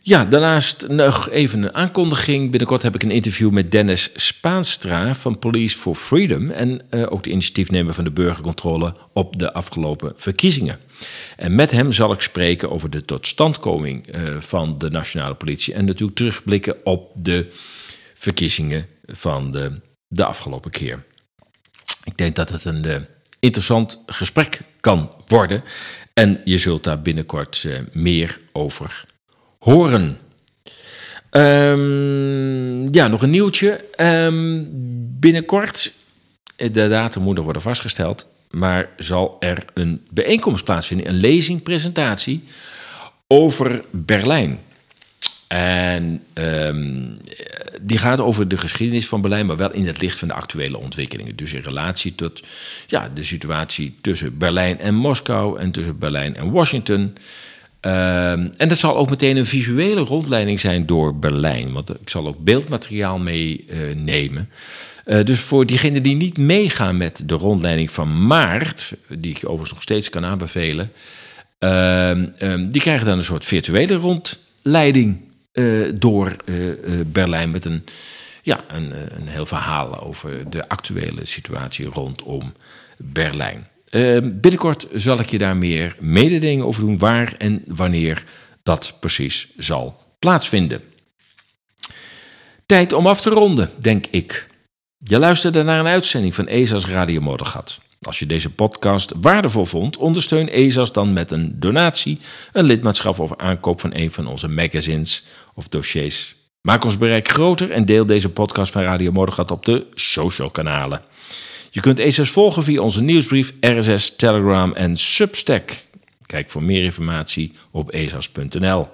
Ja, 0.00 0.24
daarnaast 0.24 0.88
nog 0.88 1.30
even 1.30 1.62
een 1.62 1.74
aankondiging. 1.74 2.50
Binnenkort 2.50 2.82
heb 2.82 2.94
ik 2.94 3.02
een 3.02 3.10
interview 3.10 3.50
met 3.50 3.70
Dennis 3.70 4.10
Spaanstra 4.14 5.14
van 5.14 5.38
Police 5.38 5.78
for 5.78 5.94
Freedom. 5.94 6.50
En 6.50 6.82
eh, 6.90 7.12
ook 7.12 7.22
de 7.22 7.30
initiatiefnemer 7.30 7.94
van 7.94 8.04
de 8.04 8.10
burgercontrole 8.10 8.94
op 9.12 9.38
de 9.38 9.52
afgelopen 9.52 10.12
verkiezingen. 10.16 10.78
En 11.36 11.54
met 11.54 11.70
hem 11.70 11.92
zal 11.92 12.12
ik 12.12 12.20
spreken 12.20 12.70
over 12.70 12.90
de 12.90 13.04
totstandkoming 13.04 14.06
van 14.38 14.78
de 14.78 14.90
nationale 14.90 15.34
politie. 15.34 15.74
En 15.74 15.84
natuurlijk 15.84 16.16
terugblikken 16.16 16.76
op 16.84 17.10
de 17.14 17.46
verkiezingen 18.24 18.86
van 19.06 19.50
de, 19.52 19.80
de 20.08 20.24
afgelopen 20.24 20.70
keer. 20.70 21.04
Ik 22.04 22.16
denk 22.16 22.36
dat 22.36 22.48
het 22.48 22.64
een 22.64 22.84
eh, 22.84 22.96
interessant 23.38 24.02
gesprek 24.06 24.60
kan 24.80 25.12
worden. 25.26 25.64
En 26.12 26.40
je 26.44 26.58
zult 26.58 26.84
daar 26.84 27.02
binnenkort 27.02 27.64
eh, 27.66 27.78
meer 27.92 28.40
over 28.52 29.04
horen. 29.58 30.18
Ehm, 31.30 32.94
ja, 32.94 33.08
nog 33.08 33.22
een 33.22 33.30
nieuwtje. 33.30 33.84
Ehm, 33.94 34.64
binnenkort, 35.18 35.92
de 36.56 36.88
datum 36.88 37.22
moet 37.22 37.38
er 37.38 37.44
worden 37.44 37.62
vastgesteld, 37.62 38.26
maar 38.50 38.88
zal 38.96 39.36
er 39.40 39.64
een 39.74 40.06
bijeenkomst 40.10 40.64
plaatsvinden, 40.64 41.08
een 41.08 41.14
lezing, 41.14 41.62
presentatie 41.62 42.44
over 43.26 43.84
Berlijn. 43.90 44.60
En 45.46 46.22
ehm, 46.32 47.06
die 47.80 47.98
gaat 47.98 48.20
over 48.20 48.48
de 48.48 48.56
geschiedenis 48.56 49.08
van 49.08 49.20
Berlijn, 49.20 49.46
maar 49.46 49.56
wel 49.56 49.72
in 49.72 49.86
het 49.86 50.00
licht 50.00 50.18
van 50.18 50.28
de 50.28 50.34
actuele 50.34 50.78
ontwikkelingen. 50.78 51.36
Dus 51.36 51.52
in 51.52 51.62
relatie 51.62 52.14
tot 52.14 52.42
ja, 52.86 53.10
de 53.14 53.22
situatie 53.22 53.96
tussen 54.00 54.38
Berlijn 54.38 54.80
en 54.80 54.94
Moskou 54.94 55.58
en 55.58 55.70
tussen 55.70 55.98
Berlijn 55.98 56.36
en 56.36 56.50
Washington. 56.50 57.12
Ehm, 57.80 58.48
en 58.56 58.68
dat 58.68 58.78
zal 58.78 58.96
ook 58.96 59.10
meteen 59.10 59.36
een 59.36 59.46
visuele 59.46 60.00
rondleiding 60.00 60.60
zijn 60.60 60.86
door 60.86 61.18
Berlijn, 61.18 61.72
want 61.72 61.90
ik 61.90 62.10
zal 62.10 62.26
ook 62.26 62.38
beeldmateriaal 62.38 63.18
meenemen. 63.18 64.50
Uh, 65.06 65.22
dus 65.22 65.40
voor 65.40 65.66
diegenen 65.66 66.02
die 66.02 66.16
niet 66.16 66.38
meegaan 66.38 66.96
met 66.96 67.22
de 67.26 67.34
rondleiding 67.34 67.90
van 67.90 68.26
maart, 68.26 68.96
die 69.08 69.30
ik 69.30 69.36
overigens 69.36 69.70
nog 69.70 69.82
steeds 69.82 70.10
kan 70.10 70.24
aanbevelen, 70.24 70.92
ehm, 71.58 72.70
die 72.70 72.80
krijgen 72.80 73.06
dan 73.06 73.18
een 73.18 73.24
soort 73.24 73.44
virtuele 73.44 73.94
rondleiding 73.94 75.16
uh, 75.54 75.92
door 75.94 76.36
uh, 76.44 76.72
Berlijn 77.06 77.50
met 77.50 77.64
een, 77.64 77.84
ja, 78.42 78.64
een, 78.68 78.92
een 79.16 79.28
heel 79.28 79.46
verhaal 79.46 80.00
over 80.00 80.50
de 80.50 80.68
actuele 80.68 81.26
situatie 81.26 81.86
rondom 81.86 82.52
Berlijn. 82.96 83.68
binnenkort 84.22 84.86
zal 84.92 85.20
ik 85.20 85.30
je 85.30 85.38
daar 85.38 85.56
meer 85.56 85.96
mededelingen 86.00 86.66
over 86.66 86.80
doen, 86.80 86.98
waar 86.98 87.34
en 87.38 87.62
wanneer 87.66 88.24
dat 88.62 88.94
precies 89.00 89.48
zal 89.56 90.02
plaatsvinden. 90.18 90.82
Tijd 92.66 92.92
om 92.92 93.06
af 93.06 93.20
te 93.20 93.30
ronden, 93.30 93.70
denk 93.78 94.06
ik. 94.06 94.46
Je 94.98 95.18
luisterde 95.18 95.62
naar 95.62 95.80
een 95.80 95.86
uitzending 95.86 96.34
van 96.34 96.48
ESA's 96.48 96.86
Radio 96.86 97.20
Moddergat. 97.20 97.80
Als 98.00 98.18
je 98.18 98.26
deze 98.26 98.50
podcast 98.50 99.12
waardevol 99.20 99.64
vond, 99.64 99.96
ondersteun 99.96 100.48
ESA's 100.48 100.92
dan 100.92 101.12
met 101.12 101.30
een 101.30 101.60
donatie, 101.60 102.18
een 102.52 102.64
lidmaatschap 102.64 103.18
of 103.18 103.36
aankoop 103.36 103.80
van 103.80 103.94
een 103.94 104.10
van 104.10 104.26
onze 104.26 104.48
magazines 104.48 105.24
of 105.54 105.68
dossiers. 105.68 106.36
Maak 106.60 106.84
ons 106.84 106.98
bereik 106.98 107.28
groter 107.28 107.70
en 107.70 107.84
deel 107.84 108.06
deze 108.06 108.28
podcast 108.28 108.72
van 108.72 108.82
Radio 108.82 109.12
Moddergat 109.12 109.50
op 109.50 109.64
de 109.64 109.86
social 109.94 110.50
kanalen. 110.50 111.02
Je 111.70 111.80
kunt 111.80 111.98
ESA's 111.98 112.30
volgen 112.30 112.62
via 112.62 112.80
onze 112.80 113.02
nieuwsbrief, 113.02 113.52
RSS, 113.60 114.16
Telegram 114.16 114.72
en 114.72 114.96
Substack. 114.96 115.70
Kijk 116.26 116.50
voor 116.50 116.62
meer 116.62 116.82
informatie 116.82 117.52
op 117.70 117.90
esas.nl. 117.90 118.88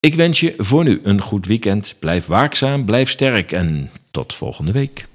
Ik 0.00 0.14
wens 0.14 0.40
je 0.40 0.54
voor 0.56 0.84
nu 0.84 1.00
een 1.02 1.20
goed 1.20 1.46
weekend. 1.46 1.96
Blijf 1.98 2.26
waakzaam, 2.26 2.84
blijf 2.84 3.10
sterk 3.10 3.52
en 3.52 3.90
tot 4.10 4.34
volgende 4.34 4.72
week. 4.72 5.06